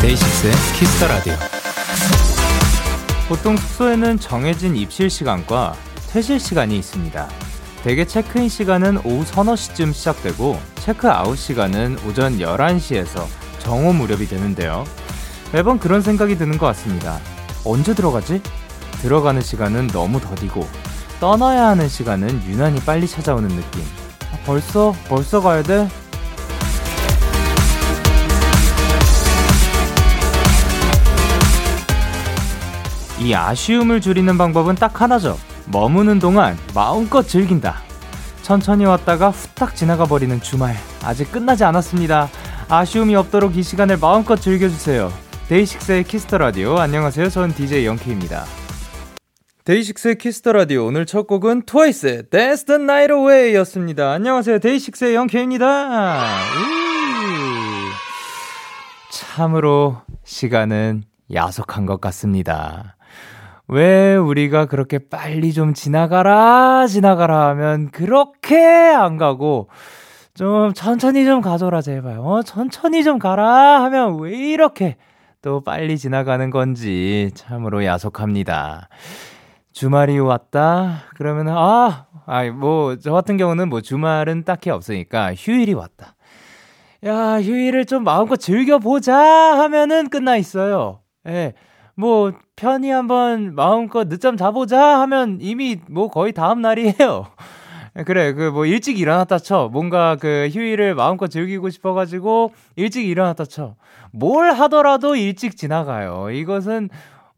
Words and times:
데이식스의 0.00 0.52
키스터 0.78 1.08
라디오. 1.08 1.34
보통 3.28 3.56
숙소에는 3.56 4.20
정해진 4.20 4.76
입실 4.76 5.10
시간과 5.10 5.74
퇴실 6.12 6.40
시간이 6.40 6.76
있습니다. 6.78 7.28
대개 7.84 8.04
체크인 8.04 8.48
시간은 8.48 8.98
오후 9.04 9.24
서너 9.24 9.54
시쯤 9.54 9.92
시작되고 9.92 10.60
체크아웃 10.76 11.38
시간은 11.38 11.98
오전 12.06 12.38
11시에서 12.38 13.24
정오 13.60 13.92
무렵이 13.92 14.26
되는데요. 14.26 14.84
매번 15.52 15.78
그런 15.78 16.02
생각이 16.02 16.36
드는 16.36 16.58
것 16.58 16.66
같습니다. 16.66 17.20
언제 17.64 17.94
들어가지? 17.94 18.42
들어가는 19.02 19.40
시간은 19.40 19.86
너무 19.88 20.20
더디고 20.20 20.68
떠나야 21.20 21.68
하는 21.68 21.88
시간은 21.88 22.42
유난히 22.44 22.80
빨리 22.80 23.06
찾아오는 23.06 23.48
느낌. 23.48 23.82
아, 24.32 24.38
벌써 24.44 24.92
벌써 25.08 25.40
가야 25.40 25.62
돼? 25.62 25.88
이 33.20 33.32
아쉬움을 33.32 34.00
줄이는 34.00 34.36
방법은 34.36 34.74
딱 34.74 35.00
하나죠. 35.00 35.38
머무는 35.72 36.18
동안 36.18 36.56
마음껏 36.74 37.22
즐긴다. 37.22 37.76
천천히 38.42 38.84
왔다가 38.84 39.30
후딱 39.30 39.76
지나가 39.76 40.04
버리는 40.04 40.40
주말. 40.40 40.74
아직 41.04 41.30
끝나지 41.30 41.64
않았습니다. 41.64 42.28
아쉬움이 42.68 43.14
없도록 43.14 43.56
이 43.56 43.62
시간을 43.62 43.98
마음껏 43.98 44.36
즐겨주세요. 44.36 45.12
데이식스의 45.48 46.04
키스터 46.04 46.38
라디오. 46.38 46.76
안녕하세요. 46.78 47.28
저는 47.28 47.54
DJ 47.54 47.86
영케입니다. 47.86 48.44
데이식스의 49.64 50.18
키스터 50.18 50.52
라디오. 50.52 50.86
오늘 50.86 51.06
첫 51.06 51.26
곡은 51.26 51.62
트와이스 51.66 52.28
Dance 52.30 52.66
the 52.66 52.82
Night 52.82 53.12
Away였습니다. 53.12 54.10
안녕하세요. 54.10 54.58
데이식스의 54.58 55.14
영케입니다. 55.14 56.40
참으로 59.12 60.02
시간은 60.24 61.04
야속한 61.32 61.86
것 61.86 62.00
같습니다. 62.00 62.96
왜 63.72 64.16
우리가 64.16 64.66
그렇게 64.66 64.98
빨리 64.98 65.52
좀 65.52 65.74
지나가라, 65.74 66.88
지나가라 66.88 67.46
하면 67.50 67.90
그렇게 67.92 68.58
안 68.58 69.16
가고, 69.16 69.68
좀 70.34 70.72
천천히 70.74 71.24
좀 71.24 71.40
가줘라, 71.40 71.80
제발. 71.80 72.18
어, 72.18 72.42
천천히 72.42 73.04
좀 73.04 73.20
가라 73.20 73.84
하면 73.84 74.18
왜 74.18 74.32
이렇게 74.36 74.96
또 75.40 75.60
빨리 75.60 75.98
지나가는 75.98 76.50
건지 76.50 77.30
참으로 77.34 77.84
야속합니다. 77.84 78.88
주말이 79.72 80.18
왔다? 80.18 81.04
그러면, 81.16 81.48
아, 81.50 82.06
아, 82.26 82.44
뭐, 82.50 82.96
저 82.96 83.12
같은 83.12 83.36
경우는 83.36 83.68
뭐 83.68 83.80
주말은 83.80 84.42
딱히 84.42 84.70
없으니까 84.70 85.32
휴일이 85.34 85.74
왔다. 85.74 86.16
야, 87.06 87.40
휴일을 87.40 87.86
좀 87.86 88.02
마음껏 88.02 88.36
즐겨보자 88.36 89.16
하면은 89.16 90.10
끝나 90.10 90.36
있어요. 90.36 91.02
예. 91.28 91.54
뭐 92.00 92.32
편히 92.56 92.90
한번 92.90 93.54
마음껏 93.54 94.08
늦잠 94.08 94.36
자보자 94.36 95.00
하면 95.00 95.38
이미 95.40 95.76
뭐 95.88 96.08
거의 96.08 96.32
다음 96.32 96.60
날이에요. 96.62 97.26
그래, 98.06 98.32
그 98.32 98.50
뭐 98.50 98.64
일찍 98.66 98.98
일어났다 98.98 99.38
쳐. 99.38 99.68
뭔가 99.72 100.16
그 100.16 100.48
휴일을 100.52 100.94
마음껏 100.94 101.28
즐기고 101.28 101.70
싶어가지고 101.70 102.52
일찍 102.76 103.06
일어났다 103.06 103.44
쳐. 103.44 103.76
뭘 104.12 104.52
하더라도 104.52 105.14
일찍 105.16 105.56
지나가요. 105.56 106.30
이것은 106.30 106.88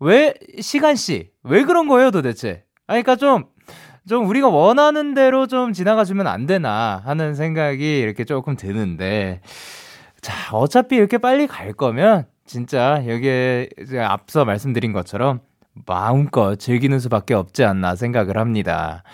왜 0.00 0.34
시간 0.60 0.94
씨 0.96 1.30
왜 1.44 1.64
그런 1.64 1.88
거예요 1.88 2.10
도대체? 2.10 2.64
아니, 2.86 3.02
그러니까 3.02 3.16
좀. 3.16 3.44
좀 4.08 4.26
우리가 4.28 4.48
원하는 4.48 5.14
대로 5.14 5.46
좀 5.46 5.72
지나가 5.72 6.04
주면 6.04 6.26
안 6.26 6.44
되나 6.46 7.00
하는 7.04 7.34
생각이 7.36 8.00
이렇게 8.00 8.24
조금 8.24 8.56
드는데, 8.56 9.40
자, 10.20 10.34
어차피 10.56 10.96
이렇게 10.96 11.18
빨리 11.18 11.46
갈 11.46 11.72
거면 11.72 12.26
진짜 12.52 13.02
여기에 13.08 13.70
앞서 14.06 14.44
말씀드린 14.44 14.92
것처럼 14.92 15.40
마음껏 15.86 16.54
즐기는 16.56 16.98
수밖에 16.98 17.32
없지 17.32 17.64
않나 17.64 17.96
생각을 17.96 18.36
합니다. 18.36 19.04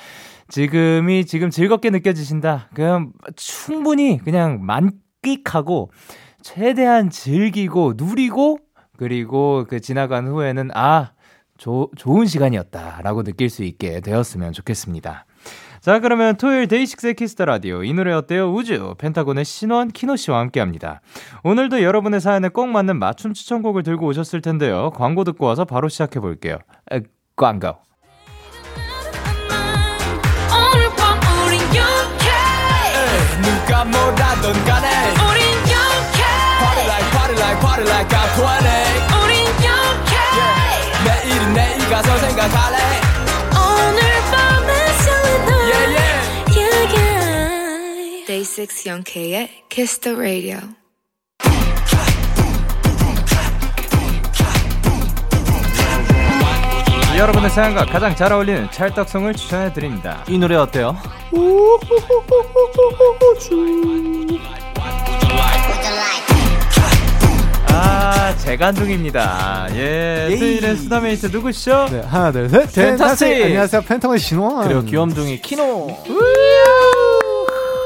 지금이 0.48 1.24
지금 1.24 1.48
즐겁게 1.48 1.90
느껴지신다. 1.90 2.68
그냥 2.74 3.12
충분히 3.36 4.18
그냥 4.18 4.66
만끽하고 4.66 5.92
최대한 6.42 7.10
즐기고 7.10 7.92
누리고 7.96 8.58
그리고 8.96 9.66
그 9.68 9.78
지나간 9.78 10.26
후에는 10.26 10.70
아, 10.74 11.12
조, 11.58 11.92
좋은 11.94 12.26
시간이었다라고 12.26 13.22
느낄 13.22 13.50
수 13.50 13.62
있게 13.62 14.00
되었으면 14.00 14.52
좋겠습니다. 14.52 15.26
자, 15.88 16.00
그러면 16.00 16.36
토요일 16.36 16.68
데이식스의 16.68 17.14
키스터 17.14 17.46
라디오. 17.46 17.82
이 17.82 17.94
노래 17.94 18.12
어때요? 18.12 18.52
우주. 18.52 18.94
펜타곤의 18.98 19.46
신원, 19.46 19.88
키노 19.88 20.16
씨와 20.16 20.38
함께 20.38 20.60
합니다. 20.60 21.00
오늘도 21.44 21.82
여러분의 21.82 22.20
사연에 22.20 22.50
꼭 22.50 22.66
맞는 22.66 22.98
맞춤 22.98 23.32
추천곡을 23.32 23.84
들고 23.84 24.04
오셨을 24.08 24.42
텐데요. 24.42 24.90
광고 24.90 25.24
듣고 25.24 25.46
와서 25.46 25.64
바로 25.64 25.88
시작해 25.88 26.20
볼게요. 26.20 26.58
광고. 27.36 27.78
누가 33.40 33.84
뭐라던 33.86 34.52
간에 34.66 34.90
우린 35.24 35.42
영케 35.72 36.20
Party 36.60 36.84
like 36.84 37.10
party 37.12 37.34
like 37.40 37.60
party 37.62 37.88
like 37.88 38.08
I'm 38.12 38.28
20 38.36 38.44
우린 39.24 39.40
영케 39.64 40.12
yeah. 40.36 41.24
내일은 41.24 41.54
내일 41.54 41.78
가서 41.88 42.14
생각할래 42.18 43.08
Day6 48.58 48.86
Young 48.88 49.04
K의 49.04 49.48
Kiss 49.68 50.00
the 50.00 50.18
Radio. 50.18 50.58
여러분의 57.16 57.50
사연과 57.50 57.86
가장 57.86 58.16
잘 58.16 58.32
어울리는 58.32 58.68
찰떡송을 58.72 59.34
추천해 59.34 59.72
드립니다. 59.72 60.24
이 60.28 60.38
노래 60.38 60.56
어때요? 60.56 60.96
아, 67.68 68.36
재간둥입니다. 68.38 69.68
예, 69.74 70.36
수요일의 70.36 70.76
수다메이트 70.78 71.26
누구시죠? 71.26 71.86
네, 71.92 72.00
하나, 72.00 72.32
둘, 72.32 72.48
셋. 72.48 72.72
펜타스! 72.72 73.24
안녕하세요, 73.24 73.82
펜타곤 73.82 74.18
신원. 74.18 74.66
그리고 74.66 74.82
귀염둥이 74.82 75.42
키노. 75.42 76.04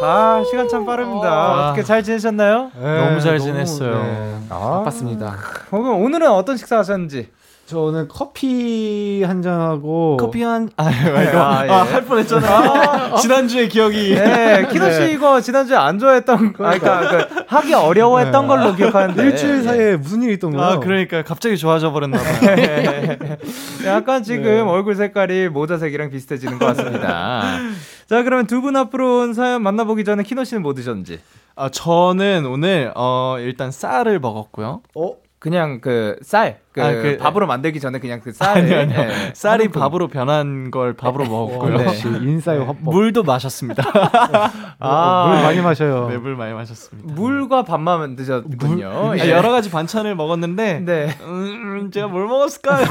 아, 0.06 0.44
시간 0.48 0.68
참 0.68 0.84
빠릅니다. 0.84 1.28
아. 1.28 1.66
어떻게 1.70 1.82
잘 1.82 2.02
지내셨나요? 2.02 2.70
네, 2.74 2.98
너무 3.08 3.20
잘 3.20 3.38
너무, 3.38 3.50
지냈어요. 3.50 4.02
네. 4.02 4.36
아. 4.50 4.58
바빴습니다. 4.78 5.36
그럼 5.70 6.02
오늘은 6.02 6.30
어떤 6.30 6.56
식사 6.56 6.78
하셨는지? 6.78 7.30
저는 7.72 8.06
커피 8.08 9.22
한 9.26 9.40
잔하고 9.40 10.18
커피 10.20 10.42
한 10.42 10.68
아, 10.76 10.84
말고 10.84 11.38
아, 11.38 11.66
예. 11.66 11.70
아, 11.70 11.82
할 11.84 12.04
뻔했잖아요. 12.04 12.52
아, 12.52 13.16
지난주에 13.22 13.66
기억이. 13.68 14.14
네, 14.14 14.66
키노 14.70 14.90
씨 14.90 14.98
네. 14.98 15.12
이거 15.12 15.40
지난주에 15.40 15.74
안 15.78 15.98
좋아했던 15.98 16.52
거, 16.52 16.66
아, 16.66 16.78
그러니까 16.78 17.26
그, 17.28 17.44
하기 17.48 17.72
어려워했던 17.72 18.42
네. 18.42 18.48
걸로 18.48 18.74
기억하는데 18.74 19.22
일주일 19.24 19.62
사이에 19.62 19.96
무슨 19.96 20.22
일이 20.22 20.34
있던 20.34 20.50
거예요? 20.50 20.66
아, 20.66 20.78
그러니까 20.80 21.22
갑자기 21.22 21.56
좋아져 21.56 21.92
버렸나 21.92 22.18
봐요. 22.18 22.40
네. 22.56 23.18
약간 23.86 24.22
지금 24.22 24.42
네. 24.44 24.60
얼굴 24.60 24.94
색깔이 24.94 25.48
모자색이랑 25.48 26.10
비슷해지는 26.10 26.58
것 26.58 26.66
같습니다. 26.66 27.58
자, 28.06 28.22
그러면 28.22 28.46
두 28.46 28.60
분 28.60 28.76
앞으로 28.76 29.20
온 29.20 29.32
사연 29.34 29.62
만나보기 29.62 30.04
전에 30.04 30.22
키노 30.24 30.44
씨는 30.44 30.62
뭐 30.62 30.74
드셨는지? 30.74 31.20
아, 31.56 31.70
저는 31.70 32.44
오늘 32.46 32.92
어 32.94 33.36
일단 33.40 33.70
쌀을 33.72 34.20
먹었고요. 34.20 34.82
어? 34.94 35.12
그냥 35.38 35.80
그 35.80 36.16
쌀, 36.22 36.58
그, 36.72 36.82
아, 36.82 36.90
그 36.92 37.18
밥으로 37.18 37.46
만들기 37.46 37.80
전에 37.80 37.98
그냥 37.98 38.20
그 38.24 38.32
쌀, 38.32 38.56
아니, 38.58 38.72
아니요. 38.74 38.96
네. 38.98 39.30
쌀이 39.34 39.68
밥으로 39.68 40.08
변한 40.08 40.70
걸 40.70 40.94
밥으로 40.94 41.24
먹었고요. 41.26 41.76
네. 41.76 41.86
인사의 42.22 42.60
화법. 42.60 42.78
물도 42.82 43.22
마셨습니다. 43.24 43.82
아, 44.78 45.26
물 45.28 45.42
많이 45.42 45.60
마셔요. 45.60 46.08
네, 46.08 46.16
물 46.16 46.34
많이 46.34 46.54
마셨습니다. 46.54 47.12
물과 47.14 47.64
밥만 47.64 48.16
드셨군요. 48.16 48.90
물, 49.08 49.18
예. 49.20 49.30
여러 49.30 49.50
가지 49.50 49.70
반찬을 49.70 50.14
먹었는데, 50.16 50.80
네. 50.84 51.08
음, 51.22 51.90
제가 51.92 52.08
뭘 52.08 52.26
먹었을까요? 52.26 52.86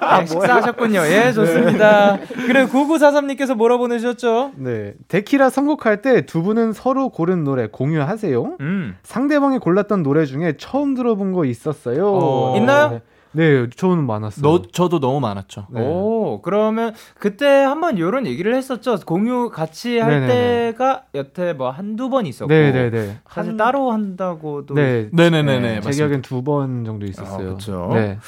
아, 0.00 0.24
식사하셨군요. 0.24 1.00
예, 1.06 1.32
좋습니다. 1.32 2.18
그래, 2.46 2.66
9943님께서 2.66 3.54
뭐라 3.54 3.76
보내주셨죠? 3.76 4.52
네. 4.56 4.94
데키라 5.08 5.50
선곡할 5.50 6.00
때 6.02 6.22
두 6.22 6.42
분은 6.42 6.72
서로 6.72 7.08
고른 7.10 7.44
노래 7.44 7.66
공유하세요. 7.66 8.56
음. 8.60 8.96
상대방이 9.02 9.58
골랐던 9.58 10.02
노래 10.02 10.24
중에 10.24 10.54
처음 10.56 10.94
들어본 10.94 11.32
거 11.32 11.44
있었어요. 11.44 12.08
어. 12.10 12.56
있나요? 12.62 12.88
네. 12.90 13.00
네, 13.34 13.66
저는 13.74 14.04
많았어요. 14.06 14.42
너, 14.42 14.60
저도 14.72 15.00
너무 15.00 15.18
많았죠. 15.18 15.66
네. 15.70 15.80
오, 15.80 16.42
그러면 16.42 16.92
그때 17.18 17.46
한번 17.46 17.96
이런 17.96 18.26
얘기를 18.26 18.54
했었죠. 18.54 18.98
공유 19.06 19.48
같이 19.48 19.98
할 19.98 20.20
네네네. 20.20 20.72
때가 20.72 21.04
여태 21.14 21.54
뭐 21.54 21.70
한두 21.70 22.10
번 22.10 22.26
있었고. 22.26 22.52
네네네. 22.52 23.20
사실 23.30 23.50
한... 23.52 23.56
따로 23.56 23.90
한다고도. 23.90 24.74
네. 24.74 25.08
네네네네. 25.12 25.76
네, 25.76 25.80
제 25.80 25.90
기억엔 25.92 26.20
두 26.20 26.42
번 26.42 26.84
정도 26.84 27.06
있었어요. 27.06 27.34
아, 27.34 27.38
그렇죠. 27.38 27.90
네. 27.94 28.18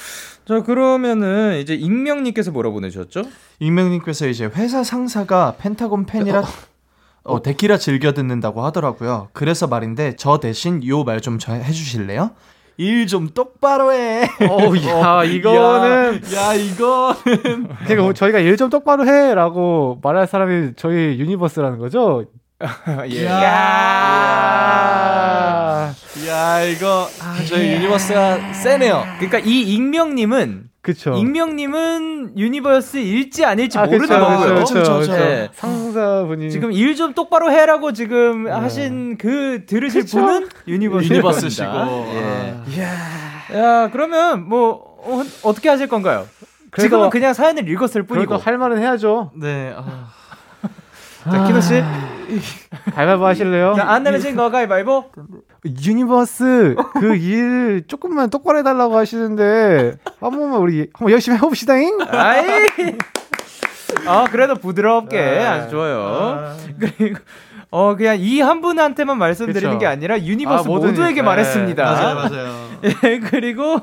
자, 0.47 0.63
그러면은 0.63 1.59
이제 1.59 1.75
익명님께서 1.75 2.49
뭐라 2.49 2.71
보내셨죠? 2.71 3.21
익명님께서 3.59 4.25
이제 4.27 4.45
회사 4.55 4.83
상사가 4.83 5.53
펜타곤 5.59 6.07
팬이라 6.07 6.39
어. 6.39 6.43
어, 7.25 7.41
데키라 7.43 7.77
즐겨 7.77 8.11
듣는다고 8.13 8.63
하더라고요. 8.63 9.27
그래서 9.33 9.67
말인데 9.67 10.15
저 10.15 10.39
대신 10.39 10.83
요 10.87 11.03
말 11.03 11.21
좀 11.21 11.37
해주실래요? 11.47 12.31
일 12.77 13.07
좀 13.07 13.29
똑바로 13.29 13.91
해. 13.93 14.27
어우, 14.49 14.75
야, 14.87 15.23
이거는. 15.29 16.21
야, 16.33 16.49
야 16.49 16.53
이거는. 16.53 17.15
그러니까 17.85 18.01
뭐 18.01 18.13
저희가 18.13 18.39
일 18.39 18.57
좀 18.57 18.69
똑바로 18.69 19.05
해. 19.07 19.33
라고 19.33 19.99
말할 20.03 20.27
사람이 20.27 20.71
저희 20.75 21.17
유니버스라는 21.19 21.77
거죠? 21.79 22.25
예. 23.11 23.25
야, 24.65 25.93
야, 26.27 26.61
이거, 26.63 27.07
아, 27.21 27.35
저희 27.47 27.73
유니버스가 27.73 28.53
세네요. 28.53 29.03
그러니까 29.19 29.39
이 29.39 29.61
익명님은 29.61 30.69
그쵸. 30.85 31.15
익명님은 31.15 32.37
유니버스 32.37 32.97
일지 32.97 33.43
아닐지 33.43 33.79
아, 33.79 33.85
모르는 33.87 34.07
거고요. 34.07 34.55
그쵸, 34.59 34.73
그쵸, 34.75 34.99
그쵸. 34.99 35.11
네. 35.13 35.49
상사분이 35.53 36.51
지금 36.51 36.71
일 36.71 36.95
좀 36.95 37.15
똑바로 37.15 37.51
해라고 37.51 37.91
지금 37.91 38.43
네. 38.43 38.51
하신 38.51 39.17
그 39.17 39.65
들으실 39.65 40.01
그쵸? 40.01 40.19
분은 40.19 40.47
유니버스 40.67 41.07
유니버스시고. 41.11 41.67
예. 42.13 42.83
아. 42.83 43.57
야, 43.57 43.89
그러면 43.91 44.47
뭐 44.47 44.95
어, 45.41 45.53
떻게 45.53 45.69
하실 45.69 45.87
건가요? 45.87 46.27
지금은 46.77 47.09
그냥 47.09 47.33
사연을 47.33 47.67
읽었을 47.67 48.03
뿐이고 48.03 48.37
할 48.37 48.59
말은 48.59 48.77
해야죠. 48.77 49.31
네. 49.35 49.73
아. 49.75 50.09
자, 51.23 51.43
키노 51.47 51.61
씨. 51.61 51.83
가위바위보 52.93 53.25
하실래요? 53.25 53.73
자, 53.75 53.89
안 53.89 54.03
내면 54.03 54.19
진거 54.21 54.51
가위바위보. 54.51 55.05
유니버스 55.65 56.75
그 56.99 57.15
일 57.17 57.83
조금만 57.87 58.29
똑바로 58.29 58.59
해달라고 58.59 58.97
하시는데 58.97 59.97
한 60.19 60.31
번만 60.31 60.59
우리 60.59 60.87
한번 60.93 61.11
열심히 61.11 61.37
해봅시다잉. 61.37 61.97
아이. 62.09 62.45
아 64.07 64.25
그래도 64.29 64.55
부드럽게 64.55 65.19
아, 65.19 65.53
아주 65.53 65.71
좋아요. 65.71 65.99
아. 66.01 66.55
그리고 66.79 67.19
어 67.71 67.95
그냥 67.95 68.17
이 68.19 68.39
한 68.41 68.61
분한테만 68.61 69.17
말씀드리는 69.17 69.69
그쵸. 69.71 69.79
게 69.79 69.85
아니라 69.87 70.19
유니버스 70.19 70.63
아, 70.67 70.67
모두에게 70.67 71.21
말했습니다. 71.21 71.83
맞아요, 71.83 72.15
맞아요. 72.15 72.69
예 73.03 73.19
그리고 73.19 73.81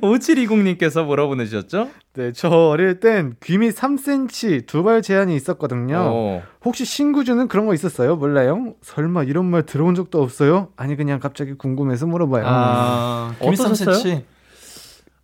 5720님께서 0.00 1.04
뭐라 1.04 1.26
보내주셨죠? 1.26 1.88
네, 2.14 2.32
저 2.32 2.48
어릴 2.48 3.00
땐 3.00 3.34
귀밑 3.42 3.74
3cm 3.76 4.66
두발 4.66 5.02
제한이 5.02 5.34
있었거든요. 5.34 5.96
오. 5.96 6.00
어. 6.00 6.42
혹시 6.64 6.84
신구주는 6.84 7.48
그런 7.48 7.66
거 7.66 7.74
있었어요? 7.74 8.16
몰라요? 8.16 8.74
설마 8.82 9.24
이런 9.24 9.46
말 9.46 9.64
들어본 9.64 9.94
적도 9.94 10.22
없어요? 10.22 10.68
아니 10.76 10.96
그냥 10.96 11.20
갑자기 11.20 11.54
궁금해서 11.54 12.06
물어봐요. 12.06 12.44
아, 12.46 13.34
귀밑 13.40 13.58
3cm? 13.58 14.24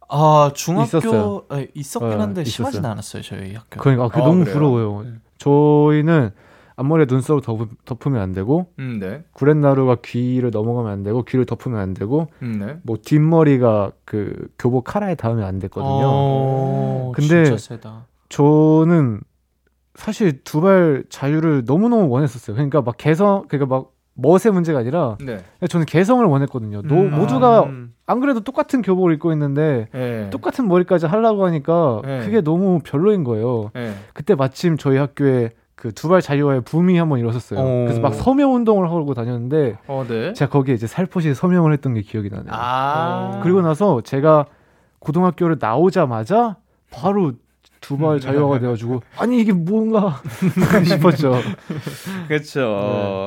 아, 0.09 0.51
중학교 0.55 0.99
있었어요. 0.99 1.45
아, 1.49 1.65
있었긴 1.75 2.13
어, 2.13 2.21
한데 2.21 2.43
어, 2.43 2.45
심하진 2.45 2.85
않았어요, 2.85 3.23
저희 3.23 3.55
학교. 3.55 3.81
그러니까 3.81 4.05
아, 4.05 4.09
그 4.09 4.21
아, 4.21 4.25
너무 4.25 4.45
그래요? 4.45 4.55
부러워요. 4.55 5.05
저희는 5.39 6.31
앞머리에 6.77 7.07
눈썹을 7.09 7.41
덮, 7.41 8.07
으면안 8.07 8.33
되고 8.33 8.67
음, 8.79 8.99
네. 9.01 9.23
구렛나루가 9.33 9.99
귀를 10.05 10.51
넘어가면 10.51 10.91
안 10.91 11.03
되고 11.03 11.25
귀를 11.25 11.47
덮으면 11.47 11.79
안 11.79 11.95
되고 11.95 12.29
음, 12.43 12.59
네. 12.59 12.79
뭐 12.83 12.97
뒷머리가 13.01 13.93
그 14.05 14.49
교복 14.59 14.85
카라에 14.85 15.15
닿으면 15.15 15.45
안 15.45 15.59
됐거든요. 15.59 16.03
어, 16.05 17.13
근데 17.15 17.45
저는 18.29 19.21
사실 19.95 20.43
두발 20.43 21.05
자유를 21.09 21.63
너무너무 21.67 22.09
원했었어요. 22.09 22.57
그러니까 22.57 22.83
막 22.83 22.97
개성 22.97 23.45
그러니까 23.49 23.73
막 23.75 23.93
멋의 24.15 24.53
문제가 24.53 24.81
아니라 24.81 25.17
네. 25.25 25.39
저는 25.69 25.87
개성을 25.87 26.25
원했거든요. 26.25 26.81
음, 26.81 26.89
노, 26.89 26.95
모두가 27.05 27.65
음. 27.65 27.95
안 28.07 28.21
그래도 28.21 28.41
똑같은 28.41 28.83
교복을 28.83 29.13
입고 29.15 29.33
있는데 29.33 29.89
네. 29.93 30.31
똑같은 30.31 30.69
머리까지 30.69 31.07
하려고 31.07 31.47
하니까 31.47 32.03
네. 32.05 32.21
그게 32.21 32.41
너무 32.41 32.81
별로인 32.85 33.25
거예요. 33.25 33.71
네. 33.75 33.95
그때 34.13 34.35
마침 34.35 34.77
저희 34.77 34.99
학교에 34.99 35.51
그 35.85 35.93
두발 35.93 36.23
자유화의 36.23 36.63
붐이 36.63 36.97
한번 36.97 37.19
일어섰어요. 37.19 37.61
오. 37.61 37.85
그래서 37.85 38.01
막 38.01 38.15
서명 38.15 38.55
운동을 38.55 38.89
하고 38.89 39.13
다녔는데 39.13 39.77
어, 39.87 40.03
네. 40.09 40.33
제가 40.33 40.51
거기에 40.51 40.75
이제 40.75 40.87
살포시 40.87 41.35
서명을 41.35 41.75
했던 41.75 41.93
게 41.93 42.01
기억이 42.01 42.31
나네요. 42.31 42.49
아. 42.53 43.41
그리고 43.43 43.61
나서 43.61 44.01
제가 44.01 44.47
고등학교를 45.01 45.59
나오자마자 45.61 46.57
바로 46.91 47.33
두발 47.83 48.19
자유화가 48.19 48.61
돼가지고 48.61 49.03
아니 49.19 49.39
이게 49.43 49.53
뭔가 49.53 50.23
싶었죠. 50.89 51.35
그렇죠. 52.29 52.61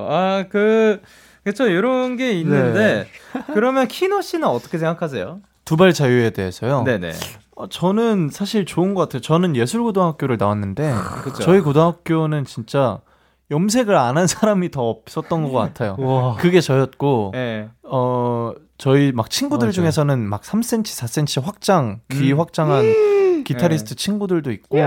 네. 0.09 0.15
아그 0.15 1.01
그렇죠. 1.43 1.67
이런 1.67 2.17
게 2.17 2.31
있는데 2.39 3.07
네. 3.35 3.43
그러면 3.53 3.87
키노 3.87 4.21
씨는 4.21 4.47
어떻게 4.47 4.79
생각하세요? 4.79 5.41
두발 5.63 5.93
자유에 5.93 6.31
대해서요. 6.31 6.81
네네. 6.85 7.11
어, 7.57 7.67
저는 7.67 8.29
사실 8.31 8.65
좋은 8.65 8.93
것 8.93 9.01
같아요. 9.01 9.21
저는 9.21 9.55
예술고등학교를 9.55 10.37
나왔는데 10.39 10.93
그쵸? 11.23 11.41
저희 11.43 11.59
고등학교는 11.61 12.45
진짜 12.45 12.99
염색을 13.49 13.95
안 13.95 14.17
한 14.17 14.27
사람이 14.27 14.69
더 14.71 14.83
없었던 14.89 15.43
것 15.43 15.51
같아요. 15.51 15.95
그게 16.39 16.61
저였고 16.61 17.31
네. 17.33 17.69
어 17.83 18.51
저희 18.77 19.11
막 19.11 19.29
친구들 19.29 19.69
맞아. 19.69 19.75
중에서는 19.75 20.19
막 20.19 20.41
3cm, 20.43 20.83
4cm 20.83 21.43
확장, 21.43 22.01
귀 22.11 22.31
음. 22.33 22.39
확장한 22.39 23.43
기타리스트 23.43 23.89
네. 23.89 23.95
친구들도 23.95 24.51
있고 24.51 24.77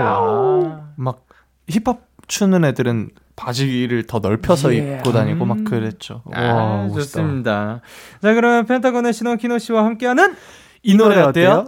막 0.95 1.25
힙합 1.67 2.01
추는 2.27 2.63
애들은 2.63 3.09
바지를 3.35 4.05
더 4.07 4.19
넓혀서 4.19 4.73
예. 4.75 4.97
입고 4.97 5.11
다니고 5.11 5.43
막 5.45 5.57
음. 5.57 5.63
그랬죠. 5.65 6.21
아, 6.31 6.41
와, 6.41 6.89
좋습니다. 6.89 7.81
자, 8.21 8.33
그러면 8.33 8.65
펜타곤의 8.65 9.11
신원 9.13 9.37
키노 9.37 9.57
씨와 9.57 9.83
함께하는 9.83 10.35
이 10.83 10.95
노래 10.95 11.19
어때요? 11.21 11.67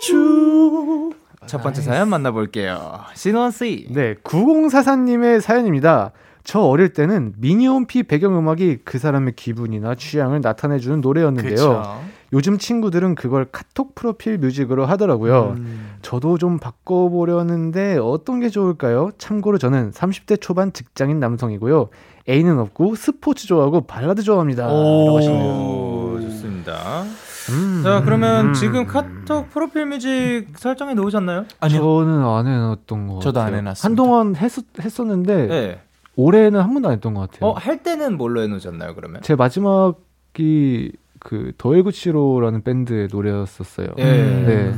주. 0.00 1.10
첫 1.46 1.62
번째 1.62 1.82
사연 1.82 2.08
만나볼게요. 2.08 3.00
신원 3.14 3.50
씨. 3.50 3.86
네, 3.90 4.14
9044님의 4.14 5.40
사연입니다. 5.40 6.12
저 6.44 6.60
어릴 6.60 6.92
때는 6.92 7.34
미니홈피 7.36 8.04
배경음악이 8.04 8.78
그 8.84 8.98
사람의 8.98 9.34
기분이나 9.36 9.94
취향을 9.94 10.40
나타내주는 10.40 11.00
노래였는데요. 11.00 11.54
그쵸. 11.54 12.00
요즘 12.32 12.58
친구들은 12.58 13.16
그걸 13.16 13.46
카톡 13.50 13.94
프로필 13.94 14.38
뮤직으로 14.38 14.86
하더라고요. 14.86 15.54
음. 15.58 15.90
저도 16.00 16.38
좀 16.38 16.58
바꿔보려는데 16.58 17.98
어떤 17.98 18.40
게 18.40 18.48
좋을까요? 18.48 19.10
참고로 19.18 19.58
저는 19.58 19.90
30대 19.90 20.40
초반 20.40 20.72
직장인 20.72 21.18
남성이고요. 21.18 21.88
애인은 22.28 22.58
없고 22.60 22.94
스포츠 22.94 23.46
좋아하고 23.48 23.82
발라드 23.82 24.22
좋아합니다. 24.22 24.66
라고 24.66 25.16
하시네요. 25.18 26.39
좋습니다. 26.64 27.02
음, 27.50 27.80
자, 27.82 28.02
그러면 28.04 28.48
음, 28.48 28.52
지금 28.54 28.86
카톡 28.86 29.50
프로필 29.50 29.86
music 29.86 30.46
설정해 30.56 30.94
놓으셨나요? 30.94 31.46
아니요. 31.60 31.80
저는 31.80 32.24
안 32.24 32.46
해놨던 32.46 33.06
것 33.08 33.20
저도 33.20 33.40
같아요. 33.40 33.54
안 33.54 33.58
해놨어요. 33.60 33.88
한동안 33.88 34.36
했었, 34.36 34.64
했었는데, 34.80 35.46
네. 35.46 35.80
올해는 36.16 36.60
한 36.60 36.72
번도 36.72 36.88
안 36.88 36.94
했던 36.94 37.14
것 37.14 37.30
같아요. 37.30 37.50
어, 37.50 37.52
할 37.54 37.82
때는 37.82 38.16
뭘로 38.18 38.42
해놓으셨나요, 38.42 38.94
그러면? 38.94 39.22
제 39.22 39.34
마지막이 39.34 40.92
그 41.18 41.52
더일구치로라는 41.58 42.62
밴드의 42.62 43.08
노래였었어요. 43.10 43.88
예. 43.98 44.04
네. 44.04 44.74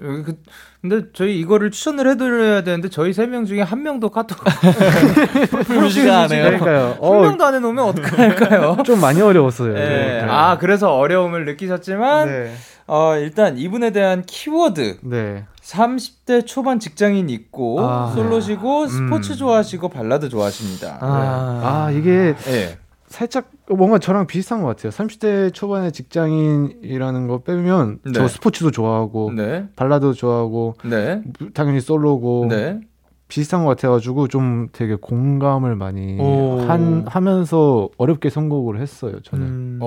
그, 0.00 0.36
근데 0.80 1.06
저희 1.12 1.38
이거를 1.40 1.70
추천을 1.70 2.08
해드려야 2.08 2.62
되는데 2.62 2.88
저희 2.88 3.12
세 3.12 3.26
명 3.26 3.44
중에 3.44 3.62
한 3.62 3.82
명도 3.82 4.10
카톡 4.10 4.38
프로시가 5.66 6.20
안 6.22 6.32
해요. 6.32 6.44
그러니까요. 6.44 6.86
한 6.90 6.96
어, 7.00 7.20
명도 7.22 7.44
안 7.44 7.54
해놓으면 7.54 7.84
어떡할까요? 7.84 8.76
좀 8.86 9.00
많이 9.00 9.20
어려웠어요. 9.20 9.74
네. 9.74 9.80
네. 9.88 10.26
아 10.28 10.58
그래서 10.58 10.94
어려움을 10.96 11.44
느끼셨지만 11.44 12.28
네. 12.28 12.54
어, 12.86 13.16
일단 13.16 13.58
이분에 13.58 13.90
대한 13.90 14.22
키워드 14.24 14.98
네. 15.02 15.44
30대 15.62 16.46
초반 16.46 16.80
직장인 16.80 17.28
있고 17.28 17.80
아, 17.86 18.12
솔로시고 18.14 18.82
음. 18.84 18.88
스포츠 18.88 19.36
좋아하시고 19.36 19.88
발라드 19.90 20.28
좋아하십니다. 20.30 20.98
아, 21.00 21.86
아 21.86 21.90
이게 21.90 22.34
네. 22.44 22.78
살짝 23.08 23.50
뭔가 23.70 23.98
저랑 23.98 24.26
비슷한 24.26 24.62
것 24.62 24.68
같아요. 24.68 24.90
30대 24.90 25.52
초반의 25.52 25.92
직장인이라는 25.92 27.26
거 27.26 27.38
빼면 27.42 27.98
네. 28.04 28.12
저 28.12 28.28
스포츠도 28.28 28.70
좋아하고 28.70 29.32
네. 29.34 29.68
발라드 29.76 30.14
좋아하고 30.14 30.74
네. 30.84 31.22
당연히 31.54 31.80
솔로고 31.80 32.46
네. 32.48 32.80
비슷한 33.28 33.62
것 33.62 33.68
같아가지고 33.76 34.28
좀 34.28 34.68
되게 34.72 34.94
공감을 34.94 35.76
많이 35.76 36.18
한 36.66 37.04
하면서 37.06 37.90
어렵게 37.98 38.30
선곡을 38.30 38.80
했어요. 38.80 39.20
저는. 39.22 39.46
음. 39.46 39.80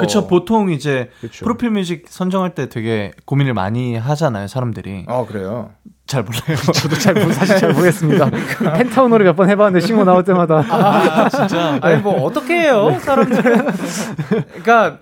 그쵸 0.00 0.26
보통 0.26 0.70
이제 0.70 1.10
그쵸. 1.20 1.44
프로필 1.44 1.70
뮤직 1.70 2.08
선정할 2.08 2.54
때 2.54 2.70
되게 2.70 3.12
고민을 3.26 3.52
많이 3.52 3.94
하잖아요 3.96 4.48
사람들이. 4.48 5.04
아 5.06 5.26
그래요. 5.26 5.70
잘 6.12 6.22
몰라요. 6.24 6.56
저도 6.74 6.96
잘 6.96 7.32
사실 7.32 7.56
잘 7.56 7.72
모르겠습니다. 7.72 8.28
펜타운 8.74 9.08
노래 9.10 9.24
몇번 9.24 9.48
해봤는데 9.48 9.86
신고 9.86 10.04
나올 10.04 10.22
때마다 10.22 10.62
아, 10.68 11.26
진짜. 11.30 11.78
아니 11.80 12.02
뭐 12.02 12.22
어떻게 12.24 12.60
해요, 12.60 12.94
사람들은. 13.00 13.66
그러니까 14.62 14.98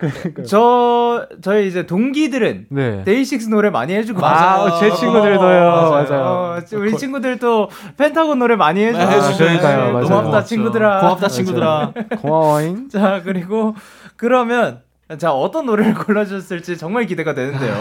저 0.47 1.27
저희 1.41 1.67
이제 1.67 1.85
동기들은 1.85 2.67
네. 2.69 3.03
데이식스 3.03 3.49
노래 3.49 3.69
많이 3.69 3.93
해주고 3.93 4.25
아, 4.25 4.79
제 4.79 4.89
친구들도요. 4.89 5.37
어, 5.41 5.91
맞아요. 5.91 6.05
맞아요. 6.09 6.23
어, 6.23 6.59
우리 6.75 6.95
친구들도 6.95 7.69
펜타곤 7.97 8.39
노래 8.39 8.55
많이 8.55 8.81
해주고 8.81 9.03
네, 9.03 9.11
해주시니까요. 9.17 9.99
네, 9.99 10.07
고맙다 10.07 10.43
친구들아. 10.45 10.99
고맙다 11.01 11.27
친구들아. 11.27 11.91
고마워잉. 12.21 12.87
자 12.87 13.21
그리고 13.25 13.75
그러면 14.15 14.79
자 15.17 15.33
어떤 15.33 15.65
노래를 15.65 15.93
골라주셨을지 15.95 16.77
정말 16.77 17.05
기대가 17.05 17.33
되는데요. 17.33 17.75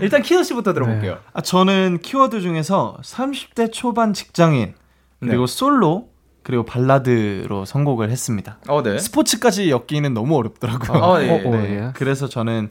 일단 0.00 0.22
키노 0.22 0.42
씨부터 0.42 0.72
들어볼게요. 0.74 1.14
네. 1.14 1.18
아, 1.32 1.40
저는 1.40 1.98
키워드 2.02 2.40
중에서 2.40 2.98
30대 3.02 3.72
초반 3.72 4.12
직장인 4.12 4.74
그리고 5.20 5.46
네. 5.46 5.52
솔로 5.52 6.08
그리고 6.42 6.64
발라드로 6.64 7.64
선곡을 7.64 8.10
했습니다. 8.10 8.58
어, 8.68 8.82
네. 8.82 8.98
스포츠까지 8.98 9.70
엮기는 9.70 10.12
너무 10.14 10.36
어렵더라고요. 10.36 11.02
어, 11.02 11.20
예. 11.22 11.30
어, 11.44 11.50
네. 11.50 11.90
그래서 11.94 12.28
저는 12.28 12.68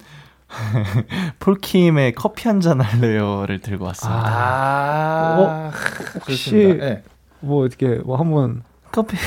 폴킴의 1.39 2.13
커피 2.13 2.47
한 2.47 2.61
잔 2.61 2.79
할래요를 2.81 3.59
들고 3.61 3.85
왔습니다. 3.85 4.21
아, 4.25 5.37
어, 5.39 5.71
혹시 6.15 6.53
네. 6.79 7.03
뭐 7.41 7.65
어떻게 7.65 7.87
뭐 8.05 8.17
한번 8.17 8.63
커피 8.95 9.17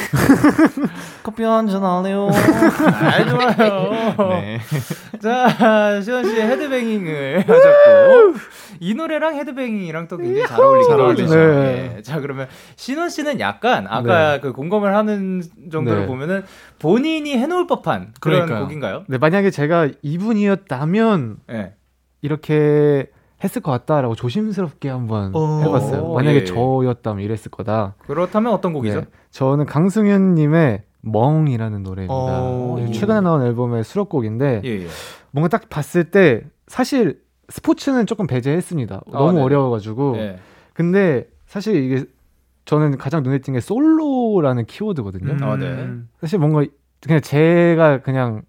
커피 1.22 1.42
한 1.42 1.68
잔 1.68 1.84
할래요. 1.84 2.30
아, 2.32 3.24
좋아요. 3.28 4.14
네. 4.40 4.58
자, 5.20 6.00
시원 6.00 6.24
씨 6.24 6.40
헤드뱅잉을 6.40 7.40
하셨고 7.46 8.34
이 8.80 8.94
노래랑 8.94 9.34
헤드뱅잉이랑 9.34 10.08
또 10.08 10.16
굉장히 10.16 10.46
잘 10.48 10.58
어울리긴 10.60 11.24
하죠. 11.26 11.36
네. 11.36 11.92
네. 11.96 12.02
자, 12.02 12.20
그러면 12.20 12.48
신원 12.76 13.10
씨는 13.10 13.40
약간 13.40 13.86
아까 13.90 14.34
네. 14.34 14.40
그 14.40 14.52
공감을 14.52 14.96
하는 14.96 15.42
정도를 15.70 16.02
네. 16.02 16.06
보면은 16.06 16.44
본인이 16.78 17.36
해놓을 17.36 17.66
법한 17.66 18.14
그런 18.20 18.46
그러니까요. 18.46 18.64
곡인가요? 18.64 19.04
네, 19.08 19.18
만약에 19.18 19.50
제가 19.50 19.88
이분이었다면 20.00 21.36
네. 21.48 21.74
이렇게 22.22 23.10
했을 23.42 23.62
것 23.62 23.70
같다라고 23.70 24.14
조심스럽게 24.14 24.88
한번 24.88 25.30
어, 25.34 25.60
해봤어요. 25.64 26.12
만약에 26.12 26.40
예. 26.40 26.44
저였다면 26.44 27.24
이랬을 27.24 27.50
거다. 27.50 27.94
그렇다면 28.06 28.52
어떤 28.52 28.72
곡이죠? 28.72 29.00
네. 29.00 29.06
저는 29.30 29.66
강승현님의 29.66 30.82
멍이라는 31.02 31.82
노래입니다. 31.84 32.14
어, 32.14 32.84
최근에 32.92 33.20
나온 33.20 33.42
앨범의 33.42 33.84
수록곡인데 33.84 34.62
예, 34.64 34.68
예. 34.68 34.86
뭔가 35.30 35.48
딱 35.48 35.68
봤을 35.68 36.04
때 36.10 36.42
사실 36.66 37.20
스포츠는 37.48 38.06
조금 38.06 38.26
배제했습니다. 38.26 38.96
아, 39.06 39.10
너무 39.12 39.38
네. 39.38 39.42
어려워가지고. 39.42 40.12
네. 40.16 40.38
근데 40.74 41.28
사실 41.46 41.76
이게 41.76 42.04
저는 42.64 42.98
가장 42.98 43.22
눈에 43.22 43.38
띈 43.38 43.54
게 43.54 43.60
솔로라는 43.60 44.66
키워드거든요. 44.66 45.32
음. 45.32 45.42
아, 45.42 45.56
네. 45.56 45.88
사실 46.20 46.38
뭔가 46.38 46.64
그냥 47.00 47.20
제가 47.20 48.02
그냥 48.02 48.42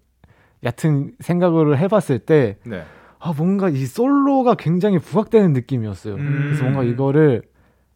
얕은 0.64 1.12
생각을 1.20 1.78
해봤을 1.78 2.18
때 2.18 2.58
네. 2.66 2.82
아, 3.20 3.32
뭔가 3.36 3.68
이 3.68 3.84
솔로가 3.84 4.54
굉장히 4.54 4.98
부각되는 4.98 5.52
느낌이었어요. 5.52 6.14
음. 6.14 6.42
그래서 6.46 6.64
뭔가 6.64 6.82
이거를 6.82 7.42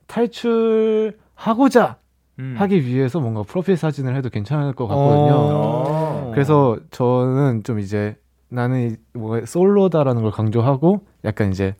탈출하고자 0.06 1.96
음. 2.40 2.54
하기 2.58 2.84
위해서 2.84 3.20
뭔가 3.20 3.42
프로필 3.42 3.76
사진을 3.76 4.14
해도 4.16 4.28
괜찮을 4.28 4.74
것 4.74 4.86
같거든요. 4.86 5.32
어. 5.34 6.30
그래서 6.34 6.76
저는 6.90 7.62
좀 7.64 7.78
이제 7.78 8.16
나는 8.50 8.96
뭐 9.14 9.44
솔로다라는 9.44 10.22
걸 10.22 10.30
강조하고 10.30 11.06
약간 11.24 11.50
이제 11.50 11.74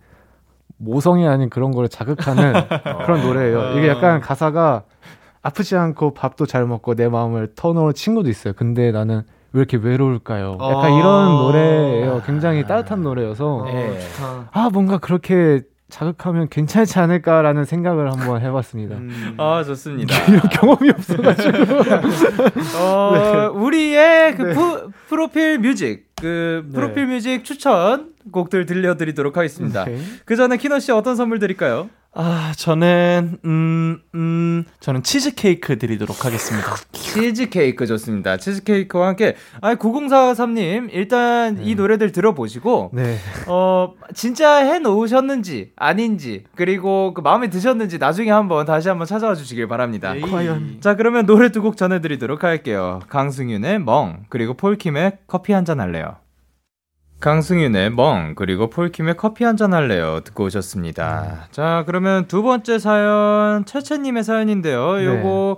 모성이 0.78 1.28
아닌 1.28 1.50
그런 1.50 1.70
걸 1.70 1.88
자극하는 1.88 2.52
그런 3.04 3.20
노래예요. 3.22 3.78
이게 3.78 3.88
약간 3.88 4.20
가사가 4.20 4.84
아프지 5.42 5.76
않고 5.76 6.14
밥도 6.14 6.46
잘 6.46 6.66
먹고 6.66 6.94
내 6.94 7.08
마음을 7.08 7.54
터놓을 7.54 7.92
친구도 7.92 8.30
있어요. 8.30 8.54
근데 8.54 8.90
나는 8.90 9.22
왜 9.54 9.60
이렇게 9.60 9.76
외로울까요? 9.76 10.58
약간 10.60 10.92
어~ 10.92 10.98
이런 10.98 11.28
노래예요. 11.36 12.22
굉장히 12.26 12.66
따뜻한 12.66 13.02
노래여서 13.02 13.64
네. 13.72 13.98
아 14.50 14.68
뭔가 14.72 14.98
그렇게 14.98 15.62
자극하면 15.88 16.48
괜찮지 16.48 16.98
않을까라는 16.98 17.64
생각을 17.64 18.10
한번 18.10 18.42
해봤습니다. 18.42 18.96
음. 18.96 19.34
아 19.38 19.62
좋습니다. 19.62 20.12
이런 20.26 20.40
경험이 20.50 20.90
없어가지고 20.90 21.56
어, 22.82 23.12
네. 23.14 23.46
우리의 23.46 24.34
그 24.34 24.42
네. 24.42 24.54
프, 24.54 24.90
프로필 25.08 25.60
music 25.60 26.08
그 26.20 26.64
네. 26.66 26.74
프로필 26.74 27.06
music 27.06 27.44
추천 27.44 28.12
곡들 28.32 28.66
들려드리도록 28.66 29.36
하겠습니다. 29.36 29.84
네. 29.84 30.00
그 30.24 30.34
전에 30.34 30.56
키노 30.56 30.80
씨 30.80 30.90
어떤 30.90 31.14
선물 31.14 31.38
드릴까요? 31.38 31.90
아, 32.16 32.52
저는 32.56 33.38
음, 33.44 33.98
음, 34.14 34.64
저는 34.78 35.02
치즈 35.02 35.34
케이크 35.34 35.76
드리도록 35.78 36.24
하겠습니다. 36.24 36.76
치즈 36.92 37.48
케이크 37.48 37.86
좋습니다. 37.86 38.36
치즈 38.36 38.62
케이크와 38.62 39.08
함께 39.08 39.34
아, 39.60 39.74
9043님 39.74 40.90
일단 40.92 41.56
네. 41.56 41.62
이 41.64 41.74
노래들 41.74 42.12
들어보시고 42.12 42.90
네. 42.92 43.16
어, 43.48 43.94
진짜 44.14 44.58
해 44.58 44.78
놓으셨는지 44.78 45.72
아닌지 45.74 46.44
그리고 46.54 47.14
그 47.14 47.20
마음에 47.20 47.50
드셨는지 47.50 47.98
나중에 47.98 48.30
한번 48.30 48.64
다시 48.64 48.88
한번 48.88 49.08
찾아와 49.08 49.34
주시길 49.34 49.66
바랍니다. 49.66 50.14
과연. 50.20 50.76
자, 50.80 50.94
그러면 50.94 51.26
노래 51.26 51.50
두 51.50 51.64
곡 51.64 51.76
전해 51.76 52.00
드리도록 52.00 52.44
할게요. 52.44 53.00
강승윤의 53.08 53.80
멍 53.80 54.24
그리고 54.28 54.54
폴킴의 54.54 55.18
커피 55.26 55.52
한 55.52 55.64
잔 55.64 55.80
할래요. 55.80 56.16
강승윤의 57.24 57.90
멍 57.90 58.34
그리고 58.34 58.68
폴킴의 58.68 59.16
커피 59.16 59.44
한 59.44 59.56
잔 59.56 59.72
할래요 59.72 60.20
듣고 60.24 60.44
오셨습니다. 60.44 61.22
음. 61.22 61.52
자 61.52 61.84
그러면 61.86 62.26
두 62.28 62.42
번째 62.42 62.78
사연 62.78 63.64
채채님의 63.64 64.24
사연인데요. 64.24 64.96
네. 64.96 65.04
요거 65.06 65.56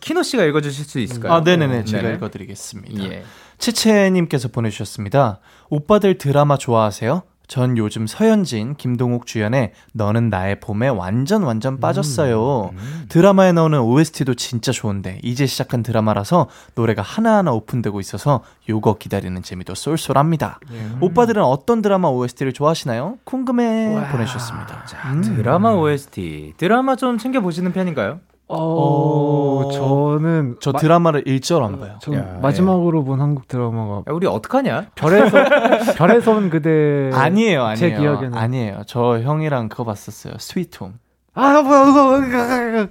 키노 0.00 0.22
씨가 0.24 0.44
읽어주실 0.44 0.84
수 0.84 0.98
있을까요? 0.98 1.32
아 1.32 1.40
네네네 1.42 1.84
제가 1.84 2.02
네네. 2.02 2.14
읽어드리겠습니다. 2.16 3.04
예. 3.04 3.22
채채님께서 3.58 4.48
보내주셨습니다. 4.48 5.38
오빠들 5.68 6.18
드라마 6.18 6.56
좋아하세요? 6.56 7.22
전 7.50 7.76
요즘 7.76 8.06
서현진, 8.06 8.76
김동욱 8.76 9.26
주연의 9.26 9.72
너는 9.92 10.30
나의 10.30 10.60
봄에 10.60 10.86
완전 10.86 11.42
완전 11.42 11.74
음, 11.74 11.80
빠졌어요. 11.80 12.70
음, 12.72 12.78
음. 12.78 13.06
드라마에 13.08 13.50
나오는 13.50 13.80
OST도 13.80 14.34
진짜 14.34 14.70
좋은데 14.70 15.18
이제 15.24 15.46
시작한 15.46 15.82
드라마라서 15.82 16.46
노래가 16.76 17.02
하나하나 17.02 17.50
오픈되고 17.50 17.98
있어서 17.98 18.44
요거 18.68 18.98
기다리는 18.98 19.42
재미도 19.42 19.74
쏠쏠합니다. 19.74 20.60
음. 20.70 20.98
오빠들은 21.00 21.42
어떤 21.42 21.82
드라마 21.82 22.06
OST를 22.06 22.52
좋아하시나요? 22.52 23.18
궁금해 23.24 23.96
와. 23.96 24.06
보내주셨습니다. 24.12 24.84
자, 24.84 25.12
음. 25.12 25.20
드라마 25.20 25.72
OST 25.72 26.54
드라마 26.56 26.94
좀 26.94 27.18
챙겨 27.18 27.40
보시는 27.40 27.72
편인가요? 27.72 28.20
어, 28.52 29.62
어, 29.64 29.70
저는 29.70 30.56
저 30.60 30.72
드라마를 30.72 31.22
일절 31.26 31.62
안 31.62 31.78
봐요. 31.78 31.98
전 32.00 32.14
야, 32.14 32.38
마지막으로 32.42 33.00
예. 33.00 33.04
본 33.04 33.20
한국 33.20 33.46
드라마가 33.46 33.98
야, 33.98 34.02
우리 34.12 34.26
어떡하냐? 34.26 34.86
별에서 34.96 35.38
별에서 35.96 36.32
온 36.32 36.50
그대 36.50 37.10
아니에요, 37.14 37.62
아니에요. 37.62 37.76
제 37.76 37.90
기억에는 37.90 38.36
아니에요. 38.36 38.82
저 38.86 39.20
형이랑 39.20 39.68
그거 39.68 39.84
봤었어요. 39.84 40.34
스위트홈. 40.38 40.94
아, 41.34 41.62
뭐야, 41.62 42.88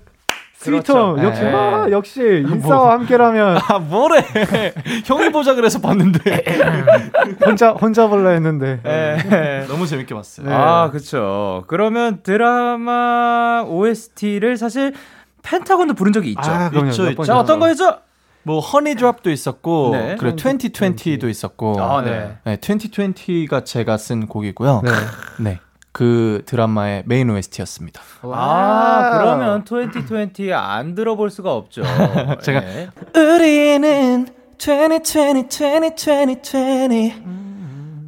스위트홈 0.59 1.15
그렇죠. 1.15 1.27
역시 1.27 1.41
네. 1.41 1.53
아, 1.53 1.87
역시 1.89 2.21
인싸와 2.45 2.75
뭐, 2.75 2.91
함께라면 2.91 3.59
아 3.65 3.79
뭐래 3.79 4.21
형이 5.07 5.29
보자 5.31 5.55
그래서 5.55 5.79
봤는데 5.79 6.43
혼자 7.45 7.71
혼자 7.71 8.07
볼라 8.07 8.31
했는데 8.31 8.81
네. 8.83 9.65
너무 9.69 9.87
재밌게 9.87 10.13
봤어요. 10.13 10.47
네. 10.47 10.53
아 10.53 10.89
그렇죠. 10.89 11.63
그러면 11.67 12.23
드라마 12.23 13.63
OST를 13.69 14.57
사실 14.57 14.93
펜타곤도 15.43 15.93
부른 15.93 16.13
적이 16.13 16.29
있죠. 16.29 16.41
아, 16.43 16.71
있죠, 16.73 17.09
있죠. 17.09 17.23
자, 17.23 17.39
어떤 17.39 17.59
거였죠? 17.59 17.99
뭐 18.43 18.59
허니드랍도 18.59 19.29
있었고 19.29 19.89
네. 19.91 20.15
그리고 20.17 20.35
2020도 20.37 21.29
있었고 21.29 21.81
아, 21.81 22.01
네. 22.01 22.37
네. 22.45 22.57
2020가 22.57 23.65
제가 23.65 23.97
쓴 23.97 24.27
곡이고요. 24.27 24.81
네. 24.83 24.91
네. 25.39 25.59
그 25.91 26.43
드라마의 26.45 27.03
메인 27.05 27.29
OST였습니다. 27.29 28.01
아, 28.21 29.19
그러면 29.19 29.63
2020 29.65 30.53
안 30.53 30.95
들어볼 30.95 31.29
수가 31.29 31.53
없죠. 31.53 31.83
제가 32.41 32.61
네. 32.61 32.89
우리는 33.15 34.27
2020 34.57 35.51
2020 35.51 36.43
20 36.43 37.39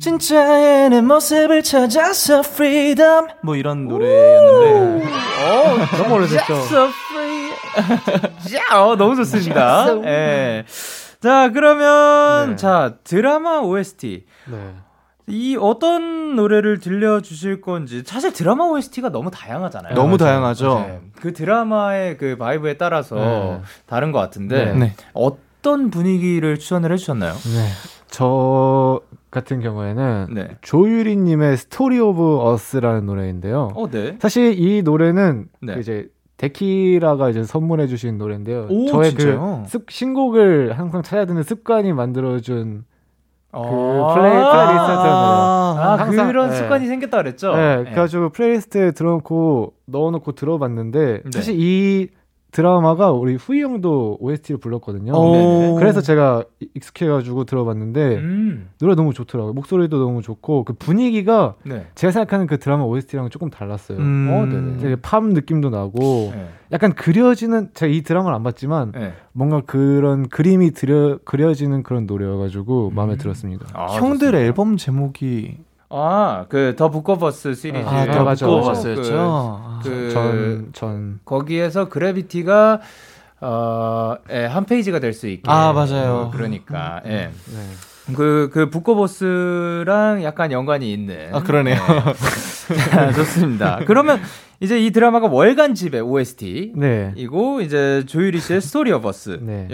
진짜의 0.02 0.90
내 0.90 1.00
모습을 1.02 1.62
찾아서 1.62 2.40
freedom 2.40 3.28
뭐 3.44 3.56
이런 3.56 3.88
노래였는데 3.88 5.06
어 5.06 5.98
너무 5.98 6.16
오래됐죠 6.16 6.56
so 8.42 8.92
어, 8.92 8.96
너무 8.96 9.16
좋습니다 9.16 9.86
예. 10.06 10.66
자 11.20 11.50
그러면 11.52 12.52
네. 12.52 12.56
자 12.56 12.96
드라마 13.04 13.60
OST 13.60 14.26
네. 14.48 14.74
이 15.28 15.58
어떤 15.60 16.36
노래를 16.36 16.80
들려주실 16.80 17.62
건지 17.62 18.04
사실 18.06 18.34
드라마 18.34 18.66
OST가 18.66 19.10
너무 19.10 19.32
다양하잖아요. 19.32 19.94
너무 19.94 20.18
다양하죠. 20.18 20.80
네. 20.80 21.02
그 21.16 21.34
드라마의 21.34 22.18
그 22.18 22.36
vibe에 22.38 22.78
따라서 22.78 23.16
네. 23.16 23.62
다른 23.86 24.12
것 24.12 24.20
같은데 24.20 24.74
네. 24.74 24.94
어떤 25.14 25.90
분위기를 25.90 26.58
추천을 26.58 26.92
해주셨나요? 26.92 27.34
네. 27.34 27.68
저 28.10 29.00
같은 29.30 29.62
경우에는 29.62 30.28
네. 30.34 30.58
조유리님의 30.62 31.58
Story 31.58 32.00
of 32.00 32.42
Us라는 32.42 33.06
노래인데요. 33.06 33.72
어, 33.76 33.90
네. 33.90 34.18
사실 34.22 34.60
이 34.60 34.82
노래는 34.82 35.48
네. 35.62 35.76
그 35.76 35.80
이제 35.80 36.10
데키라가 36.42 37.30
이제 37.30 37.44
선물해 37.44 37.86
주신 37.86 38.18
노래인데요. 38.18 38.66
오, 38.68 38.88
저의 38.88 39.12
그 39.12 39.18
진짜요? 39.18 39.62
그 39.64 39.70
습, 39.70 39.92
신곡을 39.92 40.78
항상 40.78 41.04
찾아 41.04 41.26
듣는 41.26 41.44
습관이 41.44 41.94
만들어준 41.94 42.84
그 43.52 43.58
아~ 43.58 44.14
play 44.14 44.32
playlist였잖아요. 44.32 45.14
아, 45.14 45.96
항상, 46.00 46.28
그런 46.28 46.50
네. 46.50 46.56
습관이 46.56 46.88
생겼다 46.88 47.18
그랬죠. 47.18 47.56
네, 47.56 47.78
네. 47.78 47.84
그래가지고 47.84 48.30
플레이리스트에 48.30 48.92
들어놓고 48.92 49.74
넣어놓고 49.86 50.32
들어봤는데 50.32 51.22
네. 51.24 51.32
사실 51.32 51.56
이 51.60 52.08
드라마가 52.52 53.12
우리 53.12 53.36
후이 53.36 53.62
형도 53.62 54.18
OST를 54.20 54.60
불렀거든요. 54.60 55.14
그래서 55.78 56.02
제가 56.02 56.44
익숙해가지고 56.76 57.46
들어봤는데 57.46 58.18
음. 58.18 58.70
노래 58.80 58.96
너무 58.96 59.14
좋더라고요. 59.14 59.54
목소리도 59.54 59.98
너무 59.98 60.22
좋고 60.22 60.66
그 60.66 60.74
분위기가 60.74 61.56
네. 61.64 61.88
제가 61.96 62.12
생각하는 62.12 62.48
그 62.48 62.60
드라마 62.60 62.84
OST랑 62.84 63.30
조금 63.30 63.50
달랐어요. 63.50 63.98
음. 63.98 64.30
어, 64.32 64.46
네네. 64.46 64.78
되게 64.78 64.96
팝 64.98 65.24
느낌도 65.24 65.70
나고 65.70 66.32
네. 66.36 66.50
약간 66.74 66.94
그려지는 66.94 67.70
제가 67.74 67.92
이 67.92 68.02
드라마를 68.02 68.36
안 68.36 68.44
봤지만 68.44 68.92
네. 68.92 69.14
뭔가 69.32 69.62
그런 69.62 70.28
그림이 70.28 70.72
그려, 70.72 71.20
그려지는 71.24 71.84
그런 71.84 72.06
노래여가지고 72.06 72.90
음. 72.90 72.96
마음에 72.96 73.16
들었습니다. 73.16 73.68
아, 73.74 73.86
형들 73.96 74.36
앨범 74.36 74.76
제목이 74.76 75.58
아, 75.94 76.46
그 76.50 76.74
The 76.78 76.90
Book 76.90 77.22
of 77.22 77.38
Us 77.38 77.54
시리즈. 77.54 77.86
아, 77.88 78.06
The 78.06 78.24
Book 78.24 78.61
of 78.61 78.79
Us였죠. 78.79 79.80
그, 79.84 79.90
그 79.90 80.10
전, 80.14 80.70
전. 80.74 81.20
거기에서 81.26 81.90
Gravity가 81.90 82.80
어, 83.44 84.16
예, 84.30 84.46
한 84.46 84.66
페이지가 84.66 85.00
될 85.00 85.14
수 85.14 85.28
있게. 85.28 85.44
아, 85.50 85.74
맞아요. 85.74 86.28
어, 86.28 86.32
그러니까, 86.32 87.02
예. 87.06 87.10
네. 87.10 88.14
그, 88.16 88.50
그, 88.54 88.70
Book 88.70 89.21
of 89.21 89.47
Us랑 89.47 90.24
약간 90.24 90.52
연관이 90.52 90.94
있는. 90.94 91.34
아, 91.34 91.42
그러네요. 91.42 91.76
네. 92.96 93.14
좋습니다. 93.14 93.80
그러면 93.88 94.22
이제 94.62 94.80
이 94.80 94.92
드라마가 94.92 95.28
월간 95.28 95.74
집의 95.74 96.02
OST. 96.02 96.74
네. 96.76 97.14
이고 97.16 97.62
이제 97.62 98.04
조유리 98.06 98.40
씨의 98.40 98.62
Story 98.62 98.92
of 98.92 99.08
Us였고 99.08 99.42
네. 99.42 99.68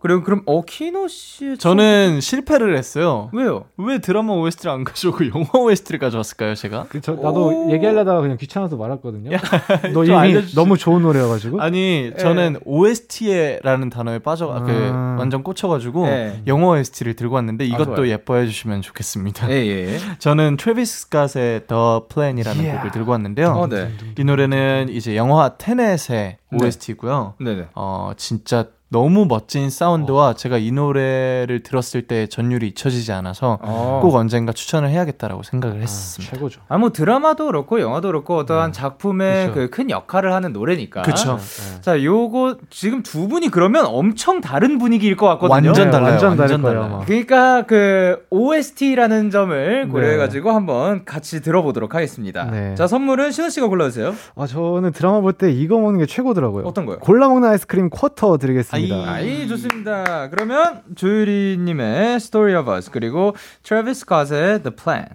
그리고 0.00 0.22
그럼 0.22 0.42
어 0.46 0.62
키노 0.64 1.08
씨 1.08 1.58
저는 1.58 2.20
실패를 2.20 2.76
했어요. 2.78 3.30
왜요? 3.32 3.64
왜 3.76 3.98
드라마 3.98 4.34
OST를 4.34 4.70
안 4.70 4.84
가져오고 4.84 5.26
영화 5.34 5.48
OST를 5.58 5.98
가져왔을까요, 5.98 6.54
제가? 6.54 6.86
그, 6.88 7.00
저, 7.00 7.14
나도 7.14 7.72
얘기하려다가 7.72 8.20
그냥 8.20 8.36
귀찮아서 8.36 8.76
말았거든요. 8.76 9.36
너 9.92 10.04
이미 10.04 10.14
알려주시... 10.14 10.54
너무 10.54 10.78
좋은 10.78 11.02
노래여 11.02 11.26
가지고. 11.26 11.60
아니, 11.60 12.12
저는 12.16 12.52
네. 12.52 12.58
OST에라는 12.64 13.90
단어에 13.90 14.20
빠져 14.20 14.52
아... 14.52 14.62
그 14.62 14.72
완전 15.18 15.42
꽂혀 15.42 15.66
가지고 15.66 16.06
네. 16.06 16.42
영화 16.46 16.78
OST를 16.78 17.14
들고 17.14 17.34
왔는데 17.34 17.64
이것도 17.64 18.02
아, 18.02 18.06
예뻐해 18.06 18.46
주시면 18.46 18.82
좋겠습니다. 18.82 19.50
예, 19.50 19.54
예. 19.54 19.98
저는 20.20 20.56
트래비스 20.58 21.08
스캇의 21.08 21.66
The 21.66 22.00
Plan이라는 22.08 22.60
yeah. 22.60 22.76
곡을 22.78 22.90
들고 22.92 23.10
왔는데요. 23.10 23.48
어, 23.48 23.66
네. 23.66 23.90
노래는 24.28 24.88
이제 24.90 25.16
영화 25.16 25.56
테넷의 25.56 26.38
OST고요. 26.52 27.34
네. 27.40 27.68
어 27.74 28.12
진짜 28.16 28.66
너무 28.90 29.26
멋진 29.26 29.68
사운드와 29.68 30.28
어. 30.30 30.32
제가 30.32 30.56
이 30.56 30.72
노래를 30.72 31.62
들었을 31.62 32.06
때 32.06 32.26
전율이 32.26 32.68
잊혀지지 32.68 33.12
않아서 33.12 33.58
어. 33.60 34.00
꼭 34.02 34.14
언젠가 34.14 34.52
추천을 34.52 34.88
해야겠다라고 34.88 35.42
생각을 35.42 35.76
아, 35.76 35.80
했습니다. 35.80 36.34
최고죠. 36.34 36.62
아, 36.68 36.78
뭐 36.78 36.90
드라마도 36.90 37.46
그렇고 37.46 37.80
영화도 37.82 38.08
그렇고 38.08 38.36
어떠한 38.38 38.72
네. 38.72 38.80
작품의 38.80 39.52
그 39.52 39.68
큰 39.70 39.90
역할을 39.90 40.32
하는 40.32 40.54
노래니까. 40.54 41.02
그렇죠. 41.02 41.36
네. 41.36 41.80
자, 41.82 42.02
요거 42.02 42.56
지금 42.70 43.02
두 43.02 43.28
분이 43.28 43.50
그러면 43.50 43.84
엄청 43.86 44.40
다른 44.40 44.78
분위기일 44.78 45.16
것 45.16 45.26
같거든요. 45.28 45.68
완전 45.68 45.90
달라요. 45.90 46.10
완전, 46.12 46.38
완전 46.38 46.62
달라요. 46.62 47.02
그러니까 47.06 47.62
그 47.66 48.24
OST라는 48.30 49.30
점을 49.30 49.82
네. 49.84 49.88
고려해 49.92 50.16
가지고 50.16 50.52
한번 50.52 51.04
같이 51.04 51.42
들어보도록 51.42 51.94
하겠습니다. 51.94 52.44
네. 52.46 52.74
자, 52.74 52.86
선물은 52.86 53.32
신호 53.32 53.50
씨가 53.50 53.68
골라 53.68 53.84
주세요. 53.84 54.14
아, 54.34 54.46
저는 54.46 54.92
드라마 54.92 55.20
볼 55.20 55.34
때 55.34 55.52
이거 55.52 55.78
먹는 55.78 55.98
게 56.00 56.06
최고더라고요. 56.06 56.64
어떤 56.66 56.86
거요? 56.86 56.98
골라 57.00 57.28
먹는 57.28 57.46
아이스크림 57.50 57.90
쿼터 57.90 58.38
드리겠습니다. 58.38 58.77
좋습니다. 58.86 59.10
아이, 59.10 59.48
좋습니다. 59.48 60.30
그러면 60.30 60.82
조유리님의 60.94 62.16
Story 62.16 62.60
of 62.60 62.70
Us 62.72 62.90
그리고 62.90 63.34
트래비스 63.62 64.06
스캇의 64.06 64.62
The 64.62 64.76
Plan. 64.76 65.06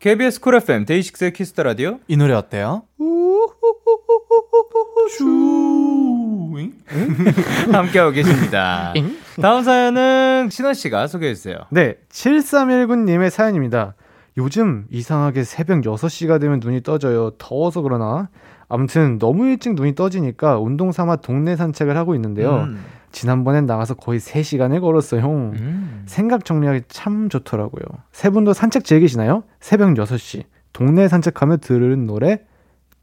KBS 0.00 0.40
쿨 0.40 0.54
FM 0.54 0.84
데이식스의 0.84 1.32
Kiss 1.32 1.50
the 1.50 1.64
Radio 1.64 1.98
이 2.06 2.16
노래 2.16 2.34
어때요? 2.34 2.84
함께하고 7.72 8.12
계십니다. 8.12 8.92
다음 9.40 9.62
사연은 9.62 10.48
신원 10.50 10.74
씨가 10.74 11.06
소개해 11.06 11.34
주세요. 11.34 11.56
네, 11.70 11.96
7319님의 12.10 13.30
사연입니다. 13.30 13.94
요즘 14.36 14.86
이상하게 14.90 15.44
새벽 15.44 15.80
6시가 15.80 16.40
되면 16.40 16.60
눈이 16.60 16.82
떠져요. 16.82 17.30
더워서 17.38 17.82
그러나. 17.82 18.28
아무튼 18.68 19.18
너무 19.18 19.46
일찍 19.46 19.74
눈이 19.74 19.94
떠지니까 19.94 20.58
운동 20.58 20.92
삼아 20.92 21.16
동네 21.16 21.56
산책을 21.56 21.96
하고 21.96 22.14
있는데요. 22.14 22.64
음. 22.64 22.84
지난번엔 23.12 23.64
나가서 23.66 23.94
거의 23.94 24.20
3시간을 24.20 24.80
걸었어요. 24.80 25.26
음. 25.26 26.02
생각 26.06 26.44
정리하기 26.44 26.82
참 26.88 27.28
좋더라고요. 27.30 27.84
세 28.12 28.28
분도 28.30 28.52
산책 28.52 28.84
즐기시나요? 28.84 29.44
새벽 29.60 29.88
6시. 29.94 30.44
동네 30.74 31.08
산책하며 31.08 31.56
들은 31.58 32.06
노래 32.06 32.40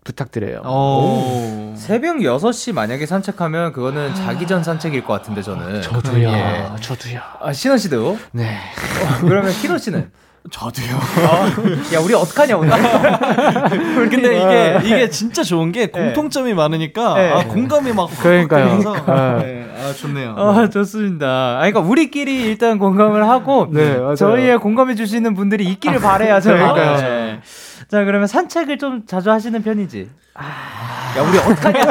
부탁드려요. 0.03 0.59
오. 0.59 1.73
새벽 1.75 2.17
6시 2.17 2.73
만약에 2.73 3.07
산책하면 3.07 3.73
그거는 3.73 4.13
자기 4.13 4.45
전 4.45 4.63
산책일 4.63 5.03
것 5.03 5.13
같은데 5.13 5.41
저는. 5.41 5.81
저도요. 5.81 6.29
예. 6.29 6.67
저도요. 6.79 7.19
아, 7.41 7.51
신원 7.51 7.79
씨도? 7.79 8.17
네. 8.33 8.55
어, 8.55 9.21
그러면 9.21 9.51
키노 9.51 9.79
씨는? 9.79 10.11
저도요. 10.51 10.95
어, 10.95 11.95
야, 11.95 11.99
우리 11.99 12.13
어떡하냐, 12.13 12.57
오늘. 12.57 12.71
근데 14.09 14.37
이게, 14.37 14.79
이게 14.83 15.09
진짜 15.09 15.43
좋은 15.43 15.71
게 15.71 15.87
네. 15.87 15.87
공통점이 15.87 16.53
많으니까, 16.53 17.13
네. 17.15 17.31
아, 17.31 17.43
공감이 17.45 17.93
막. 17.93 18.09
그러니까요. 18.21 18.77
네. 19.39 19.73
아, 19.75 19.93
좋네요. 19.93 20.35
아, 20.37 20.69
좋습니다. 20.69 21.27
아, 21.27 21.57
그러니까 21.61 21.79
우리끼리 21.79 22.43
일단 22.43 22.77
공감을 22.77 23.27
하고, 23.27 23.67
네, 23.73 23.97
저희의 24.15 24.59
공감해주시는 24.59 25.33
분들이 25.33 25.65
있기를 25.65 25.99
바래야죠. 25.99 26.51
그러니까요. 26.51 26.97
네. 26.97 27.39
자, 27.89 28.03
그러면 28.03 28.27
산책을 28.27 28.77
좀 28.77 29.03
자주 29.07 29.31
하시는 29.31 29.61
편이지? 29.61 30.09
아... 30.35 31.13
야, 31.17 31.21
우리 31.21 31.37
어떡하냐. 31.37 31.85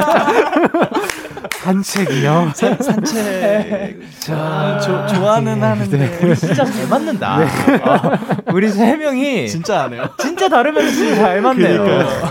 산책이요? 1.65 2.53
산, 2.55 2.77
산책. 2.79 3.99
자, 4.21 4.79
조, 4.81 5.07
좋아는 5.15 5.55
네. 5.55 5.67
하는데. 5.67 5.97
네. 5.99 6.19
우리 6.23 6.37
진짜 6.37 6.65
잘 6.65 6.89
맞는다. 6.89 7.39
네. 7.39 7.47
어, 7.77 8.53
우리 8.53 8.69
세 8.69 8.97
명이. 8.97 9.49
진짜 9.49 9.85
안 9.85 9.95
해요. 9.95 10.05
진짜 10.19 10.49
다르면 10.49 10.91
진짜 10.91 11.15
잘 11.17 11.41
맞네요. 11.41 11.83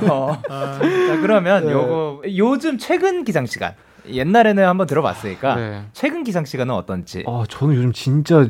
어. 0.10 0.42
아. 0.50 0.80
자, 0.80 1.20
그러면 1.22 1.66
네. 1.66 1.72
요거, 1.72 2.22
요즘 2.38 2.78
최근 2.78 3.24
기상 3.24 3.46
시간. 3.48 3.74
옛날에는 4.08 4.68
한번 4.68 4.86
들어봤으니까. 4.86 5.56
네. 5.56 5.82
최근 5.94 6.24
기상 6.24 6.46
시간은 6.46 6.74
어떤지. 6.76 7.24
아, 7.26 7.44
저는 7.50 7.76
요즘 7.76 7.94
진짜 7.94 8.48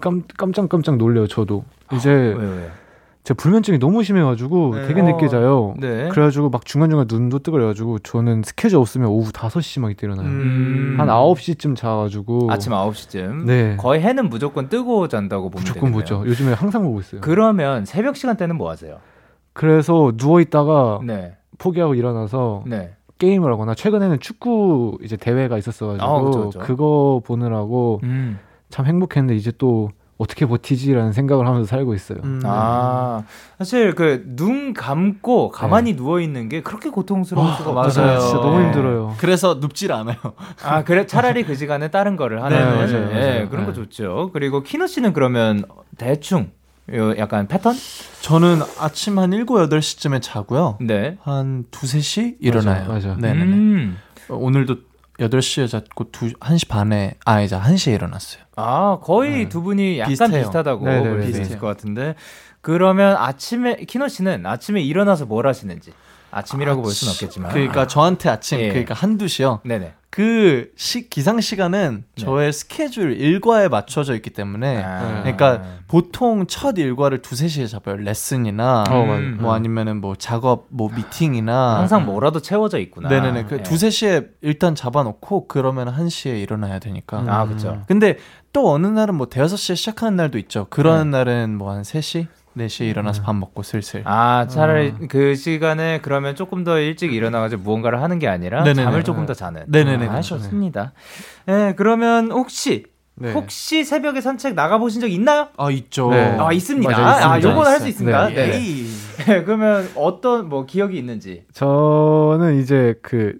깜, 0.00 0.22
깜짝깜짝 0.36 0.96
놀래요, 0.96 1.26
저도. 1.26 1.64
이제. 1.92 2.10
아, 2.10 2.12
왜, 2.12 2.34
왜? 2.34 2.70
제가 3.30 3.34
불면증이 3.34 3.78
너무 3.78 4.02
심해가지고 4.02 4.72
네. 4.74 4.88
되게 4.88 5.02
늦게 5.02 5.28
자요. 5.28 5.74
네. 5.78 6.08
그래가지고 6.08 6.50
막 6.50 6.64
중간중간 6.64 7.06
눈도 7.08 7.38
뜨고 7.38 7.58
그래가지고 7.58 8.00
저는 8.00 8.42
스케줄 8.44 8.78
없으면 8.78 9.08
오후 9.08 9.30
5시 9.30 9.80
막 9.80 9.90
이때 9.92 10.06
일어나요. 10.06 10.26
음. 10.26 10.96
한 10.98 11.06
9시쯤 11.06 11.76
자가지고. 11.76 12.50
아침 12.50 12.72
9시쯤? 12.72 13.44
네. 13.44 13.76
거의 13.76 14.00
해는 14.00 14.28
무조건 14.28 14.68
뜨고 14.68 15.06
잔다고 15.06 15.50
보면 15.50 15.62
무조건 15.62 15.92
되겠네요. 15.92 16.00
보죠. 16.00 16.28
요즘에 16.28 16.52
항상 16.54 16.82
보고 16.82 16.98
있어요. 16.98 17.20
그러면 17.20 17.84
새벽 17.84 18.16
시간대는 18.16 18.56
뭐 18.56 18.68
하세요? 18.68 18.98
그래서 19.52 20.12
누워있다가 20.16 21.00
네. 21.04 21.36
포기하고 21.58 21.94
일어나서 21.94 22.64
네. 22.66 22.94
게임을 23.18 23.52
하거나 23.52 23.74
최근에는 23.74 24.18
축구 24.18 24.98
이제 25.04 25.16
대회가 25.16 25.56
있었어가지고 25.56 26.04
아, 26.04 26.22
그쵸, 26.22 26.44
그쵸. 26.46 26.58
그거 26.60 27.22
보느라고 27.24 28.00
음. 28.02 28.38
참 28.70 28.86
행복했는데 28.86 29.36
이제 29.36 29.52
또 29.56 29.90
어떻게 30.20 30.44
버티지라는 30.44 31.14
생각을 31.14 31.46
하면서 31.46 31.64
살고 31.66 31.94
있어요. 31.94 32.18
음. 32.24 32.42
아 32.44 33.24
사실 33.58 33.94
그 33.94 34.22
눈 34.36 34.74
감고 34.74 35.50
가만히 35.50 35.92
네. 35.92 35.96
누워 35.96 36.20
있는 36.20 36.48
게 36.50 36.60
그렇게 36.62 36.90
고통스러울 36.90 37.48
아, 37.48 37.54
수가 37.56 37.72
맞아요. 37.72 38.20
진짜 38.20 38.34
너무 38.34 38.58
네. 38.58 38.64
힘들어요. 38.66 39.14
그래서 39.18 39.58
눕질 39.60 39.92
않아요. 39.92 40.16
아 40.62 40.84
그래 40.84 41.06
차라리 41.06 41.42
그 41.44 41.54
시간에 41.54 41.88
다른 41.88 42.16
거를 42.16 42.42
하는 42.42 42.58
네, 42.58 42.64
맞아요, 42.64 43.06
맞아요. 43.06 43.08
네, 43.14 43.48
그런 43.50 43.64
거 43.64 43.72
네. 43.72 43.76
좋죠. 43.76 44.30
그리고 44.34 44.62
키노 44.62 44.86
씨는 44.86 45.14
그러면 45.14 45.64
대충 45.96 46.50
요 46.92 47.16
약간 47.16 47.46
패턴? 47.48 47.74
저는 48.20 48.60
아침 48.78 49.18
한 49.18 49.30
7, 49.30 49.46
8시쯤에 49.46 50.20
자고요. 50.20 50.76
네. 50.82 51.16
한 51.22 51.64
2, 51.70 51.86
3시 51.86 52.36
일어나요. 52.40 52.88
맞아. 52.88 53.08
맞아. 53.08 53.20
네네네. 53.20 53.44
음. 53.44 53.96
오늘도 54.28 54.76
8시에 55.20 55.68
잤고 55.68 56.04
2, 56.04 56.32
1시 56.34 56.68
반에 56.68 57.14
아 57.24 57.40
이제 57.42 57.56
1시에 57.58 57.94
일어났어요. 57.94 58.42
아, 58.56 58.98
거의 59.02 59.44
네. 59.44 59.48
두 59.48 59.62
분이 59.62 59.98
약간 59.98 60.10
비슷해요. 60.10 60.40
비슷하다고 60.42 60.84
볼 60.84 61.22
수 61.32 61.40
있을 61.42 61.58
것 61.58 61.66
같은데. 61.66 62.14
그러면 62.62 63.16
아침에 63.16 63.76
키노 63.76 64.08
씨는 64.08 64.44
아침에 64.46 64.80
일어나서 64.82 65.26
뭘 65.26 65.46
하시는지. 65.46 65.92
아침이라고 66.30 66.80
아침, 66.80 66.82
볼 66.82 66.92
수는 66.92 67.12
없겠지만. 67.12 67.52
그러니까 67.52 67.86
저한테 67.86 68.28
아침 68.28 68.60
예. 68.60 68.68
그러니까 68.68 68.94
한두 68.94 69.28
시요. 69.28 69.60
네네. 69.64 69.94
그 70.10 70.72
시, 70.76 71.08
기상 71.08 71.40
시간은 71.40 72.04
네. 72.16 72.24
저의 72.24 72.52
스케줄 72.52 73.12
일과에 73.12 73.68
맞춰져 73.68 74.16
있기 74.16 74.30
때문에 74.30 74.82
아. 74.82 75.20
그러니까 75.22 75.62
보통 75.86 76.46
첫 76.48 76.78
일과를 76.78 77.22
두세 77.22 77.46
시에 77.46 77.66
잡아요. 77.68 77.96
레슨이나 77.96 78.84
어, 78.90 79.04
음. 79.04 79.38
뭐 79.40 79.54
아니면은 79.54 80.00
뭐 80.00 80.16
작업 80.16 80.66
뭐 80.70 80.90
미팅이나 80.92 81.78
항상 81.78 82.06
뭐라도 82.06 82.40
채워져 82.40 82.80
있구나. 82.80 83.08
네네네. 83.08 83.44
그 83.44 83.58
네. 83.58 83.62
두세 83.62 83.90
시에 83.90 84.26
일단 84.40 84.74
잡아놓고 84.74 85.46
그러면 85.46 85.88
한 85.88 86.08
시에 86.08 86.40
일어나야 86.40 86.80
되니까. 86.80 87.24
아, 87.28 87.46
그렇죠. 87.46 87.84
근데 87.86 88.18
또 88.52 88.72
어느 88.72 88.88
날은 88.88 89.14
뭐 89.14 89.28
대여섯 89.28 89.60
시에 89.60 89.76
시작하는 89.76 90.16
날도 90.16 90.38
있죠. 90.38 90.66
그런 90.70 91.12
네. 91.12 91.18
날은 91.18 91.56
뭐한 91.56 91.82
3시? 91.82 92.26
4시에 92.56 92.88
일어나서 92.88 93.22
음. 93.22 93.24
밥 93.24 93.36
먹고 93.36 93.62
슬슬. 93.62 94.02
아, 94.04 94.46
차라리 94.48 94.94
음. 95.00 95.08
그 95.08 95.34
시간에 95.34 96.00
그러면 96.02 96.34
조금 96.34 96.64
더 96.64 96.78
일찍 96.78 97.12
일어나가지고 97.12 97.62
무언가를 97.62 98.02
하는 98.02 98.18
게 98.18 98.26
아니라 98.28 98.62
네네네. 98.64 98.84
잠을 98.84 99.04
조금 99.04 99.26
더 99.26 99.34
자는. 99.34 99.64
네네네. 99.68 100.08
아, 100.08 100.20
좋습니다. 100.20 100.92
네, 101.46 101.74
그러면 101.76 102.30
혹시 102.32 102.84
네. 103.14 103.32
혹시 103.32 103.84
새벽에 103.84 104.20
산책 104.20 104.54
나가 104.54 104.78
보신 104.78 105.00
적 105.00 105.08
있나요? 105.08 105.48
아, 105.58 105.70
있죠. 105.70 106.10
네. 106.10 106.36
아, 106.38 106.52
있습니다. 106.52 106.90
맞아, 106.90 107.30
아, 107.32 107.40
요건 107.42 107.66
할 107.66 107.78
수 107.80 107.88
있습니까? 107.88 108.28
네. 108.28 108.34
네. 108.34 108.60
네. 109.26 109.44
그러면 109.44 109.88
어떤 109.94 110.48
뭐 110.48 110.64
기억이 110.64 110.96
있는지. 110.98 111.44
저는 111.52 112.60
이제 112.60 112.94
그, 113.02 113.34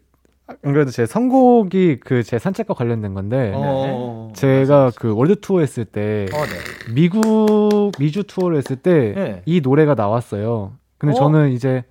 안 0.62 0.72
그래도 0.72 0.90
제 0.90 1.06
선곡이 1.06 2.00
그 2.00 2.22
제 2.22 2.38
산책과 2.38 2.74
관련된 2.74 3.14
건데 3.14 3.52
어, 3.54 4.30
제가 4.34 4.92
그 4.96 5.14
월드 5.14 5.40
투어 5.40 5.60
했을 5.60 5.84
때 5.84 6.26
어, 6.32 6.44
네. 6.44 6.94
미국 6.94 7.92
미주 7.98 8.24
투어를 8.24 8.56
했을 8.58 8.76
때이 8.76 9.14
네. 9.14 9.60
노래가 9.62 9.94
나왔어요. 9.94 10.72
근데 10.98 11.14
어? 11.14 11.18
저는 11.18 11.50
이제 11.50 11.84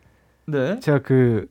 네. 0.45 0.79
제가 0.79 0.99
그, 0.99 1.47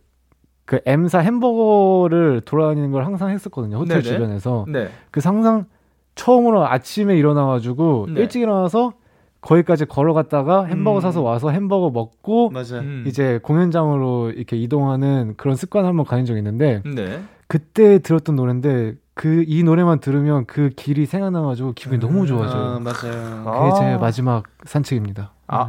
그 0.65 0.81
M사 0.85 1.19
햄버거를 1.21 2.41
돌아다니는 2.45 2.91
걸 2.93 3.05
항상 3.05 3.31
했었거든요. 3.31 3.77
호텔 3.79 4.03
네네. 4.03 4.15
주변에서. 4.15 4.67
네. 4.69 4.89
그 5.11 5.21
항상 5.23 5.67
처음으로 6.15 6.67
아침에 6.67 7.17
일어나가지고 7.17 8.09
네. 8.15 8.21
일찍 8.23 8.43
일어나서 8.43 8.93
거기까지 9.41 9.85
걸어갔다가 9.85 10.65
햄버거 10.65 10.99
음. 10.99 11.01
사서 11.01 11.23
와서 11.23 11.51
햄버거 11.51 11.91
먹고 11.91 12.51
음. 12.55 13.05
이제 13.07 13.39
공연장으로 13.43 14.31
이렇게 14.31 14.57
이동하는 14.57 15.35
그런 15.37 15.57
습관을 15.57 15.89
한번 15.89 16.05
가진 16.07 16.25
적이 16.27 16.39
있는데 16.41 16.83
네. 16.85 17.23
그때 17.47 17.99
들었던 18.01 18.37
노래인데 18.37 18.95
그 19.15 19.45
이 19.49 19.63
노래만 19.65 19.99
들으면 20.01 20.47
그 20.47 20.71
길이 20.77 21.05
생각나가지고 21.07 21.73
기분이 21.73 21.99
음. 21.99 22.01
너무 22.01 22.27
좋아져요. 22.27 22.63
아, 22.63 22.79
맞아요. 22.79 23.43
그게 23.45 23.71
아. 23.75 23.75
제 23.79 23.97
마지막 23.97 24.45
산책입니다. 24.65 25.33
아. 25.49 25.69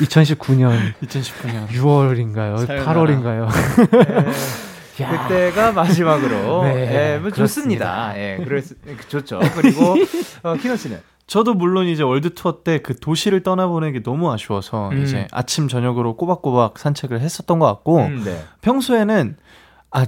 2019년 0.00 0.94
2019년 1.02 1.66
6월인가요? 1.68 2.66
8월인가요? 2.84 3.48
네. 4.96 5.06
그때가 5.06 5.72
마지막으로 5.72 6.62
네, 6.64 6.74
네 7.14 7.18
뭐 7.18 7.30
좋습니다. 7.30 8.12
예, 8.16 8.36
네, 8.38 8.44
그럴 8.44 8.60
수, 8.60 8.74
좋죠. 9.08 9.40
그리고 9.56 9.94
어, 10.42 10.54
키노 10.54 10.76
씨는 10.76 10.98
저도 11.30 11.54
물론 11.54 11.86
이제 11.86 12.02
월드 12.02 12.34
투어 12.34 12.62
때 12.62 12.78
그 12.78 12.98
도시를 12.98 13.42
떠나보내기 13.42 14.02
너무 14.02 14.32
아쉬워서 14.32 14.90
음. 14.90 15.02
이제 15.02 15.28
아침 15.30 15.68
저녁으로 15.68 16.16
꼬박꼬박 16.16 16.78
산책을 16.78 17.20
했었던 17.20 17.58
것 17.58 17.66
같고 17.66 17.98
음, 17.98 18.22
네. 18.24 18.42
평소에는 18.62 19.36
아 19.90 20.06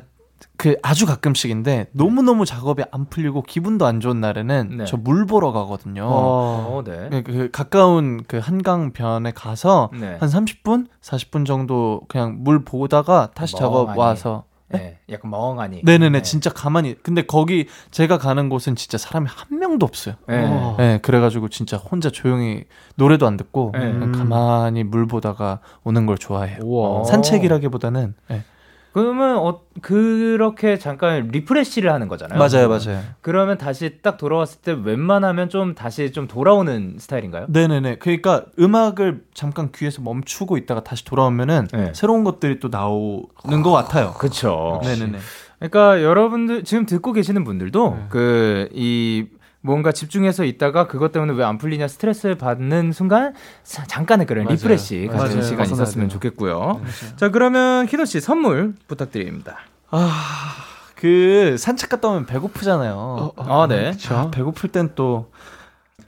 그 0.63 0.77
아주 0.83 1.07
가끔씩인데 1.07 1.89
너무 1.91 2.23
너무 2.23 2.45
작업이 2.45 2.85
안 2.93 3.07
풀리고 3.07 3.43
기분도 3.43 3.85
안 3.85 3.99
좋은 3.99 4.21
날에는 4.21 4.77
네. 4.79 4.85
저물 4.85 5.27
보러 5.27 5.51
가거든요. 5.51 6.05
어, 6.07 6.83
네. 6.87 7.09
그, 7.11 7.23
그 7.25 7.51
가까운 7.51 8.23
그 8.29 8.39
한강변에 8.39 9.33
가서 9.33 9.91
네. 9.93 10.17
한 10.21 10.29
30분, 10.29 10.87
40분 11.01 11.47
정도 11.47 12.03
그냥 12.07 12.37
물 12.45 12.65
보다가 12.65 13.31
다시 13.35 13.57
작업 13.57 13.99
와서 13.99 14.45
네, 14.73 14.99
약간 15.11 15.31
멍하니. 15.31 15.83
네네네, 15.85 16.19
네. 16.19 16.23
진짜 16.23 16.51
가만히. 16.51 16.95
근데 17.03 17.23
거기 17.23 17.67
제가 17.91 18.19
가는 18.19 18.49
곳은 18.49 18.77
진짜 18.77 18.99
사람이 18.99 19.27
한 19.29 19.59
명도 19.59 19.85
없어요. 19.87 20.15
네. 20.29 20.45
어. 20.45 20.77
네 20.79 20.99
그래가지고 21.03 21.49
진짜 21.49 21.77
혼자 21.77 22.11
조용히 22.11 22.65
노래도 22.97 23.27
안 23.27 23.37
듣고 23.37 23.73
네. 23.75 23.93
가만히 24.13 24.85
물 24.85 25.07
보다가 25.07 25.61
오는 25.85 26.07
걸 26.07 26.19
좋아해요. 26.19 26.59
우와. 26.63 27.05
산책이라기보다는. 27.05 28.15
네. 28.29 28.45
그러면 28.93 29.39
어, 29.39 29.61
그렇게 29.81 30.79
잠깐 30.79 31.29
리프레시를 31.29 31.91
하는 31.91 32.09
거잖아요. 32.09 32.39
맞아요, 32.39 32.69
맞아요. 32.69 33.03
그러면 33.23 33.57
다시 33.57 33.99
딱 34.03 34.19
돌아왔을 34.19 34.61
때 34.61 34.73
웬만하면 34.73 35.49
좀 35.49 35.75
다시 35.75 36.13
좀 36.13 36.29
돌아오는 36.29 36.97
스타일인가요? 36.99 37.47
네네네. 37.49 37.97
그러니까 37.97 38.45
음악을 38.59 39.25
잠깐 39.33 39.71
귀에서 39.75 40.03
멈추고 40.03 40.59
있다가 40.59 40.85
다시 40.85 41.05
돌아오면은 41.05 41.69
네. 41.73 41.93
새로운 41.95 42.23
것들이 42.23 42.61
또 42.61 42.69
나오는 42.69 43.63
것 43.63 43.73
같아요. 43.73 44.13
그렇죠. 44.13 44.81
네네네. 44.85 45.19
그러니까 45.59 46.03
여러분들 46.03 46.65
지금 46.65 46.87
듣고 46.87 47.13
계시는 47.13 47.45
분들도 47.45 47.91
네. 47.91 48.07
그이 48.11 49.27
뭔가 49.63 49.93
집중해서 49.93 50.45
있다가 50.45 50.87
그것 50.89 51.13
때문에 51.13 51.33
왜 51.35 51.45
안 51.45 51.57
풀리냐 51.59 51.87
스트레스 51.89 52.35
받는 52.37 52.93
순간 52.93 53.33
잠깐의 53.65 54.27
그런 54.27 54.45
맞아요. 54.45 54.57
refresh 54.57 55.09
가지는 55.11 55.43
시간 55.43 55.67
있었으면 55.67 56.09
좋겠고요. 56.09 56.81
네, 56.85 57.17
자 57.17 57.29
그러면 57.31 57.87
키노 57.87 58.05
씨 58.05 58.21
선물 58.21 58.75
부탁드립니다. 58.89 59.59
아. 59.91 60.55
그 60.97 61.57
산책 61.59 61.89
갔다 61.89 62.09
오면 62.09 62.27
배고프잖아요. 62.27 62.95
어, 62.95 63.33
어, 63.37 63.63
아, 63.63 63.67
네. 63.67 63.93
아, 64.11 64.31
배고플 64.31 64.71
땐 64.71 64.95
또 64.95 65.31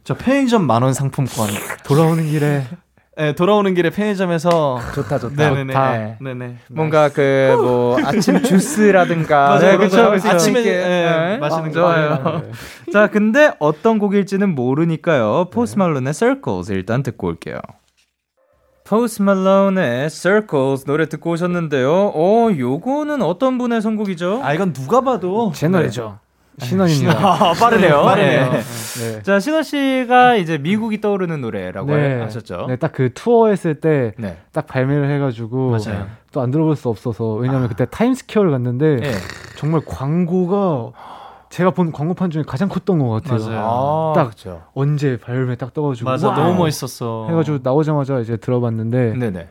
저 0.05 0.15
편의점 0.15 0.67
만원 0.67 0.93
상품권 0.93 1.49
돌아오는 1.85 2.23
길에 2.27 2.67
네, 3.17 3.33
돌아오는 3.33 3.73
길에 3.75 3.91
편의점에서 3.91 4.81
좋다 4.95 5.19
좋다. 5.21 5.37
네네네. 5.51 5.73
좋다. 5.73 6.17
네네. 6.21 6.57
뭔가 6.71 7.09
그 7.09 7.55
뭐 7.57 7.97
아침 8.05 8.43
주스라든가 8.43 9.49
맞아요, 9.51 9.61
네, 9.61 9.77
그렇죠. 9.77 10.29
아침에 10.29 10.63
네, 10.63 10.85
네. 10.85 11.39
마시는 11.39 11.69
아, 11.69 11.73
좋아요. 11.73 12.43
네. 12.87 12.93
자, 12.93 13.07
근데 13.09 13.53
어떤 13.61 13.99
곡일지는 13.99 14.55
모르니까요. 14.55 15.49
포스트 15.53 15.79
말론의 15.79 16.13
Circles 16.13 16.73
일단 16.73 17.03
듣고 17.03 17.29
올게요. 17.29 17.59
포스트 18.85 19.23
말론의 19.23 20.11
Circles 20.11 20.85
노래 20.85 21.09
듣고 21.09 21.31
오셨는데요. 21.31 22.13
어, 22.15 22.49
요거는 22.57 23.23
어떤 23.23 23.57
분의 23.59 23.81
선곡이죠? 23.81 24.41
아, 24.43 24.53
이건 24.53 24.73
누가 24.73 25.01
봐도 25.01 25.53
제 25.55 25.69
노래죠. 25.69 26.19
신원입니다. 26.59 27.13
아, 27.19 27.53
빠르네요. 27.53 28.03
빠르네요. 28.05 28.53
네. 28.53 28.61
네. 28.61 29.23
자, 29.23 29.41
신원 29.41 29.63
씨가 29.63 30.37
이제 30.37 30.59
미국이 30.59 31.01
떠오르는 31.01 31.41
노래라고 31.41 31.95
네. 31.95 32.21
하셨죠. 32.21 32.67
네, 32.69 32.77
딱 32.77 32.93
그 32.95 33.11
투어 33.13 33.49
했을 33.49 33.75
때딱 33.81 34.15
네. 34.19 34.37
발매를 34.53 35.11
해가지고 35.11 35.77
또 36.33 36.41
안 36.41 36.51
들어볼 36.51 36.77
수 36.77 36.89
없어서 36.89 37.33
왜냐면 37.35 37.65
아. 37.65 37.69
그때 37.69 37.87
타임스퀘어를 37.91 38.51
갔는데 38.53 38.97
네. 38.97 39.11
정말 39.57 39.81
광고가 39.87 40.93
제가 41.51 41.71
본 41.71 41.93
광고판 41.93 42.31
중에 42.31 42.43
가장 42.45 42.69
컸던 42.69 42.99
것 42.99 43.09
같아요. 43.11 43.39
맞아요. 43.47 43.61
아, 43.61 44.13
딱 44.17 44.25
그렇죠. 44.25 44.63
언제 44.75 45.17
발매 45.17 45.55
딱 45.57 45.73
떠가지고 45.73 46.11
맞아 46.11 46.33
너무 46.35 46.55
멋있었어. 46.59 47.27
해가지고 47.31 47.59
나오자마자 47.63 48.19
이제 48.19 48.37
들어봤는데 48.37 49.15
네네. 49.17 49.49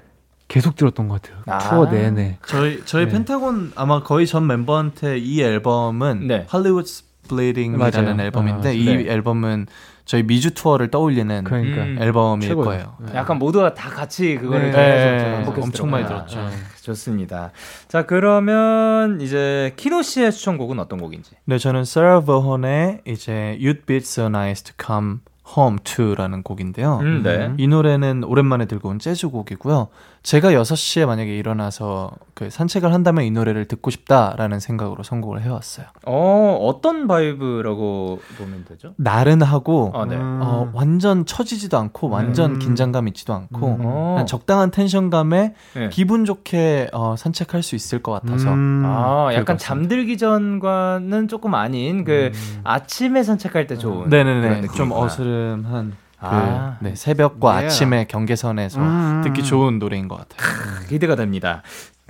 계속 0.53 0.75
들었던 0.75 1.07
것 1.07 1.19
같아요. 1.19 1.41
아~ 1.47 1.57
투어 1.57 1.89
내내. 1.89 2.37
저희 2.45 2.85
저희 2.85 3.05
네. 3.07 3.11
펜타곤 3.11 3.71
아마 3.75 4.03
거의 4.03 4.27
전 4.27 4.45
멤버한테 4.45 5.17
이 5.17 5.41
앨범은 5.41 6.27
네. 6.27 6.45
Hollywood 6.53 6.87
Bleeding이라는 7.27 8.19
앨범인데 8.19 8.69
아, 8.69 8.71
이 8.71 8.85
네. 8.85 9.11
앨범은 9.11 9.65
저희 10.05 10.21
미주 10.21 10.53
투어를 10.53 10.91
떠올리는 10.91 11.43
그러니까. 11.43 11.81
음. 11.81 11.97
앨범일 11.99 12.49
최고예요. 12.49 12.65
거예요. 12.65 12.95
네. 12.99 13.17
약간 13.17 13.39
모두가 13.39 13.73
다 13.73 13.89
같이 13.89 14.35
그거를 14.35 14.69
네. 14.69 15.43
엄청 15.43 15.89
많이 15.89 16.05
들었죠. 16.05 16.37
네. 16.37 16.51
좋습니다. 16.83 17.49
자 17.87 18.05
그러면 18.05 19.21
이제 19.21 19.73
키노 19.75 20.03
씨의 20.03 20.31
추천곡은 20.33 20.77
어떤 20.77 20.99
곡인지? 20.99 21.31
네 21.45 21.57
저는 21.57 21.81
Sarah 21.81 22.23
Vaughan의 22.23 23.01
이제 23.07 23.57
You'd 23.59 23.87
Be 23.87 23.97
So 23.97 24.27
Nice 24.27 24.63
to 24.65 24.75
Come 24.79 25.17
Home 25.57 25.79
To라는 25.83 26.43
곡인데요. 26.43 26.99
음, 26.99 27.23
네. 27.23 27.53
이 27.57 27.67
노래는 27.67 28.23
오랜만에 28.23 28.65
들고 28.65 28.89
온 28.89 28.99
재즈 28.99 29.29
곡이고요. 29.29 29.89
제가 30.23 30.51
6시에 30.51 31.05
만약에 31.05 31.35
일어나서 31.37 32.11
그 32.33 32.49
산책을 32.49 32.93
한다면 32.93 33.25
이 33.25 33.31
노래를 33.31 33.65
듣고 33.65 33.91
싶다라는 33.91 34.61
생각으로 34.61 35.03
선곡을 35.03 35.41
해왔어요. 35.41 35.85
어, 36.05 36.57
어떤 36.61 37.07
vibe라고 37.07 38.21
보면 38.37 38.63
되죠? 38.63 38.93
나른하고, 38.95 39.91
아, 39.93 40.05
네. 40.05 40.15
어, 40.17 40.71
완전 40.73 41.25
처지지도 41.25 41.77
않고, 41.77 42.09
완전 42.09 42.55
음. 42.55 42.59
긴장감 42.59 43.09
있지도 43.09 43.33
않고, 43.33 43.67
음. 43.67 43.81
어. 43.83 44.25
적당한 44.25 44.71
tension감에 44.71 45.55
네. 45.75 45.89
기분 45.89 46.23
좋게 46.23 46.87
어, 46.93 47.15
산책할 47.17 47.61
수 47.61 47.75
있을 47.75 48.01
것 48.01 48.13
같아서. 48.13 48.49
음. 48.49 48.83
아, 48.85 49.29
약간 49.33 49.57
잠들기 49.57 50.17
전과는 50.17 51.27
조금 51.27 51.53
아닌 51.53 52.05
그 52.05 52.31
음. 52.33 52.61
아침에 52.63 53.23
산책할 53.23 53.67
때 53.67 53.77
좋은. 53.77 54.09
네네네. 54.09 54.69
좀 54.69 54.93
어스름한. 54.93 56.02
그 56.23 56.27
아, 56.35 56.77
네, 56.79 56.95
새벽과 56.95 57.59
네. 57.59 57.65
아침의 57.65 58.07
경계선에서 58.07 58.79
음. 58.79 59.21
듣기 59.23 59.43
좋은 59.43 59.77
노래인 59.79 60.07
것 60.07 60.17
같아요. 60.17 60.49
음. 60.81 60.85
기대가 60.87 61.15
됩니다. 61.15 61.61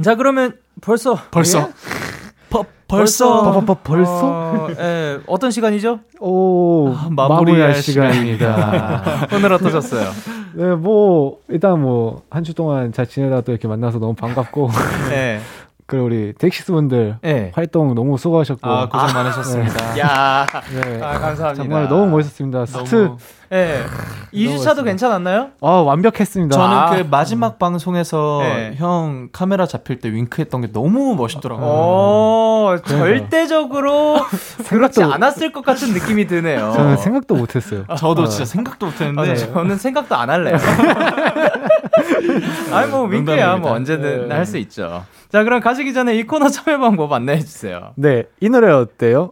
자, 0.04 0.16
그러면 0.16 0.54
벌써 0.82 1.18
벌써 1.32 1.60
예? 1.60 1.68
버, 2.50 2.64
벌써 2.88 3.52
버, 3.52 3.62
버, 3.66 3.74
벌써 3.84 4.12
어, 4.24 4.68
예, 4.78 5.20
어떤 5.26 5.50
시간이죠? 5.50 6.00
오 6.20 6.94
아, 6.94 7.08
마무리할 7.10 7.76
시간입니다. 7.76 9.28
오늘 9.34 9.52
어떠셨어요? 9.54 10.12
네, 10.56 10.76
뭐 10.76 11.40
일단 11.50 11.82
뭐 11.82 12.22
한 12.30 12.44
주 12.44 12.54
동안 12.54 12.92
잘 12.94 13.08
지내다 13.08 13.42
또 13.42 13.52
이렇게 13.52 13.68
만나서 13.68 13.98
너무 13.98 14.14
반갑고 14.14 14.70
네. 15.10 15.40
그리고 15.86 16.06
우리 16.06 16.34
데이식스 16.38 16.72
분들 16.72 17.18
네. 17.22 17.52
활동 17.54 17.94
너무 17.94 18.18
수고하셨고 18.18 18.70
아 18.70 18.88
고생 18.88 19.14
많으셨습니다. 19.14 19.94
네. 19.94 20.00
야, 20.00 20.46
네. 20.72 21.02
아, 21.02 21.20
감사합니다. 21.20 21.54
정말 21.56 21.90
너무 21.90 22.08
멋있었습니다. 22.08 22.66
스트 22.66 22.96
너무... 22.96 23.18
네. 23.50 23.84
2주차도 24.34 24.84
괜찮았나요? 24.84 25.50
아, 25.62 25.70
완벽했습니다. 25.70 26.56
저는 26.56 26.76
아. 26.76 26.90
그 26.96 27.08
마지막 27.10 27.60
방송에서 27.60 28.40
네. 28.42 28.74
형 28.78 29.30
카메라 29.32 29.68
잡힐 29.68 30.00
때 30.00 30.12
윙크했던 30.12 30.62
게 30.62 30.72
너무 30.72 31.16
멋있더라고요. 31.16 31.68
오, 31.68 32.78
절대적으로 32.84 34.22
그렇지 34.68 35.04
않았을 35.04 35.52
것 35.52 35.64
같은 35.64 35.94
느낌이 35.94 36.26
드네요. 36.26 36.72
저는 36.74 36.98
생각도 36.98 37.36
못 37.36 37.56
했어요. 37.56 37.86
저도 37.96 38.24
어. 38.24 38.28
진짜 38.28 38.46
생각도 38.46 38.88
못 38.88 39.00
했는데. 39.00 39.32
아, 39.32 39.36
저는 39.36 39.78
생각도 39.78 40.16
안 40.16 40.32
할래요. 40.32 40.58
아니, 42.72 42.90
뭐, 42.90 43.04
윙크야, 43.04 43.58
뭐, 43.58 43.72
언제든 43.74 44.30
네. 44.30 44.36
할수 44.36 44.58
있죠. 44.58 45.06
자, 45.30 45.44
그럼 45.44 45.62
가시기 45.62 45.94
전에 45.94 46.16
이 46.16 46.24
코너 46.24 46.50
참여 46.50 46.80
방법 46.80 47.12
안내해 47.14 47.40
주세요. 47.40 47.94
네, 47.96 48.24
이 48.40 48.50
노래 48.50 48.72
어때요? 48.72 49.32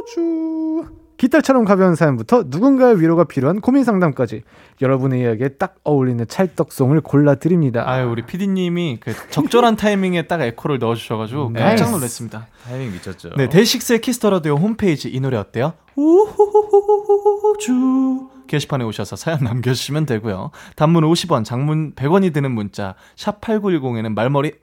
우주. 0.00 0.84
깃털처럼 1.16 1.64
가벼운 1.64 1.94
사연부터 1.94 2.44
누군가의 2.48 3.00
위로가 3.00 3.22
필요한 3.24 3.60
고민 3.60 3.84
상담까지 3.84 4.42
여러분의 4.80 5.20
이야기에 5.20 5.50
딱 5.50 5.76
어울리는 5.84 6.26
찰떡송을 6.26 7.00
골라 7.00 7.36
드립니다. 7.36 7.84
아유, 7.86 8.08
우리 8.08 8.22
피디님이 8.22 8.98
그 9.00 9.12
적절한 9.30 9.76
타이밍에 9.76 10.26
딱 10.26 10.40
에코를 10.40 10.80
넣어주셔가지고 10.80 11.50
네. 11.52 11.60
깜짝 11.60 11.92
놀랐습니다. 11.92 12.48
타이밍 12.64 12.92
미쳤죠. 12.92 13.30
네, 13.36 13.48
데이식스의 13.48 14.00
키스터라디오 14.00 14.56
홈페이지 14.56 15.08
이 15.08 15.20
노래 15.20 15.36
어때요? 15.36 15.74
우주주 17.54 18.26
게시판에 18.46 18.84
오셔서 18.84 19.16
사연 19.16 19.40
남겨주시면 19.44 20.06
되고요. 20.06 20.50
단문 20.76 21.04
50원, 21.04 21.44
장문 21.44 21.94
100원이 21.94 22.32
드는 22.32 22.50
문자 22.52 22.94
샵 23.16 23.40
8910에는 23.40 24.14
말머리 24.14 24.52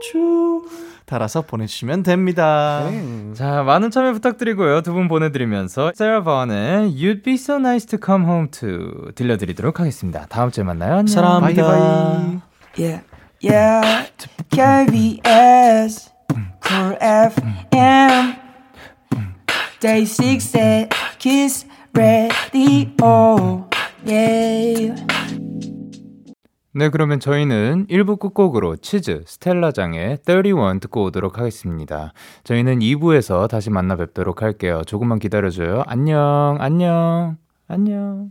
우주 0.00 0.62
달아서 1.06 1.42
보내주시면 1.42 2.04
됩니다. 2.04 2.86
네. 2.88 3.32
자, 3.34 3.62
많은 3.64 3.90
참여 3.90 4.12
부탁드리고요. 4.12 4.82
두 4.82 4.92
분 4.92 5.08
보내드리면서 5.08 5.90
세라 5.94 6.22
바원의 6.22 6.92
You'd 6.94 7.24
Be 7.24 7.34
So 7.34 7.56
Nice 7.56 7.86
to 7.88 7.98
Come 8.04 8.24
Home 8.26 8.48
To 8.52 9.10
들려드리도록 9.16 9.80
하겠습니다. 9.80 10.26
다음 10.28 10.50
주에 10.52 10.62
만나요. 10.62 10.92
안녕. 10.92 11.06
사랑합니다. 11.08 11.66
바이바이. 11.66 12.38
Yeah, 12.78 13.02
yeah. 13.42 14.12
KBS 14.50 16.10
Cool 16.64 16.96
FM 17.00 18.34
Day 19.80 20.02
6 20.02 20.88
Kiss 21.18 21.66
Radio 21.94 23.66
Yeah 24.06 24.94
네, 26.72 26.88
그러면 26.88 27.18
저희는 27.18 27.88
1부 27.88 28.20
끝곡으로 28.20 28.76
치즈, 28.76 29.24
스텔라장의 29.26 30.18
31 30.24 30.80
듣고 30.80 31.04
오도록 31.04 31.38
하겠습니다. 31.38 32.12
저희는 32.44 32.78
2부에서 32.78 33.48
다시 33.48 33.70
만나 33.70 33.96
뵙도록 33.96 34.42
할게요. 34.42 34.82
조금만 34.86 35.18
기다려줘요. 35.18 35.82
안녕, 35.86 36.58
안녕, 36.60 37.38
안녕. 37.66 38.30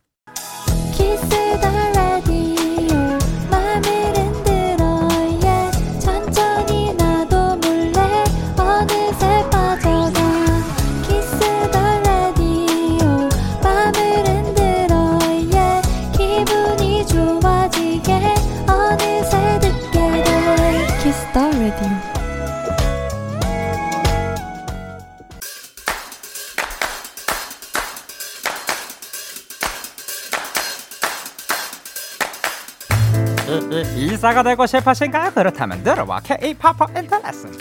이사가 33.95 34.43
되고 34.43 34.65
싶으신가요? 34.65 35.31
그렇다면 35.33 35.83
들어와 35.83 36.19
K-팝 36.21 36.77
인터레슨 36.97 37.51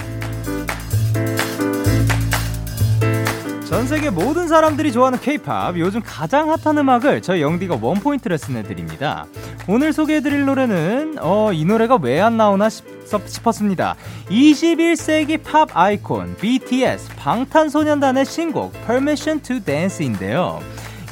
전 3.68 3.86
세계 3.86 4.10
모든 4.10 4.48
사람들이 4.48 4.90
좋아하는 4.92 5.20
K-팝 5.20 5.78
요즘 5.78 6.00
가장 6.04 6.50
핫한 6.50 6.78
음악을 6.78 7.22
저희 7.22 7.40
영디가 7.42 7.78
원포인트 7.80 8.28
레슨해 8.28 8.64
드립니다. 8.64 9.26
오늘 9.68 9.92
소개해 9.92 10.22
드릴 10.22 10.44
노래는 10.44 11.18
어, 11.20 11.52
이 11.52 11.64
노래가 11.64 11.96
왜 12.00 12.20
안 12.20 12.36
나오나 12.36 12.68
싶, 12.68 12.84
싶었습니다. 13.26 13.94
21세기 14.28 15.42
팝 15.44 15.68
아이콘 15.76 16.36
BTS 16.36 17.14
방탄소년단의 17.16 18.24
신곡 18.24 18.72
Permission 18.86 19.40
to 19.42 19.60
Dance인데요. 19.60 20.60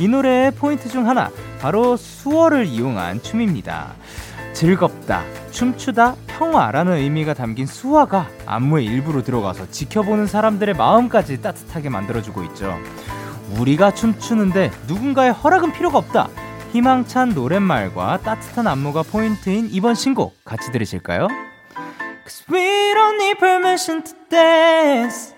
이 0.01 0.09
노래의 0.09 0.53
포인트 0.53 0.89
중 0.89 1.09
하나 1.09 1.31
바로 1.61 1.97
수어를 1.97 2.67
이용한 2.67 3.23
춤입니다. 3.23 3.95
즐겁다, 4.53 5.23
춤추다, 5.51 6.17
평화라는 6.27 6.95
의미가 6.95 7.35
담긴 7.35 7.67
수화가 7.67 8.29
안무의 8.47 8.85
일부로 8.85 9.23
들어가서 9.23 9.71
지켜보는 9.71 10.27
사람들의 10.27 10.75
마음까지 10.75 11.41
따뜻하게 11.41 11.89
만들어주고 11.89 12.45
있죠. 12.45 12.77
우리가 13.59 13.93
춤추는데 13.93 14.71
누군가의 14.87 15.33
허락은 15.33 15.73
필요가 15.73 15.99
없다. 15.99 16.29
희망찬 16.73 17.31
노랫말과 17.31 18.19
따뜻한 18.19 18.67
안무가 18.67 19.03
포인트인 19.03 19.69
이번 19.71 19.95
신곡 19.95 20.37
같이 20.45 20.71
들으실까요? 20.71 21.29
we 22.51 22.61
don't 22.95 23.17
need 23.17 23.39
permission 23.39 24.03
to 24.03 24.15
dance. 24.29 25.35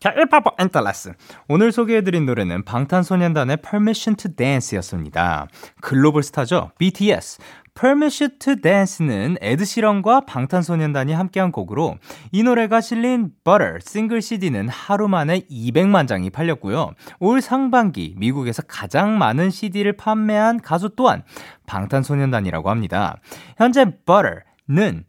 자, 0.00 0.14
1파버 0.14 0.54
엔터라스. 0.60 1.12
오늘 1.48 1.72
소개해드린 1.72 2.24
노래는 2.24 2.64
방탄소년단의 2.64 3.56
Permission 3.56 4.16
to 4.16 4.30
Dance였습니다. 4.36 5.48
글로벌 5.80 6.22
스타죠. 6.22 6.70
BTS. 6.78 7.40
Permission 7.78 8.38
to 8.40 8.56
Dance는 8.56 9.36
에드시런과 9.40 10.22
방탄소년단이 10.22 11.12
함께한 11.12 11.52
곡으로 11.52 11.96
이 12.32 12.42
노래가 12.42 12.80
실린 12.80 13.30
Butter 13.44 13.78
싱글 13.80 14.20
CD는 14.20 14.68
하루 14.68 15.06
만에 15.06 15.42
200만 15.48 16.08
장이 16.08 16.30
팔렸고요. 16.30 16.94
올 17.20 17.40
상반기 17.40 18.14
미국에서 18.16 18.62
가장 18.66 19.16
많은 19.16 19.50
CD를 19.50 19.92
판매한 19.92 20.60
가수 20.60 20.90
또한 20.96 21.22
방탄소년단이라고 21.66 22.68
합니다. 22.68 23.18
현재 23.56 23.84
Butter는 23.84 25.04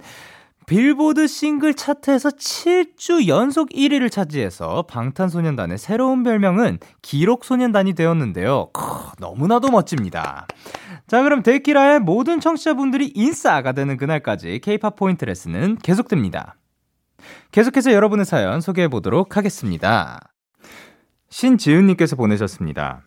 빌보드 0.68 1.26
싱글 1.26 1.74
차트에서 1.74 2.30
7주 2.30 3.28
연속 3.28 3.70
1위를 3.70 4.12
차지해서 4.12 4.84
방탄소년단의 4.84 5.80
새로운 5.80 6.22
별명은 6.22 6.78
기록소년단이 7.02 7.94
되었는데요. 7.94 8.70
크, 8.72 8.84
너무나도 9.18 9.72
멋집니다. 9.72 10.46
자, 11.10 11.24
그럼 11.24 11.42
데키라의 11.42 12.02
모든 12.02 12.40
청취자분들이 12.40 13.12
인싸가 13.16 13.72
되는 13.72 13.98
그날까지 13.98 14.60
케이팝 14.60 14.96
포인트 14.96 15.26
레슨은 15.26 15.78
계속됩니다. 15.82 16.56
계속해서 17.52 17.94
여러분의 17.94 18.26
사연 18.26 18.62
소개해 18.62 18.90
보도록 18.90 19.36
하겠습니다. 19.36 20.20
신지은님께서 21.30 22.16
보내셨습니다. 22.16 23.02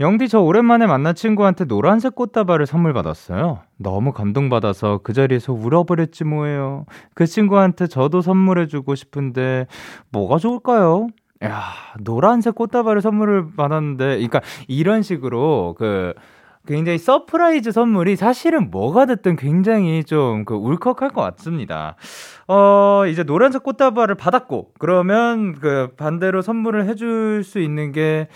영디 0.00 0.30
저 0.30 0.40
오랜만에 0.40 0.86
만난 0.86 1.14
친구한테 1.14 1.66
노란색 1.66 2.14
꽃다발을 2.14 2.64
선물 2.64 2.94
받았어요. 2.94 3.60
너무 3.76 4.12
감동받아서 4.12 5.00
그 5.02 5.12
자리에서 5.12 5.52
울어버렸지 5.52 6.24
뭐예요. 6.24 6.86
그 7.14 7.26
친구한테 7.26 7.86
저도 7.86 8.22
선물해주고 8.22 8.94
싶은데 8.94 9.66
뭐가 10.10 10.38
좋을까요? 10.38 11.08
야, 11.44 11.64
노란색 12.00 12.54
꽃다발을 12.54 13.02
선물을 13.02 13.56
받았는데, 13.56 14.06
그러니까 14.06 14.40
이런 14.68 15.02
식으로 15.02 15.74
그 15.76 16.14
굉장히 16.66 16.98
surprise 16.98 17.72
선물이 17.72 18.16
사실은 18.16 18.70
뭐가 18.70 19.06
됐든 19.06 19.36
굉장히 19.36 20.02
좀 20.04 20.44
그 20.46 20.54
울컥할 20.54 21.10
것 21.10 21.20
같습니다. 21.22 21.96
어, 22.48 23.04
이제 23.06 23.22
노란색 23.24 23.62
꽃다발을 23.62 24.14
받았고, 24.14 24.72
그러면 24.78 25.54
그 25.54 25.88
반대로 25.96 26.40
선물을 26.40 26.88
해줄 26.88 27.42
수 27.44 27.58
있는 27.60 27.92
게, 27.92 28.28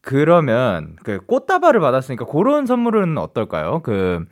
그러면 0.00 0.96
그 1.02 1.18
꽃다발을 1.26 1.80
받았으니까 1.80 2.26
그런 2.26 2.66
선물은 2.66 3.18
어떨까요? 3.18 3.80
그, 3.82 4.24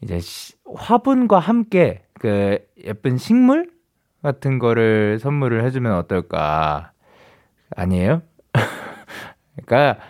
이제 0.00 0.18
시, 0.20 0.54
화분과 0.74 1.38
함께 1.38 2.02
그 2.18 2.58
예쁜 2.84 3.18
식물 3.18 3.70
같은 4.22 4.58
거를 4.58 5.18
선물을 5.20 5.64
해주면 5.64 5.94
어떨까? 5.94 6.92
아니에요? 7.76 8.22
그러니까 9.66 10.00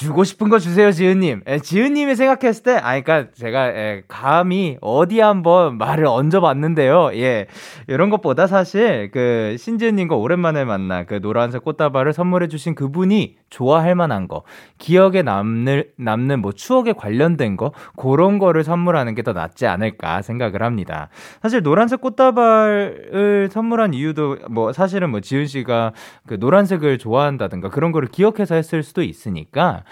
주고 0.00 0.24
싶은 0.24 0.48
거 0.48 0.58
주세요, 0.58 0.90
지은님. 0.90 1.42
예, 1.46 1.58
지은님이 1.58 2.16
생각했을 2.16 2.62
때, 2.62 2.76
아, 2.82 2.92
그니까 2.92 3.26
제가, 3.34 3.68
예, 3.68 4.02
감히 4.08 4.78
어디 4.80 5.20
한번 5.20 5.76
말을 5.76 6.06
얹어봤는데요. 6.06 7.10
예. 7.16 7.46
이런 7.86 8.08
것보다 8.08 8.46
사실, 8.46 9.10
그, 9.12 9.56
신지은님과 9.58 10.16
오랜만에 10.16 10.64
만나 10.64 11.04
그 11.04 11.20
노란색 11.20 11.62
꽃다발을 11.64 12.14
선물해주신 12.14 12.76
그분이 12.76 13.36
좋아할 13.50 13.94
만한 13.94 14.26
거, 14.26 14.42
기억에 14.78 15.20
남는, 15.20 15.84
남는 15.96 16.40
뭐 16.40 16.52
추억에 16.52 16.94
관련된 16.94 17.58
거, 17.58 17.72
그런 17.96 18.38
거를 18.38 18.64
선물하는 18.64 19.14
게 19.14 19.20
더 19.20 19.34
낫지 19.34 19.66
않을까 19.66 20.22
생각을 20.22 20.62
합니다. 20.62 21.10
사실 21.42 21.62
노란색 21.62 22.00
꽃다발을 22.00 23.50
선물한 23.52 23.92
이유도 23.92 24.38
뭐 24.48 24.72
사실은 24.72 25.10
뭐 25.10 25.20
지은 25.20 25.44
씨가 25.44 25.92
그 26.26 26.38
노란색을 26.40 26.96
좋아한다든가 26.96 27.68
그런 27.68 27.92
거를 27.92 28.08
기억해서 28.08 28.54
했을 28.54 28.82
수도 28.82 29.02
있으니까, 29.02 29.84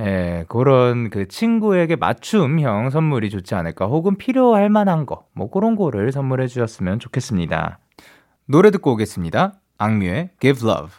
예, 0.00 0.44
그런 0.48 1.10
그 1.10 1.28
친구에게 1.28 1.96
맞춤형 1.96 2.90
선물이 2.90 3.30
좋지 3.30 3.54
않을까, 3.54 3.86
혹은 3.86 4.16
필요할 4.16 4.68
만한 4.70 5.06
거, 5.06 5.26
뭐 5.32 5.50
그런 5.50 5.76
거를 5.76 6.12
선물해 6.12 6.46
주셨으면 6.46 6.98
좋겠습니다. 6.98 7.78
노래 8.46 8.70
듣고 8.70 8.92
오겠습니다. 8.92 9.54
악뮤의 9.78 10.30
Give 10.40 10.68
Love. 10.68 10.90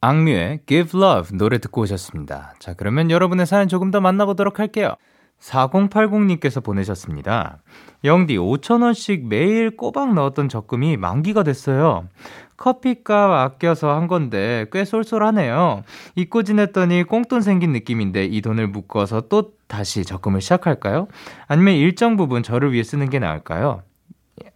악뮤의 0.00 0.60
Give 0.66 1.00
Love 1.00 1.36
노래 1.36 1.58
듣고 1.58 1.82
오셨습니다. 1.82 2.54
자, 2.58 2.74
그러면 2.74 3.10
여러분의 3.10 3.46
사연 3.46 3.68
조금 3.68 3.90
더 3.90 4.00
만나보도록 4.00 4.58
할게요. 4.58 4.94
4080님께서 5.40 6.62
보내셨습니다. 6.62 7.58
영디 8.04 8.36
5천원씩 8.36 9.26
매일 9.26 9.76
꼬박 9.76 10.14
넣었던 10.14 10.48
적금이 10.48 10.96
만기가 10.96 11.42
됐어요. 11.42 12.08
커피값 12.56 13.30
아껴서 13.30 13.94
한 13.94 14.06
건데 14.06 14.66
꽤 14.72 14.84
쏠쏠하네요. 14.84 15.84
잊고 16.14 16.42
지냈더니 16.42 17.04
꽁돈 17.04 17.42
생긴 17.42 17.72
느낌인데 17.72 18.24
이 18.24 18.40
돈을 18.40 18.68
묶어서 18.68 19.22
또 19.28 19.52
다시 19.66 20.04
적금을 20.04 20.40
시작할까요? 20.40 21.08
아니면 21.46 21.74
일정 21.74 22.16
부분 22.16 22.42
저를 22.42 22.72
위해 22.72 22.82
쓰는 22.82 23.10
게 23.10 23.18
나을까요? 23.18 23.82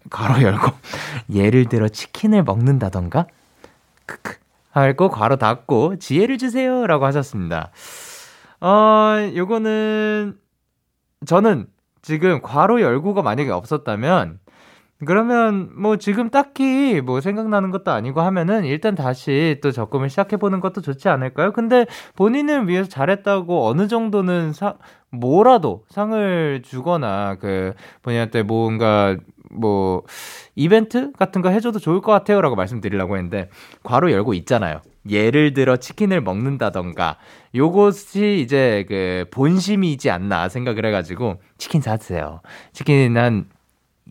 가로 0.08 0.42
열고 0.42 0.70
예를 1.32 1.66
들어 1.66 1.88
치킨을 1.88 2.42
먹는다던가 2.42 3.26
크크 4.06 4.38
하고 4.70 5.08
괄호 5.08 5.36
닫고 5.36 5.96
지혜를 5.98 6.38
주세요라고 6.38 7.04
하셨습니다. 7.06 7.70
어, 8.60 9.16
요거는 9.34 10.36
저는 11.26 11.66
지금 12.02 12.40
괄호 12.40 12.80
열고가 12.80 13.22
만약에 13.22 13.50
없었다면 13.50 14.38
그러면 15.06 15.70
뭐 15.80 15.96
지금 15.96 16.28
딱히 16.28 17.00
뭐 17.00 17.20
생각나는 17.20 17.70
것도 17.70 17.90
아니고 17.90 18.20
하면은 18.20 18.64
일단 18.64 18.94
다시 18.94 19.58
또 19.62 19.70
적금을 19.70 20.10
시작해 20.10 20.36
보는 20.36 20.60
것도 20.60 20.82
좋지 20.82 21.08
않을까요? 21.08 21.52
근데 21.52 21.86
본인을 22.16 22.68
위해서 22.68 22.88
잘했다고 22.88 23.66
어느 23.66 23.88
정도는 23.88 24.52
사 24.52 24.74
뭐라도 25.10 25.84
상을 25.88 26.62
주거나 26.62 27.36
그 27.36 27.72
본인한테 28.02 28.42
뭔가 28.42 29.16
뭐 29.50 30.02
이벤트 30.54 31.12
같은 31.12 31.40
거 31.40 31.48
해줘도 31.48 31.78
좋을 31.78 32.02
것 32.02 32.12
같아요라고 32.12 32.54
말씀드리려고 32.54 33.16
했는데 33.16 33.48
괄호 33.82 34.10
열고 34.10 34.34
있잖아요. 34.34 34.82
예를 35.08 35.54
들어 35.54 35.76
치킨을 35.76 36.20
먹는다던가 36.20 37.16
요것이 37.54 38.40
이제 38.40 38.84
그 38.88 39.24
본심이지 39.30 40.10
않나 40.10 40.48
생각을 40.48 40.84
해가지고 40.86 41.40
치킨 41.58 41.80
사세요. 41.80 42.40
치킨 42.72 43.16
한 43.16 43.46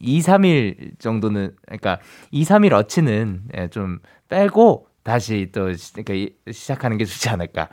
2, 0.02 0.20
3일 0.20 0.98
정도는, 1.00 1.56
그러니까 1.66 2.00
2, 2.32 2.44
3일 2.44 2.74
어치는 2.74 3.42
예, 3.58 3.68
좀 3.68 4.00
빼고 4.30 4.88
다시 5.04 5.50
또 5.52 5.72
그러니까 5.94 6.34
시작하는 6.52 6.98
게 6.98 7.06
좋지 7.06 7.30
않을까. 7.30 7.70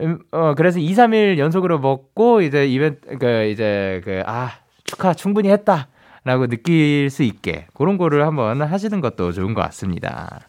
음, 0.00 0.18
어, 0.32 0.54
그래서 0.54 0.78
2, 0.78 0.92
3일 0.92 1.38
연속으로 1.38 1.78
먹고 1.78 2.40
이제 2.42 2.66
이벤트, 2.66 3.18
그, 3.18 3.44
이제 3.46 4.00
그, 4.04 4.22
아, 4.26 4.52
축하 4.84 5.14
충분히 5.14 5.50
했다. 5.50 5.88
라고 6.26 6.46
느낄 6.46 7.10
수 7.10 7.22
있게 7.22 7.66
그런 7.74 7.98
거를 7.98 8.26
한번 8.26 8.62
하시는 8.62 9.00
것도 9.02 9.32
좋은 9.32 9.52
것 9.52 9.60
같습니다. 9.60 10.48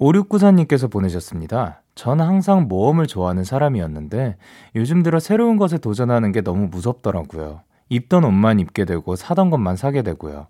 5694님께서 0.00 0.90
보내셨습니다. 0.90 1.82
전 1.94 2.20
항상 2.20 2.68
모험을 2.68 3.06
좋아하는 3.06 3.44
사람이었는데 3.44 4.36
요즘 4.76 5.02
들어 5.02 5.20
새로운 5.20 5.56
것에 5.56 5.78
도전하는 5.78 6.32
게 6.32 6.40
너무 6.40 6.68
무섭더라고요. 6.68 7.60
입던 7.88 8.24
옷만 8.24 8.58
입게 8.58 8.86
되고 8.86 9.16
사던 9.16 9.50
것만 9.50 9.76
사게 9.76 10.02
되고요. 10.02 10.46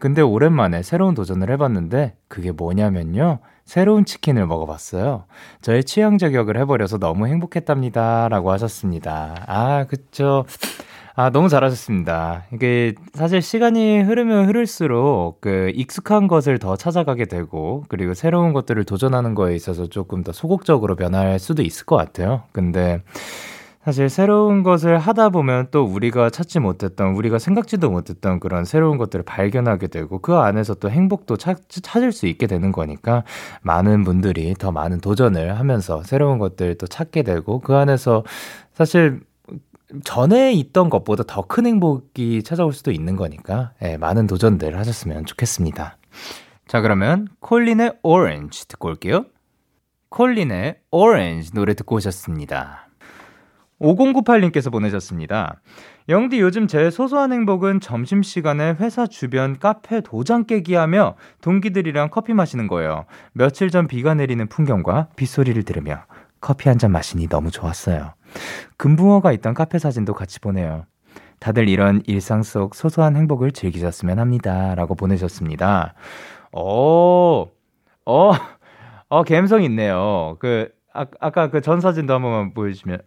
근데 0.00 0.22
오랜만에 0.22 0.82
새로운 0.82 1.14
도전을 1.14 1.50
해봤는데 1.52 2.16
그게 2.26 2.50
뭐냐면요. 2.50 3.38
새로운 3.64 4.04
치킨을 4.04 4.46
먹어봤어요. 4.46 5.24
저의 5.62 5.84
취향 5.84 6.18
저격을 6.18 6.56
해버려서 6.58 6.98
너무 6.98 7.28
행복했답니다. 7.28 8.28
라고 8.28 8.50
하셨습니다. 8.50 9.44
아, 9.46 9.84
그쵸. 9.84 10.44
아, 11.14 11.30
너무 11.30 11.48
잘하셨습니다. 11.48 12.44
이게 12.52 12.94
사실 13.14 13.42
시간이 13.42 14.00
흐르면 14.00 14.46
흐를수록 14.46 15.40
그 15.40 15.72
익숙한 15.74 16.28
것을 16.28 16.58
더 16.58 16.76
찾아가게 16.76 17.24
되고 17.26 17.84
그리고 17.88 18.14
새로운 18.14 18.52
것들을 18.52 18.84
도전하는 18.84 19.34
거에 19.34 19.54
있어서 19.54 19.86
조금 19.86 20.22
더 20.22 20.32
소극적으로 20.32 20.96
변할 20.96 21.38
수도 21.38 21.62
있을 21.62 21.84
것 21.86 21.96
같아요. 21.96 22.44
근데 22.52 23.02
사실 23.82 24.10
새로운 24.10 24.62
것을 24.62 24.98
하다 24.98 25.30
보면 25.30 25.68
또 25.70 25.84
우리가 25.84 26.28
찾지 26.28 26.60
못했던, 26.60 27.14
우리가 27.14 27.38
생각지도 27.38 27.90
못했던 27.90 28.38
그런 28.38 28.66
새로운 28.66 28.98
것들을 28.98 29.24
발견하게 29.24 29.86
되고 29.86 30.18
그 30.20 30.36
안에서 30.36 30.74
또 30.74 30.90
행복도 30.90 31.38
찾, 31.38 31.58
찾을 31.70 32.12
수 32.12 32.26
있게 32.26 32.46
되는 32.46 32.72
거니까 32.72 33.24
많은 33.62 34.04
분들이 34.04 34.52
더 34.54 34.70
많은 34.70 35.00
도전을 35.00 35.58
하면서 35.58 36.02
새로운 36.02 36.38
것들을 36.38 36.76
또 36.76 36.86
찾게 36.86 37.22
되고 37.22 37.60
그 37.60 37.74
안에서 37.74 38.22
사실 38.74 39.20
전에 40.04 40.52
있던 40.52 40.90
것보다 40.90 41.24
더 41.26 41.42
큰 41.42 41.66
행복이 41.66 42.42
찾아올 42.42 42.72
수도 42.72 42.90
있는 42.92 43.16
거니까 43.16 43.72
예, 43.82 43.96
많은 43.96 44.26
도전들 44.26 44.78
하셨으면 44.78 45.24
좋겠습니다. 45.26 45.96
자 46.66 46.80
그러면 46.80 47.26
콜린의 47.40 47.94
오렌지 48.02 48.68
듣고 48.68 48.88
올게요. 48.88 49.24
콜린의 50.10 50.76
오렌지 50.90 51.52
노래 51.54 51.74
듣고 51.74 51.96
오셨습니다. 51.96 52.88
5098님께서 53.80 54.70
보내셨습니다. 54.70 55.60
영디 56.08 56.38
요즘 56.40 56.66
제 56.66 56.90
소소한 56.90 57.32
행복은 57.32 57.80
점심시간에 57.80 58.76
회사 58.80 59.06
주변 59.06 59.58
카페 59.58 60.00
도장 60.02 60.44
깨기 60.44 60.74
하며 60.74 61.14
동기들이랑 61.40 62.10
커피 62.10 62.34
마시는 62.34 62.66
거예요. 62.66 63.06
며칠 63.32 63.70
전 63.70 63.86
비가 63.86 64.14
내리는 64.14 64.46
풍경과 64.48 65.08
빗소리를 65.16 65.62
들으며 65.62 66.04
커피 66.40 66.68
한 66.68 66.78
잔 66.78 66.90
마시니 66.92 67.26
너무 67.28 67.50
좋았어요. 67.50 68.12
금붕어가 68.76 69.32
있던 69.32 69.54
카페 69.54 69.78
사진도 69.78 70.14
같이 70.14 70.40
보내요. 70.40 70.86
다들 71.38 71.68
이런 71.68 72.02
일상 72.06 72.42
속 72.42 72.74
소소한 72.74 73.16
행복을 73.16 73.52
즐기셨으면 73.52 74.18
합니다. 74.18 74.74
라고 74.74 74.94
보내셨습니다. 74.94 75.94
오, 76.52 77.48
어, 78.06 78.32
어, 79.08 79.22
감성 79.24 79.62
있네요. 79.64 80.36
그, 80.40 80.70
아, 80.92 81.06
아까 81.20 81.50
그 81.50 81.60
전 81.60 81.80
사진도 81.80 82.14
한 82.14 82.22
번만 82.22 82.54
보여주시면. 82.54 83.00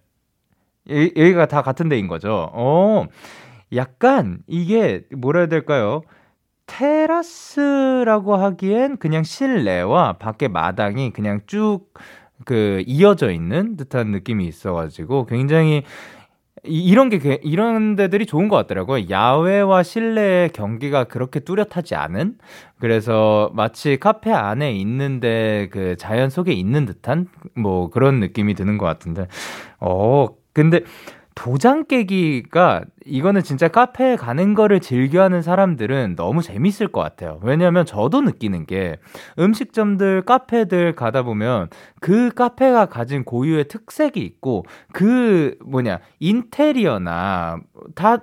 여기가 0.89 1.45
다 1.47 1.61
같은 1.61 1.87
데인 1.89 2.07
거죠. 2.07 2.49
어, 2.53 3.05
약간 3.75 4.39
이게 4.47 5.05
뭐라 5.15 5.41
해야 5.41 5.47
될까요? 5.47 6.01
테라스라고 6.65 8.35
하기엔 8.35 8.97
그냥 8.97 9.23
실내와 9.23 10.13
밖에 10.13 10.47
마당이 10.47 11.11
그냥 11.11 11.41
쭉 11.47 11.93
그 12.45 12.83
이어져 12.87 13.31
있는 13.31 13.77
듯한 13.77 14.11
느낌이 14.11 14.45
있어가지고 14.47 15.25
굉장히 15.27 15.83
이 16.65 16.93
런 16.95 17.09
게 17.09 17.39
이런 17.43 17.95
데들이 17.97 18.25
좋은 18.25 18.47
것 18.47 18.55
같더라고요. 18.55 19.09
야외와 19.09 19.83
실내의 19.83 20.49
경계가 20.53 21.05
그렇게 21.05 21.41
뚜렷하지 21.41 21.95
않은? 21.95 22.37
그래서 22.79 23.51
마치 23.53 23.97
카페 23.99 24.31
안에 24.31 24.71
있는데 24.73 25.67
그 25.71 25.97
자연 25.97 26.29
속에 26.29 26.53
있는 26.53 26.85
듯한? 26.85 27.27
뭐 27.55 27.89
그런 27.89 28.19
느낌이 28.21 28.53
드는 28.53 28.77
것 28.77 28.85
같은데. 28.85 29.27
어 29.79 30.27
근데 30.53 30.81
도장 31.35 31.85
깨기가 31.85 32.83
이거는 33.05 33.43
진짜 33.43 33.67
카페에 33.67 34.15
가는 34.15 34.53
거를 34.53 34.79
즐겨하는 34.79 35.41
사람들은 35.41 36.15
너무 36.15 36.41
재밌을 36.41 36.87
것 36.87 37.01
같아요. 37.01 37.39
왜냐하면 37.43 37.85
저도 37.85 38.21
느끼는 38.21 38.65
게 38.65 38.97
음식점들, 39.39 40.23
카페들 40.23 40.93
가다 40.93 41.23
보면 41.23 41.69
그 41.99 42.29
카페가 42.31 42.87
가진 42.87 43.23
고유의 43.23 43.67
특색이 43.67 44.19
있고 44.19 44.65
그 44.91 45.57
뭐냐 45.65 45.99
인테리어나 46.19 47.59
다 47.95 48.17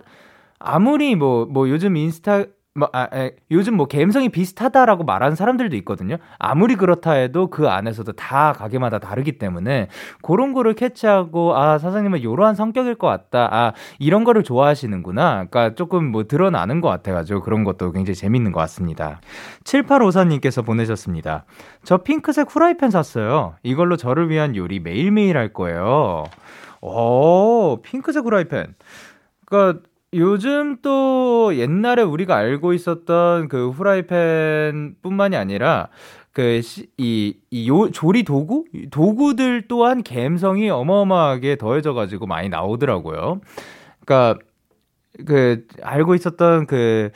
아무리 0.58 1.16
뭐뭐 1.16 1.46
뭐 1.46 1.68
요즘 1.68 1.96
인스타 1.96 2.44
뭐, 2.72 2.88
아, 2.92 3.08
에, 3.12 3.32
요즘 3.50 3.74
뭐 3.74 3.86
감성이 3.86 4.28
비슷하다라고 4.28 5.02
말하는 5.02 5.34
사람들도 5.34 5.74
있거든요. 5.78 6.18
아무리 6.38 6.76
그렇다 6.76 7.12
해도 7.12 7.48
그 7.48 7.68
안에서도 7.68 8.12
다 8.12 8.52
가게마다 8.52 9.00
다르기 9.00 9.38
때문에 9.38 9.88
그런 10.22 10.52
거를 10.52 10.74
캐치하고 10.74 11.56
아 11.56 11.78
사장님은 11.78 12.20
이러한 12.20 12.54
성격일 12.54 12.94
것 12.94 13.08
같다. 13.08 13.48
아 13.50 13.72
이런 13.98 14.22
거를 14.22 14.44
좋아하시는구나. 14.44 15.46
그러니까 15.50 15.74
조금 15.74 16.12
뭐 16.12 16.24
드러나는 16.24 16.80
것 16.80 16.88
같아가지고 16.88 17.40
그런 17.42 17.64
것도 17.64 17.90
굉장히 17.90 18.14
재밌는 18.14 18.52
것 18.52 18.60
같습니다. 18.60 19.20
7854님께서 19.64 20.64
보내셨습니다. 20.64 21.46
저 21.82 21.98
핑크색 21.98 22.54
후라이팬 22.54 22.90
샀어요. 22.90 23.56
이걸로 23.64 23.96
저를 23.96 24.30
위한 24.30 24.54
요리 24.54 24.78
매일매일 24.78 25.36
할 25.36 25.52
거예요. 25.52 26.24
오 26.80 27.82
핑크색 27.82 28.24
후라이팬. 28.24 28.74
그러니까 29.44 29.82
요즘 30.14 30.76
또 30.82 31.56
옛날에 31.56 32.02
우리가 32.02 32.34
알고 32.36 32.72
있었던 32.72 33.48
그 33.48 33.70
후라이팬 33.70 34.96
뿐만이 35.02 35.36
아니라 35.36 35.88
그, 36.32 36.60
이, 36.96 37.36
이 37.50 37.68
요, 37.68 37.90
조리 37.90 38.24
도구? 38.24 38.64
도구들 38.90 39.68
또한 39.68 40.02
감성이 40.02 40.68
어마어마하게 40.70 41.56
더해져가지고 41.56 42.26
많이 42.26 42.48
나오더라고요. 42.48 43.40
그니까, 44.00 44.36
그, 45.26 45.66
알고 45.82 46.14
있었던 46.14 46.66
그, 46.66 47.10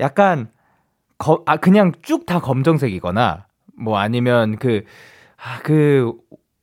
약간, 0.00 0.50
거, 1.18 1.42
아, 1.46 1.56
그냥 1.56 1.92
쭉 2.02 2.26
다 2.26 2.40
검정색이거나, 2.40 3.46
뭐 3.78 3.98
아니면 3.98 4.56
그, 4.58 4.82
아, 5.36 5.60
그, 5.62 6.12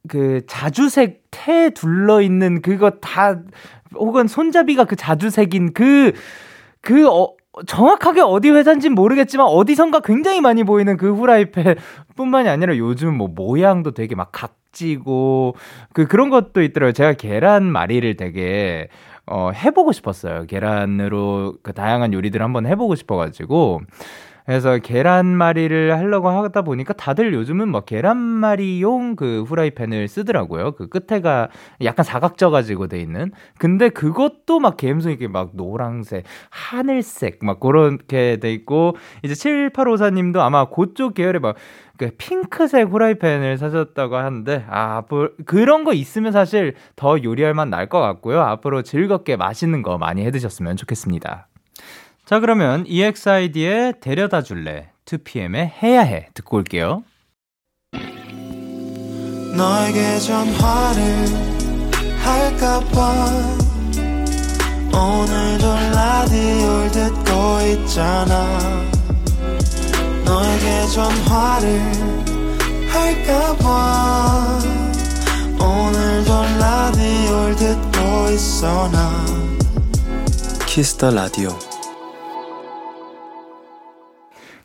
그 0.10 0.42
자주색 0.48 1.24
테 1.32 1.70
둘러 1.72 2.22
있는 2.22 2.62
그거 2.62 2.92
다 2.92 3.40
혹은 3.96 4.28
손잡이가 4.28 4.86
그 4.86 4.96
자주색인 4.96 5.74
그, 5.74 6.14
그, 6.82 7.08
어, 7.08 7.34
정확하게 7.68 8.22
어디 8.22 8.50
회사인지는 8.50 8.96
모르겠지만 8.96 9.46
어디선가 9.46 10.00
굉장히 10.00 10.42
많이 10.42 10.64
보이는 10.64 10.98
그 10.98 11.14
후라이팬 11.14 11.76
뿐만이 12.16 12.50
아니라 12.50 12.78
요즘 12.78 13.16
뭐 13.16 13.28
모양도 13.28 13.92
되게 13.92 14.16
막 14.16 14.32
각지고 14.32 15.56
그 15.94 16.08
그런 16.08 16.30
것도 16.30 16.64
있더라고요. 16.64 16.94
제가 16.94 17.14
계란 17.14 17.64
말이를 17.64 18.16
되게 18.16 18.88
어 19.28 19.52
해보고 19.52 19.92
싶었어요. 19.92 20.46
계란으로 20.48 21.58
그 21.62 21.74
다양한 21.74 22.12
요리들을 22.12 22.44
한번 22.44 22.66
해보고 22.66 22.96
싶어가지고 22.96 23.82
그래서 24.46 24.78
계란말이를 24.78 25.98
하려고 25.98 26.30
하다 26.30 26.64
보니까 26.64 26.94
다들 26.94 27.34
요즘은 27.34 27.70
뭐 27.70 27.82
계란말이용 27.82 29.16
그 29.16 29.44
후라이팬을 29.44 30.08
쓰더라고요. 30.08 30.74
그 30.74 30.88
끝에가 30.88 31.50
약간 31.84 32.04
사각져 32.04 32.50
가지고 32.50 32.88
돼 32.88 33.00
있는. 33.00 33.32
근데 33.58 33.90
그것도 33.90 34.60
막 34.60 34.78
감성 34.78 35.12
있게 35.12 35.28
막 35.28 35.52
노랑색, 35.54 36.26
하늘색 36.50 37.40
막 37.42 37.60
그렇게 37.60 38.38
돼 38.38 38.52
있고 38.54 38.96
이제 39.24 39.34
7854님도 39.34 40.40
아마 40.40 40.66
그쪽 40.66 41.14
계열의 41.14 41.40
막 41.40 41.56
그 41.98 42.10
핑크색 42.18 42.90
후라이팬을 42.90 43.58
사셨다고 43.58 44.16
하는데 44.16 44.66
아 44.68 44.98
앞으로 44.98 45.30
그런 45.46 45.84
거 45.84 45.94
있으면 45.94 46.32
사실 46.32 46.76
더 46.96 47.22
요리할 47.22 47.54
맛 47.54 47.68
날 47.68 47.88
것 47.88 48.00
같고요. 48.00 48.42
앞으로 48.42 48.82
즐겁게 48.82 49.36
맛있는 49.36 49.82
거 49.84 49.98
많이 49.98 50.26
해 50.26 50.32
드셨으면 50.32 50.76
좋겠습니다. 50.78 51.48
자, 52.26 52.40
그러면 52.40 52.86
EXID의 52.88 53.96
데려다 54.00 54.42
줄래, 54.42 54.90
2PM의 55.06 55.72
해야 55.84 56.02
해. 56.02 56.30
듣고 56.34 56.56
올게요. 56.58 57.04
너에게 59.58 60.20
전화를 60.20 61.28
할까봐 62.20 63.30
오늘도 64.94 65.68
라디오를 65.94 66.92
듣고 66.92 67.82
있잖아. 67.82 68.60
너에게 70.24 70.88
전화를 70.88 71.82
할까봐 72.88 74.60
오늘도 75.60 76.42
라디오를 76.58 77.56
듣고 77.58 78.30
있어 78.32 78.90
나. 78.92 79.26
키스 80.66 80.95
더 80.95 81.12
라디오 81.12 81.50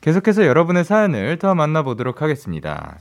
계속해서 0.00 0.46
여러분의 0.46 0.84
사연을 0.84 1.38
더 1.38 1.54
만나보도록 1.54 2.22
하겠습니다. 2.22 2.98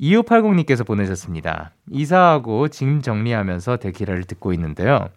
2580님께서 0.00 0.86
보내셨습니다. 0.86 1.72
이사하고 1.90 2.68
짐 2.68 3.02
정리하면서 3.02 3.76
데키라를 3.76 4.24
듣고 4.24 4.52
있는데요. 4.54 5.10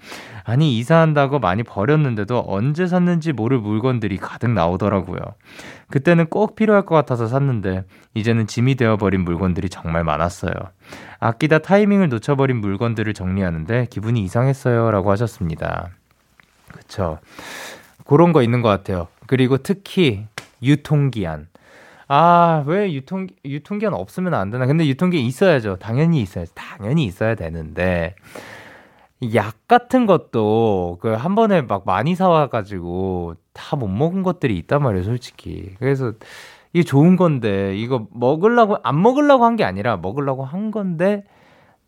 아니, 0.44 0.78
이사한다고 0.78 1.40
많이 1.40 1.64
버렸는데도 1.64 2.44
언제 2.46 2.86
샀는지 2.86 3.32
모를 3.32 3.60
물건들이 3.60 4.18
가득 4.18 4.50
나오더라고요. 4.50 5.20
그때는 5.90 6.26
꼭 6.28 6.56
필요할 6.56 6.86
것 6.86 6.96
같아서 6.96 7.28
샀는데, 7.28 7.86
이제는 8.14 8.46
짐이 8.46 8.76
되어버린 8.76 9.22
물건들이 9.22 9.70
정말 9.70 10.04
많았어요. 10.04 10.52
아끼다 11.20 11.60
타이밍을 11.60 12.10
놓쳐버린 12.10 12.58
물건들을 12.58 13.14
정리하는데 13.14 13.88
기분이 13.90 14.22
이상했어요. 14.24 14.92
라고 14.92 15.12
하셨습니다. 15.12 15.90
그쵸. 16.74 17.20
그런 18.06 18.34
거 18.34 18.44
있는 18.44 18.62
것 18.62 18.68
같아요. 18.68 19.08
그리고 19.28 19.58
특히 19.58 20.26
유통기한. 20.64 21.48
아, 22.08 22.64
왜 22.68 22.94
유통, 22.94 23.28
유통기한 23.46 23.94
없으면 23.94 24.34
안 24.34 24.50
되나? 24.52 24.66
근데 24.68 24.86
유통기한 24.88 25.26
있어야죠. 25.26 25.78
당연히 25.78 26.22
있어야죠. 26.22 26.52
당연히 26.56 27.06
있어야 27.06 27.36
되는데. 27.36 28.16
약 29.36 29.68
같은 29.68 30.06
것도 30.06 30.98
그 31.02 31.16
한 31.16 31.36
번에 31.36 31.62
막 31.62 31.84
많이 31.86 32.14
사와가지고 32.16 33.36
다 33.54 33.76
못 33.78 33.88
먹은 33.88 34.24
것들이 34.24 34.58
있단 34.60 34.82
말이에요, 34.84 35.04
솔직히. 35.06 35.76
그래서 35.80 36.14
이게 36.74 36.84
좋은 36.84 37.16
건데, 37.16 37.76
이거 37.78 38.08
먹으려고, 38.12 38.78
안 38.84 39.02
먹으려고 39.02 39.46
한 39.46 39.56
게 39.56 39.64
아니라 39.64 39.98
먹으려고 39.98 40.44
한 40.46 40.72
건데, 40.72 41.24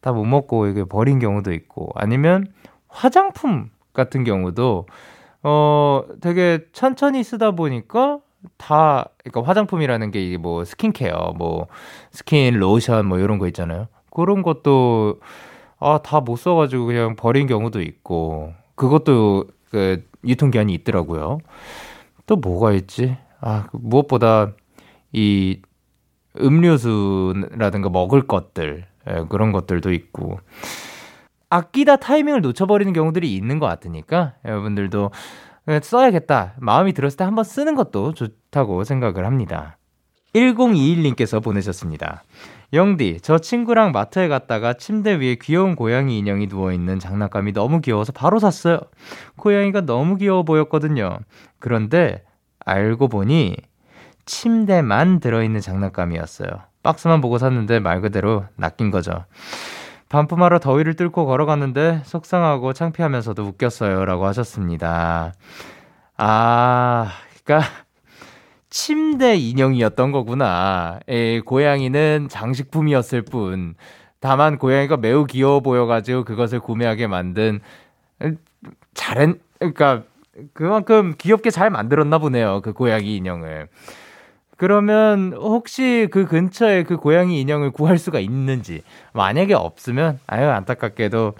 다 0.02 0.14
못 0.14 0.26
먹고 0.26 0.68
이게 0.68 0.84
버린 0.86 1.20
경우도 1.20 1.54
있고, 1.54 1.92
아니면 1.96 2.48
화장품 2.88 3.70
같은 3.94 4.24
경우도, 4.24 4.86
어, 5.44 6.04
되게 6.22 6.60
천천히 6.74 7.24
쓰다 7.24 7.52
보니까 7.52 8.20
다 8.58 9.06
그러니까 9.24 9.44
화장품이라는 9.50 10.12
게 10.12 10.22
이게 10.26 10.38
뭐 10.38 10.64
스킨케어, 10.66 11.34
뭐 11.38 11.68
스킨 12.12 12.60
로션 12.60 13.06
뭐 13.08 13.20
이런 13.20 13.38
거 13.40 13.48
있잖아요. 13.48 13.88
그런 14.12 14.42
것도 14.44 15.20
아 15.80 16.00
다 16.04 16.22
못 16.22 16.38
써 16.38 16.56
가지고 16.56 16.86
그냥 16.88 17.16
버린 17.16 17.48
경우도 17.48 17.82
있고 17.82 18.54
그것도 18.76 19.46
그 19.72 20.04
유통 20.26 20.52
기한이 20.52 20.74
있더라고요. 20.74 21.40
또 22.26 22.36
뭐가 22.38 22.72
있지? 22.74 23.18
아그 23.42 23.78
무엇보다 23.82 24.52
이 25.14 25.62
음료수라든가 26.40 27.90
먹을 27.90 28.28
것들 28.28 28.86
예, 29.10 29.26
그런 29.30 29.52
것들도 29.52 29.92
있고 29.94 30.40
아끼다 31.50 31.98
타이밍을 31.98 32.42
놓쳐버리는 32.42 32.92
경우들이 32.94 33.34
있는 33.36 33.60
것 33.60 33.68
같으니까 33.68 34.34
여러분들도 34.46 35.12
써야겠다. 35.82 36.54
마음이 36.60 36.94
들었을 36.94 37.18
때 37.18 37.24
한번 37.24 37.44
쓰는 37.44 37.76
것도 37.76 38.14
좋다고 38.14 38.84
생각을 38.84 39.26
합니다. 39.26 39.78
1021님께서 40.36 41.42
보내셨습니다. 41.42 42.24
영디, 42.74 43.20
저 43.22 43.38
친구랑 43.38 43.92
마트에 43.92 44.28
갔다가 44.28 44.74
침대 44.74 45.16
위에 45.16 45.36
귀여운 45.36 45.76
고양이 45.76 46.18
인형이 46.20 46.48
누워있는 46.48 47.00
장난감이 47.00 47.54
너무 47.54 47.80
귀여워서 47.80 48.12
바로 48.12 48.40
샀어요. 48.40 48.80
고양이가 49.38 49.82
너무 49.82 50.18
귀여워 50.18 50.44
보였거든요. 50.44 51.20
그런데 51.60 52.24
알고 52.60 53.08
보니 53.08 53.56
침대만 54.26 55.20
들어있는 55.20 55.62
장난감이었어요. 55.62 56.50
박스만 56.84 57.22
보고 57.22 57.38
샀는데 57.38 57.80
말 57.80 58.02
그대로 58.02 58.46
낚인 58.58 58.92
거죠. 58.92 59.26
반품하러 60.10 60.60
더위를 60.60 60.96
뚫고 60.96 61.26
걸어갔는데 61.26 62.02
속상하고 62.04 62.74
창피하면서도 62.74 63.44
웃겼어요. 63.44 64.06
라고 64.06 64.26
하셨습니다. 64.28 65.34
아, 66.18 67.12
그니까, 67.34 67.68
침대 68.70 69.36
인형이었던 69.36 70.12
거구나. 70.12 71.00
에, 71.08 71.40
고양이는 71.42 72.28
장식품이었을 72.30 73.24
뿐. 73.24 73.76
다만 74.20 74.58
고양이가 74.58 74.98
매우 74.98 75.26
귀여워 75.26 75.60
보여가지고 75.60 76.24
그것을 76.24 76.60
구매하게 76.60 77.08
만든, 77.08 77.60
잘했, 78.94 79.40
그니까, 79.60 80.04
그만큼 80.54 81.16
귀엽게 81.18 81.50
잘 81.50 81.70
만들었나 81.70 82.18
보네요. 82.18 82.62
그 82.62 82.74
고양이 82.74 83.16
인형을. 83.16 83.68
그러면 84.58 85.34
혹시 85.34 86.08
그 86.12 86.26
근처에 86.26 86.84
그 86.84 86.98
고양이 86.98 87.42
인형을 87.42 87.72
구할 87.72 87.98
수가 87.98 88.20
있는지 88.20 88.82
만약에 89.14 89.54
없으면 89.54 90.20
아유 90.28 90.48
안타깝게도 90.50 91.34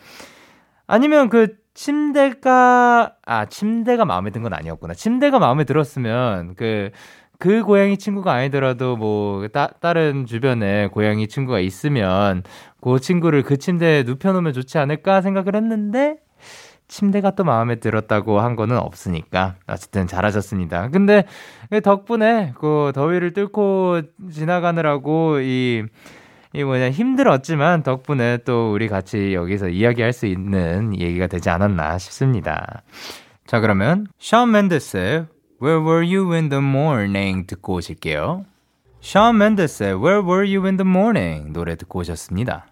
아니면 0.88 1.30
그 1.30 1.56
침대가 1.74 3.16
아 3.26 3.46
침대가 3.46 4.06
마음에 4.06 4.32
든 4.32 4.44
건 4.44 4.54
아니었구나. 4.54 4.94
침대가 4.94 5.40
마음에 5.40 5.64
들었으면 5.66 6.56
그그 6.56 6.92
그 7.40 7.64
고양이 7.64 7.98
친구가 7.98 8.32
아니더라도 8.34 8.96
뭐 8.98 9.48
따, 9.50 9.68
다른 9.82 10.26
주변에 10.26 10.88
고양이 10.88 11.28
친구가 11.28 11.60
있으면 11.60 12.44
그 12.82 13.00
친구를 13.00 13.44
그 13.44 13.58
침대에 13.58 14.04
눕혀놓으면 14.04 14.54
좋지 14.54 14.78
않을까 14.78 15.22
생각을 15.22 15.56
했는데 15.56 16.18
침대가 16.88 17.32
또 17.32 17.44
마음에 17.44 17.76
들었다고 17.76 18.40
한 18.40 18.56
거는 18.56 18.78
없으니까 18.78 19.56
어쨌든 19.68 20.08
잘하셨습니다. 20.08 20.90
근데 20.90 21.26
덕분에 21.84 22.54
그 22.60 22.92
더위를 22.94 23.34
뚫고 23.34 24.02
지나가느라고 24.32 25.40
이, 25.42 25.84
이 26.54 26.64
뭐냐 26.64 26.92
힘들었지만 26.92 27.84
덕분에 27.84 28.40
또 28.46 28.72
우리 28.72 28.88
같이 28.88 29.34
여기서 29.34 29.70
이야기할 29.70 30.14
수 30.14 30.26
있는 30.26 30.98
얘기가 31.00 31.28
되지 31.28 31.50
않았나 31.50 31.98
싶습니다. 31.98 32.84
자 33.48 33.60
그러면 33.60 34.08
샤운 34.20 34.52
맨데스의 34.52 35.28
Where 35.62 35.84
Were 35.84 36.16
You 36.16 36.32
in 36.34 36.50
the 36.50 36.64
Morning 36.64 37.48
듣고 37.48 37.76
오실게요. 37.76 38.46
샤운 39.02 39.38
맨데스의 39.38 39.96
Where 39.96 40.22
Were 40.22 40.48
You 40.48 40.66
in 40.66 40.78
the 40.78 40.90
Morning 40.90 41.52
노래 41.52 41.76
듣고 41.76 42.00
오셨습니다. 42.00 42.68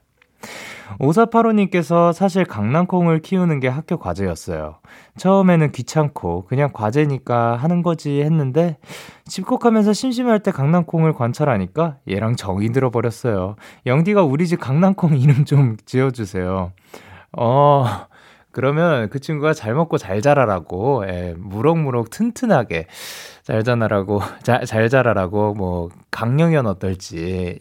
오사파로님께서 1.00 2.12
사실 2.14 2.46
강낭콩을 2.46 3.22
키우는 3.22 3.60
게 3.60 3.68
학교 3.68 3.98
과제였어요. 3.98 4.80
처음에는 5.18 5.72
귀찮고 5.72 6.46
그냥 6.46 6.72
과제니까 6.74 7.56
하는 7.56 7.84
거지 7.84 8.22
했는데 8.22 8.78
집콕하면서 9.26 9.94
심심할 9.94 10.42
때 10.42 10.52
강낭콩을 10.52 11.14
관찰하니까 11.14 11.98
얘랑 12.10 12.36
정이 12.36 12.72
들어버렸어요. 12.72 13.56
영디가 13.86 14.24
우리 14.24 14.48
집 14.48 14.60
강낭콩 14.60 15.18
이름 15.18 15.46
좀 15.46 15.78
지어주세요. 15.86 16.72
어, 17.38 17.86
그러면 18.54 19.10
그 19.10 19.20
친구가 19.20 19.54
잘 19.54 19.74
먹고 19.74 19.98
잘 19.98 20.22
자라라고, 20.22 21.06
예, 21.08 21.34
무럭무럭 21.38 22.12
튼튼하게 22.12 22.86
잘 23.42 23.64
자라라고, 23.64 24.22
자, 24.44 24.64
잘 24.64 24.90
자라라고, 24.90 25.56
뭐, 25.56 25.90
강령현 26.12 26.68
어떨지. 26.68 27.58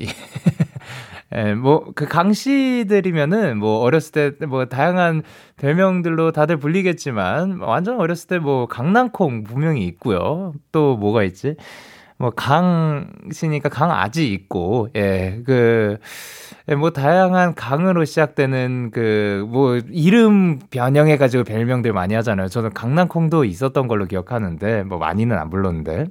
예, 1.35 1.55
뭐, 1.55 1.93
그 1.95 2.07
강씨들이면은 2.07 3.59
뭐 3.59 3.79
어렸을 3.81 4.37
때 4.39 4.47
뭐 4.47 4.67
다양한 4.67 5.23
별명들로 5.57 6.33
다들 6.33 6.57
불리겠지만 6.59 7.59
완전 7.61 7.99
어렸을 8.01 8.29
때 8.29 8.39
뭐 8.39 8.67
강낭콩 8.67 9.45
분명히 9.45 9.87
있고요. 9.87 10.53
또 10.73 10.97
뭐가 10.97 11.23
있지? 11.25 11.57
뭐 12.19 12.31
강씨니까 12.31 13.69
강아지 13.69 14.33
있고, 14.33 14.89
예, 14.97 15.41
그, 15.47 15.99
예, 16.69 16.75
뭐 16.77 16.91
다양한 16.91 17.55
강으로 17.55 18.05
시작되는 18.05 18.91
그 18.93 19.45
뭐 19.49 19.79
이름 19.91 20.59
변형해가지고 20.71 21.45
별명들 21.45 21.93
많이 21.93 22.15
하잖아요. 22.15 22.49
저는 22.49 22.73
강낭콩도 22.75 23.45
있었던 23.45 23.89
걸로 23.89 24.07
기억하는데 24.07 24.85
뭐 24.85 24.99
많이는 24.99 25.37
안 25.39 25.51
불렀는데. 25.51 26.07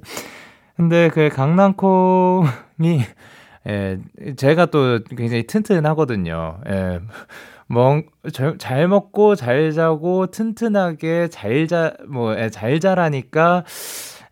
근데 0.76 1.08
그 1.10 1.28
강낭콩이 1.30 3.02
예, 3.68 3.98
제가 4.36 4.66
또 4.66 5.00
굉장히 5.16 5.46
튼튼하거든요. 5.46 6.60
예. 6.68 7.00
뭐, 7.68 8.02
잘 8.58 8.88
먹고, 8.88 9.34
잘 9.34 9.72
자고, 9.72 10.26
튼튼하게, 10.26 11.28
잘 11.28 11.66
자, 11.68 11.94
뭐, 12.08 12.38
예, 12.38 12.50
잘 12.50 12.80
자라니까, 12.80 13.64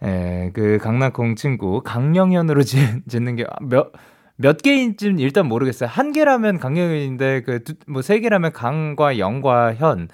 예, 0.05 0.51
그 0.53 0.79
강남콩 0.79 1.37
친구, 1.37 1.83
강영현으로 1.83 2.63
짓, 2.65 2.79
짓는 3.09 3.37
게 3.37 3.47
몇, 3.63 3.93
몇 4.37 4.61
개인지 4.61 5.15
일단 5.19 5.47
모르겠어요. 5.47 5.89
한 5.89 6.13
개라면 6.13 6.59
강영현인데, 6.59 7.43
그, 7.43 7.61
뭐, 7.87 8.03
세 8.03 8.21
개라면 8.21 8.53
강과 8.53 9.19
영과 9.19 9.75
현, 9.75 10.09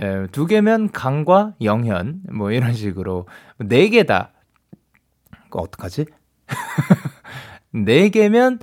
예, 0.00 0.26
두 0.30 0.46
개면 0.46 0.92
강과 0.92 1.54
영현, 1.62 2.20
뭐, 2.32 2.52
이런 2.52 2.74
식으로. 2.74 3.26
네 3.58 3.88
개다. 3.88 4.30
어떡하지? 5.50 6.06
4개면 7.74 8.60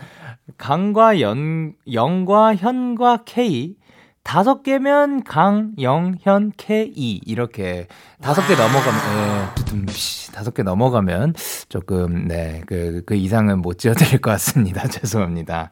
강과 0.57 1.21
연, 1.21 1.73
영과 1.91 2.55
현과 2.55 3.23
K, 3.25 3.75
다섯 4.23 4.61
개면 4.63 5.23
강, 5.23 5.73
영, 5.81 6.15
현, 6.19 6.51
K, 6.57 6.91
이 6.95 7.21
이렇게 7.25 7.87
다섯 8.21 8.45
개 8.47 8.55
넘어가면 8.55 9.47
예, 9.87 10.31
다섯 10.33 10.53
개 10.53 10.61
넘어가면 10.63 11.33
조금 11.69 12.25
네그그 12.27 13.03
그 13.05 13.15
이상은 13.15 13.61
못 13.61 13.79
지어드릴 13.79 14.19
것 14.21 14.31
같습니다. 14.31 14.85
죄송합니다. 14.89 15.71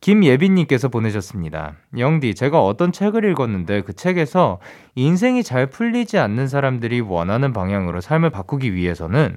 김예빈님께서 0.00 0.88
보내셨습니다. 0.88 1.74
영디, 1.96 2.34
제가 2.34 2.64
어떤 2.64 2.92
책을 2.92 3.24
읽었는데 3.30 3.82
그 3.82 3.94
책에서 3.94 4.60
인생이 4.94 5.42
잘 5.42 5.66
풀리지 5.68 6.18
않는 6.18 6.46
사람들이 6.46 7.00
원하는 7.00 7.52
방향으로 7.52 8.00
삶을 8.00 8.30
바꾸기 8.30 8.74
위해서는 8.74 9.36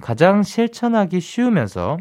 가장 0.00 0.42
실천하기 0.42 1.20
쉬우면서 1.20 1.98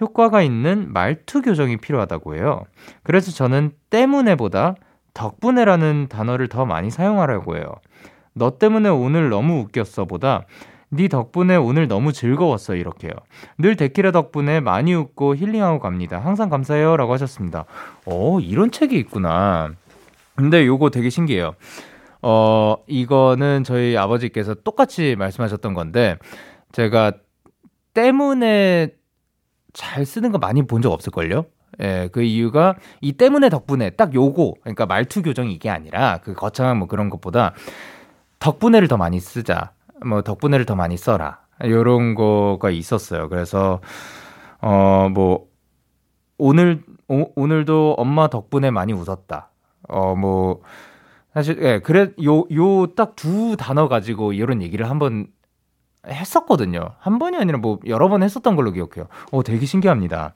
효과가 0.00 0.42
있는 0.42 0.92
말투 0.92 1.42
교정이 1.42 1.76
필요하다고 1.76 2.36
해요. 2.36 2.64
그래서 3.02 3.30
저는 3.30 3.72
때문에보다 3.90 4.74
덕분에라는 5.14 6.06
단어를 6.08 6.48
더 6.48 6.64
많이 6.64 6.90
사용하려고 6.90 7.56
해요. 7.56 7.64
너 8.32 8.58
때문에 8.58 8.88
오늘 8.88 9.28
너무 9.28 9.60
웃겼어 9.60 10.04
보다 10.04 10.46
네 10.92 11.06
덕분에 11.08 11.56
오늘 11.56 11.86
너무 11.86 12.12
즐거웠어 12.12 12.74
이렇게요. 12.74 13.12
늘 13.58 13.76
데키라 13.76 14.10
덕분에 14.10 14.60
많이 14.60 14.94
웃고 14.94 15.36
힐링하고 15.36 15.78
갑니다. 15.78 16.18
항상 16.18 16.48
감사해요 16.48 16.96
라고 16.96 17.12
하셨습니다. 17.12 17.64
어 18.06 18.40
이런 18.40 18.70
책이 18.70 18.98
있구나. 18.98 19.70
근데 20.34 20.66
요거 20.66 20.90
되게 20.90 21.10
신기해요. 21.10 21.54
어 22.22 22.76
이거는 22.86 23.62
저희 23.64 23.96
아버지께서 23.96 24.54
똑같이 24.54 25.14
말씀하셨던 25.16 25.74
건데 25.74 26.16
제가 26.72 27.12
때문에 27.94 28.88
잘 29.72 30.04
쓰는 30.06 30.32
거 30.32 30.38
많이 30.38 30.66
본 30.66 30.82
적 30.82 30.92
없을걸요? 30.92 31.44
예, 31.82 32.08
그 32.12 32.22
이유가 32.22 32.74
이 33.00 33.12
때문에 33.12 33.48
덕분에 33.48 33.90
딱 33.90 34.14
요거, 34.14 34.54
그러니까 34.62 34.86
말투 34.86 35.22
교정이 35.22 35.52
이게 35.54 35.70
아니라 35.70 36.18
그 36.22 36.34
거창한 36.34 36.78
뭐 36.78 36.88
그런 36.88 37.10
것보다 37.10 37.54
덕분에를 38.40 38.88
더 38.88 38.96
많이 38.96 39.20
쓰자. 39.20 39.72
뭐 40.04 40.22
덕분에를 40.22 40.66
더 40.66 40.74
많이 40.74 40.96
써라. 40.96 41.40
요런 41.64 42.14
거가 42.14 42.70
있었어요. 42.70 43.28
그래서, 43.28 43.80
어, 44.62 45.08
뭐, 45.12 45.46
오늘, 46.38 46.82
오, 47.08 47.26
오늘도 47.36 47.94
엄마 47.98 48.28
덕분에 48.28 48.70
많이 48.70 48.92
웃었다. 48.94 49.50
어, 49.88 50.14
뭐, 50.16 50.62
사실, 51.34 51.58
예, 51.62 51.80
그래, 51.80 52.12
요, 52.24 52.44
요 52.52 52.94
딱 52.96 53.14
두 53.16 53.56
단어 53.58 53.88
가지고 53.88 54.32
이런 54.32 54.62
얘기를 54.62 54.88
한번 54.90 55.26
했었거든요. 56.06 56.94
한 56.98 57.18
번이 57.18 57.36
아니라 57.36 57.58
뭐 57.58 57.78
여러 57.86 58.08
번 58.08 58.22
했었던 58.22 58.56
걸로 58.56 58.72
기억해요. 58.72 59.06
어, 59.32 59.42
되게 59.42 59.66
신기합니다. 59.66 60.34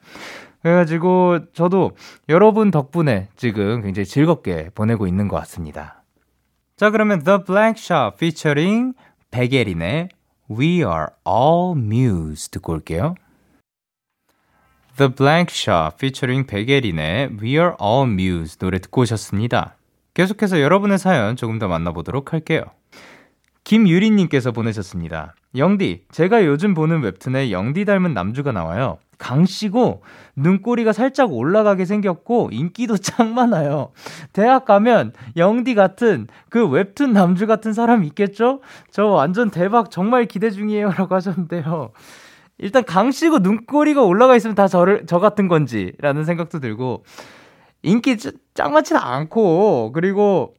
그래가지고 0.62 1.52
저도 1.52 1.92
여러분 2.28 2.70
덕분에 2.70 3.28
지금 3.36 3.82
굉장히 3.82 4.06
즐겁게 4.06 4.70
보내고 4.74 5.06
있는 5.06 5.28
것 5.28 5.36
같습니다. 5.36 6.02
자, 6.76 6.90
그러면 6.90 7.22
The 7.22 7.38
Black 7.46 7.74
Shop 7.78 8.16
featuring 8.16 8.94
백예린의 9.30 10.08
We 10.50 10.76
Are 10.78 11.08
All 11.26 11.76
Muse 11.76 12.50
듣고 12.50 12.72
올게요. 12.72 13.14
The 14.96 15.12
Blank 15.12 15.52
Shop 15.52 15.96
featuring 15.96 16.46
백예린의 16.46 17.36
We 17.42 17.50
Are 17.50 17.72
All 17.82 18.08
Muse 18.10 18.58
노래 18.58 18.78
듣고 18.78 19.02
오셨습니다. 19.02 19.76
계속해서 20.14 20.60
여러분의 20.60 20.98
사연 20.98 21.36
조금 21.36 21.58
더 21.58 21.66
만나보도록 21.66 22.32
할게요. 22.32 22.62
김유리님께서 23.64 24.52
보내셨습니다. 24.52 25.34
영디, 25.56 26.04
제가 26.10 26.44
요즘 26.44 26.74
보는 26.74 27.02
웹툰에 27.02 27.50
영디 27.50 27.84
닮은 27.84 28.12
남주가 28.12 28.52
나와요. 28.52 28.98
강씨고 29.18 30.02
눈꼬리가 30.36 30.92
살짝 30.92 31.32
올라가게 31.32 31.84
생겼고 31.84 32.50
인기도 32.52 32.96
짱 32.98 33.34
많아요. 33.34 33.92
대학 34.32 34.64
가면 34.64 35.12
영디 35.36 35.74
같은 35.74 36.26
그 36.50 36.66
웹툰 36.68 37.12
남주 37.12 37.46
같은 37.46 37.72
사람 37.72 38.04
있겠죠? 38.04 38.60
저 38.90 39.06
완전 39.06 39.50
대박 39.50 39.90
정말 39.90 40.26
기대 40.26 40.50
중이에요라고 40.50 41.14
하셨는데요. 41.14 41.92
일단 42.58 42.84
강씨고 42.84 43.40
눈꼬리가 43.40 44.02
올라가 44.02 44.36
있으면 44.36 44.54
다 44.54 44.68
저를 44.68 45.06
저 45.06 45.18
같은 45.18 45.48
건지라는 45.48 46.24
생각도 46.24 46.60
들고 46.60 47.04
인기 47.82 48.16
짱 48.16 48.72
많지는 48.72 49.00
않고 49.00 49.92
그리고 49.92 50.54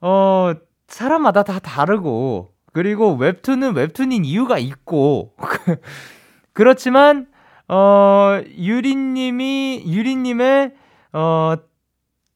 어 0.00 0.52
사람마다 0.88 1.42
다 1.44 1.58
다르고 1.58 2.52
그리고 2.72 3.14
웹툰은 3.14 3.74
웹툰인 3.74 4.24
이유가 4.24 4.58
있고 4.58 5.34
그렇지만 6.52 7.26
어 7.68 8.40
유리님이 8.56 9.84
유리님의 9.86 10.72
어 11.12 11.54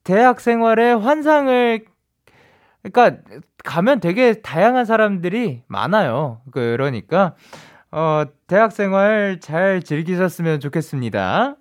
대학 0.05 0.40
생활의 0.40 0.98
환상을 0.98 1.84
그러니까 2.82 3.22
가면 3.64 4.00
되게 4.00 4.34
다양한 4.42 4.84
사람들이 4.84 5.62
많아요. 5.68 6.42
그러니까 6.50 7.34
어 7.90 8.24
대학 8.46 8.72
생활 8.72 9.38
잘 9.40 9.82
즐기셨으면 9.82 10.61
좋겠습니다. 10.61 11.57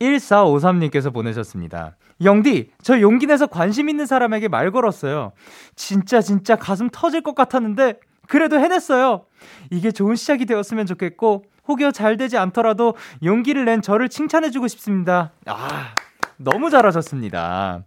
1453님께서 0.00 1.12
보내셨습니다. 1.12 1.96
영디, 2.22 2.70
저 2.82 3.00
용기 3.00 3.26
내서 3.26 3.46
관심 3.46 3.88
있는 3.88 4.06
사람에게 4.06 4.48
말 4.48 4.70
걸었어요. 4.70 5.32
진짜 5.74 6.20
진짜 6.20 6.56
가슴 6.56 6.88
터질 6.90 7.22
것 7.22 7.34
같았는데 7.34 8.00
그래도 8.28 8.58
해냈어요. 8.58 9.24
이게 9.70 9.90
좋은 9.90 10.16
시작이 10.16 10.46
되었으면 10.46 10.86
좋겠고 10.86 11.44
혹여 11.68 11.90
잘 11.90 12.16
되지 12.16 12.36
않더라도 12.38 12.94
용기를 13.24 13.64
낸 13.64 13.82
저를 13.82 14.08
칭찬해주고 14.08 14.68
싶습니다. 14.68 15.32
아, 15.46 15.94
너무 16.36 16.70
잘하셨습니다. 16.70 17.84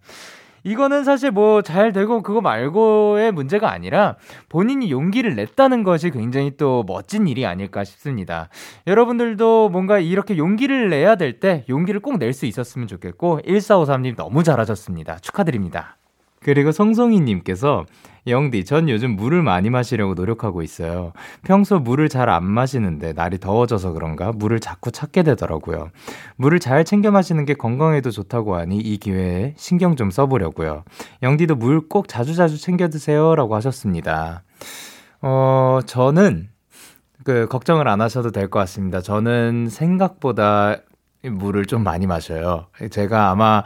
이거는 0.69 1.03
사실 1.03 1.31
뭐 1.31 1.63
잘 1.63 1.91
되고 1.91 2.21
그거 2.21 2.41
말고의 2.41 3.31
문제가 3.31 3.71
아니라 3.71 4.17
본인이 4.49 4.91
용기를 4.91 5.35
냈다는 5.35 5.81
것이 5.83 6.11
굉장히 6.11 6.51
또 6.57 6.83
멋진 6.85 7.27
일이 7.27 7.43
아닐까 7.47 7.83
싶습니다. 7.83 8.49
여러분들도 8.85 9.69
뭔가 9.69 9.97
이렇게 9.97 10.37
용기를 10.37 10.89
내야 10.89 11.15
될 11.15 11.39
때 11.39 11.63
용기를 11.69 12.01
꼭 12.01 12.17
낼 12.19 12.33
수 12.33 12.45
있었으면 12.45 12.87
좋겠고 12.87 13.39
1453님 13.47 14.15
너무 14.15 14.43
잘하셨습니다. 14.43 15.17
축하드립니다. 15.19 15.97
그리고 16.41 16.71
성송이님께서 16.71 17.85
영디, 18.29 18.65
전 18.65 18.89
요즘 18.89 19.15
물을 19.15 19.41
많이 19.41 19.69
마시려고 19.69 20.13
노력하고 20.13 20.61
있어요. 20.61 21.13
평소 21.43 21.79
물을 21.79 22.07
잘 22.09 22.29
안 22.29 22.43
마시는데 22.45 23.13
날이 23.13 23.39
더워져서 23.39 23.93
그런가 23.93 24.31
물을 24.31 24.59
자꾸 24.59 24.91
찾게 24.91 25.23
되더라고요. 25.23 25.89
물을 26.35 26.59
잘 26.59 26.85
챙겨 26.85 27.11
마시는 27.11 27.45
게 27.45 27.53
건강에도 27.55 28.11
좋다고 28.11 28.55
하니 28.55 28.77
이 28.77 28.97
기회에 28.97 29.53
신경 29.57 29.95
좀 29.95 30.11
써보려고요. 30.11 30.83
영디도 31.23 31.55
물 31.55 31.87
꼭 31.89 32.07
자주자주 32.07 32.59
챙겨 32.59 32.87
드세요. 32.89 33.35
라고 33.35 33.55
하셨습니다. 33.55 34.43
어, 35.21 35.79
저는 35.85 36.49
그 37.23 37.47
걱정을 37.47 37.87
안 37.87 37.99
하셔도 38.01 38.31
될 38.31 38.49
것 38.49 38.59
같습니다. 38.59 39.01
저는 39.01 39.67
생각보다 39.69 40.77
물을 41.23 41.65
좀 41.65 41.83
많이 41.83 42.07
마셔요. 42.07 42.67
제가 42.91 43.29
아마 43.29 43.63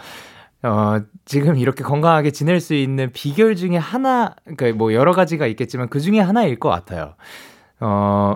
어, 0.64 1.00
지금 1.26 1.58
이렇게 1.58 1.84
건강하게 1.84 2.32
지낼 2.32 2.60
수 2.60 2.74
있는 2.74 3.12
비결 3.12 3.56
중에 3.56 3.78
하나, 3.78 4.36
그러니까 4.44 4.72
뭐 4.78 4.94
여러 4.94 5.12
가지가 5.14 5.46
있겠지만 5.48 5.90
그 5.90 6.00
중에 6.00 6.20
하나일 6.20 6.60
것 6.60 6.70
같아요. 6.70 7.16
어, 7.80 8.36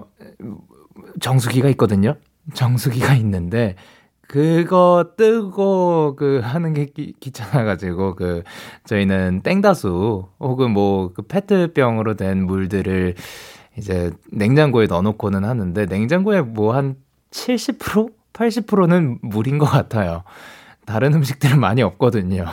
정수기가 1.22 1.70
있거든요. 1.70 2.16
정수기가 2.54 3.14
있는데, 3.16 3.76
그거 4.28 5.12
뜨고 5.16 6.16
그 6.18 6.42
하는 6.44 6.74
게 6.74 6.88
귀, 6.88 7.14
귀찮아가지고 7.20 8.16
그 8.16 8.44
저희는 8.86 9.42
땡다수 9.42 10.28
혹은 10.40 10.72
뭐 10.72 11.14
그 11.14 11.22
페트병으로 11.22 12.16
된 12.16 12.46
물들을 12.46 13.16
이제 13.78 14.12
냉장고에 14.34 14.88
넣어놓고는 14.88 15.46
하는데 15.46 15.86
냉장고에 15.86 16.42
뭐 16.42 16.74
한 16.76 16.98
70% 17.32 18.12
80%는 18.34 19.20
물인 19.22 19.58
것 19.60 19.66
같아요. 19.66 20.24
다른 20.88 21.14
음식들은 21.14 21.60
많이 21.60 21.84
없거든요. 21.84 22.46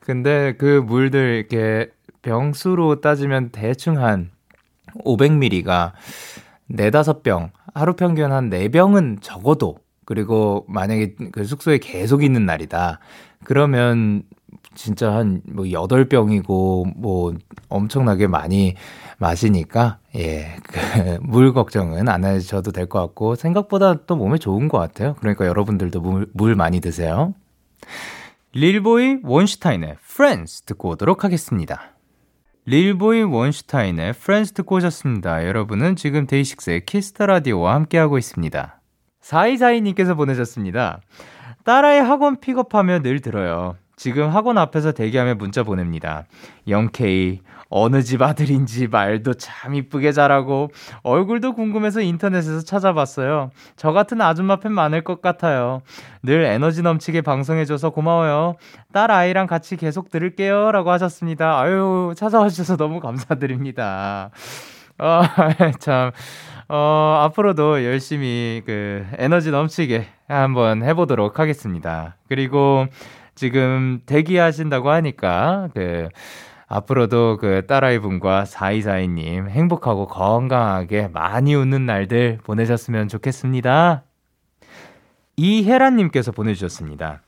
근데 0.00 0.54
그 0.58 0.82
물들 0.86 1.46
이렇게 1.50 1.90
병수로 2.22 3.00
따지면 3.00 3.50
대충 3.50 3.98
한 4.02 4.30
500ml가 5.04 5.92
4, 6.68 6.90
5병, 6.90 7.50
하루 7.74 7.94
평균 7.96 8.32
한 8.32 8.50
4병은 8.50 9.18
적어도 9.22 9.78
그리고 10.04 10.64
만약에 10.68 11.14
그 11.32 11.44
숙소에 11.44 11.78
계속 11.78 12.22
있는 12.22 12.46
날이다. 12.46 13.00
그러면 13.44 14.22
진짜 14.74 15.12
한뭐 15.14 15.64
8병이고 15.64 16.92
뭐 16.96 17.34
엄청나게 17.68 18.26
많이 18.26 18.74
마시니까 19.18 19.98
예, 20.16 20.56
그 20.62 21.18
물 21.22 21.52
걱정은 21.54 22.08
안 22.08 22.24
하셔도 22.24 22.72
될 22.72 22.86
것 22.86 23.00
같고 23.00 23.36
생각보다 23.36 23.94
또 24.06 24.16
몸에 24.16 24.38
좋은 24.38 24.68
것 24.68 24.78
같아요. 24.78 25.14
그러니까 25.20 25.46
여러분들도 25.46 26.00
물, 26.00 26.26
물 26.34 26.54
많이 26.56 26.80
드세요. 26.80 27.34
릴보이 28.52 29.18
원슈타인의 29.24 29.96
Friends 30.02 30.62
듣고 30.62 30.90
오도록 30.90 31.24
하겠습니다. 31.24 31.94
릴보이 32.66 33.22
원슈타인의 33.22 34.10
Friends 34.10 34.52
듣고 34.52 34.76
오셨습니다. 34.76 35.46
여러분은 35.46 35.96
지금 35.96 36.26
데이식스의 36.26 36.86
키스 36.86 37.11
더 37.11 37.26
라디오와 37.26 37.74
함께하고 37.74 38.16
있습니다. 38.16 38.80
4242님께서 39.20 40.16
보내셨습니다. 40.16 41.00
딸아이 41.64 41.98
학원 41.98 42.40
픽업하며 42.40 43.00
늘 43.00 43.20
들어요. 43.20 43.76
지금 43.96 44.30
학원 44.30 44.58
앞에서 44.58 44.92
대기하며 44.92 45.36
문자 45.36 45.62
보냅니다. 45.62 46.26
영케이, 46.68 47.40
어느 47.76 48.02
집 48.02 48.22
아들인지 48.22 48.86
말도 48.86 49.34
참 49.34 49.74
이쁘게 49.74 50.12
잘하고 50.12 50.70
얼굴도 51.02 51.54
궁금해서 51.54 52.02
인터넷에서 52.02 52.60
찾아봤어요. 52.64 53.50
저 53.74 53.90
같은 53.90 54.20
아줌마 54.20 54.60
팬 54.60 54.70
많을 54.70 55.02
것 55.02 55.20
같아요. 55.20 55.82
늘 56.22 56.44
에너지 56.44 56.82
넘치게 56.82 57.22
방송해줘서 57.22 57.90
고마워요. 57.90 58.54
딸 58.92 59.10
아이랑 59.10 59.48
같이 59.48 59.76
계속 59.76 60.08
들을게요. 60.08 60.70
라고 60.70 60.92
하셨습니다. 60.92 61.58
아유, 61.58 62.14
찾아와 62.16 62.48
주셔서 62.48 62.76
너무 62.76 63.00
감사드립니다. 63.00 64.30
어, 64.98 65.22
참, 65.80 66.12
어, 66.68 67.22
앞으로도 67.24 67.84
열심히 67.84 68.62
그 68.64 69.04
에너지 69.18 69.50
넘치게 69.50 70.06
한번 70.28 70.84
해보도록 70.84 71.40
하겠습니다. 71.40 72.14
그리고 72.28 72.86
지금 73.34 74.00
대기하신다고 74.06 74.90
하니까 74.90 75.70
그 75.74 76.08
앞으로도 76.66 77.38
그 77.40 77.66
딸아이 77.66 77.98
분과 77.98 78.44
4242님 78.44 79.48
행복하고 79.48 80.06
건강하게 80.06 81.08
많이 81.08 81.54
웃는 81.54 81.86
날들 81.86 82.38
보내셨으면 82.42 83.08
좋겠습니다. 83.08 84.02
이혜란님께서 85.36 86.32
보내주셨습니다. 86.32 87.22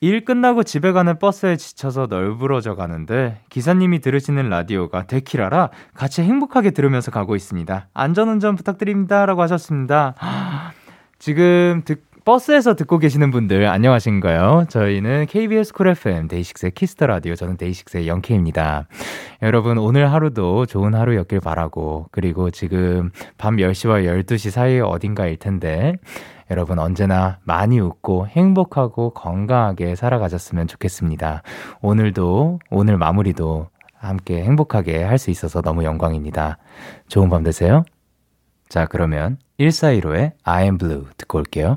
일 0.00 0.24
끝나고 0.24 0.64
집에 0.64 0.92
가는 0.92 1.18
버스에 1.18 1.56
지쳐서 1.56 2.08
널브러져 2.10 2.74
가는데 2.74 3.40
기사님이 3.48 4.00
들으시는 4.00 4.50
라디오가 4.50 5.06
데키라라 5.06 5.70
같이 5.94 6.20
행복하게 6.20 6.72
들으면서 6.72 7.10
가고 7.10 7.36
있습니다. 7.36 7.88
안전운전 7.94 8.54
부탁드립니다. 8.56 9.24
라고 9.24 9.40
하셨습니다. 9.42 10.14
지금 11.18 11.82
듣, 11.86 12.04
버스에서 12.24 12.74
듣고 12.74 12.98
계시는 12.98 13.30
분들 13.30 13.66
안녕하신가요? 13.66 14.64
저희는 14.70 15.26
KBS 15.26 15.74
쿨 15.74 15.88
FM 15.88 16.28
데이식스의 16.28 16.72
키스 16.72 16.93
더 16.93 17.06
라디오 17.06 17.34
저는 17.34 17.58
데이식스의 17.58 18.08
영케입니다. 18.08 18.86
여러분 19.42 19.76
오늘 19.76 20.10
하루도 20.10 20.64
좋은 20.64 20.94
하루였길 20.94 21.40
바라고 21.40 22.08
그리고 22.12 22.50
지금 22.50 23.10
밤 23.36 23.56
10시와 23.56 24.06
12시 24.24 24.50
사이 24.50 24.80
어딘가일 24.80 25.36
텐데 25.36 25.96
여러분 26.50 26.78
언제나 26.78 27.40
많이 27.44 27.78
웃고 27.78 28.28
행복하고 28.28 29.10
건강하게 29.10 29.94
살아가셨으면 29.94 30.66
좋겠습니다. 30.66 31.42
오늘도 31.82 32.58
오늘 32.70 32.96
마무리도 32.96 33.68
함께 33.98 34.42
행복하게 34.42 35.02
할 35.02 35.18
수 35.18 35.30
있어서 35.30 35.60
너무 35.60 35.84
영광입니다. 35.84 36.56
좋은 37.08 37.28
밤 37.28 37.42
되세요. 37.42 37.84
자, 38.70 38.86
그러면 38.86 39.36
1415의 39.60 40.32
I 40.42 40.64
am 40.64 40.78
blue 40.78 41.04
듣고 41.18 41.38
올게요. 41.38 41.76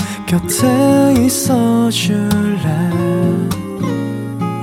곁에 0.31 1.13
있어 1.25 1.89
줄래? 1.89 2.63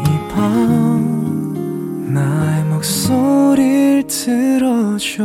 이 0.07 0.29
밤 0.35 2.15
나의 2.15 2.65
목소리를 2.65 4.07
들어줘. 4.07 5.25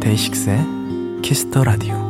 데이식스의 0.00 0.58
키스 1.20 1.47
더 1.47 1.64
라디오 1.64 2.03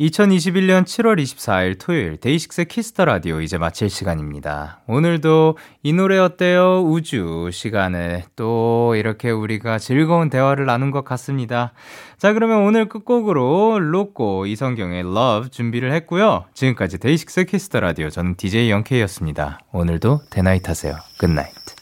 2021년 0.00 0.84
7월 0.84 1.20
24일 1.20 1.76
토요일 1.80 2.16
데이식스 2.18 2.66
키스 2.66 2.90
더 2.90 3.04
라디오 3.04 3.40
이제 3.40 3.58
마칠 3.58 3.90
시간입니다. 3.90 4.80
오늘도 4.86 5.58
이 5.82 5.92
노래 5.92 6.18
어때요? 6.18 6.84
우주 6.84 7.50
시간에 7.52 8.24
또 8.36 8.94
이렇게 8.94 9.30
우리가 9.30 9.78
즐거운 9.78 10.30
대화를 10.30 10.66
나눈 10.66 10.92
것 10.92 11.04
같습니다. 11.04 11.72
자, 12.16 12.32
그러면 12.32 12.58
오늘 12.58 12.88
끝곡으로 12.88 13.80
로꼬 13.80 14.46
이성경의 14.46 15.00
Love 15.00 15.50
준비를 15.50 15.92
했고요. 15.92 16.44
지금까지 16.54 16.98
데이식스 16.98 17.46
키스 17.46 17.67
더 17.67 17.80
라디오 17.80 18.08
저는 18.08 18.36
DJ 18.36 18.70
영케이였습니다. 18.70 19.58
오늘도 19.72 20.20
데나잇 20.30 20.68
하세요. 20.68 20.94
Good 21.18 21.42
night. 21.42 21.77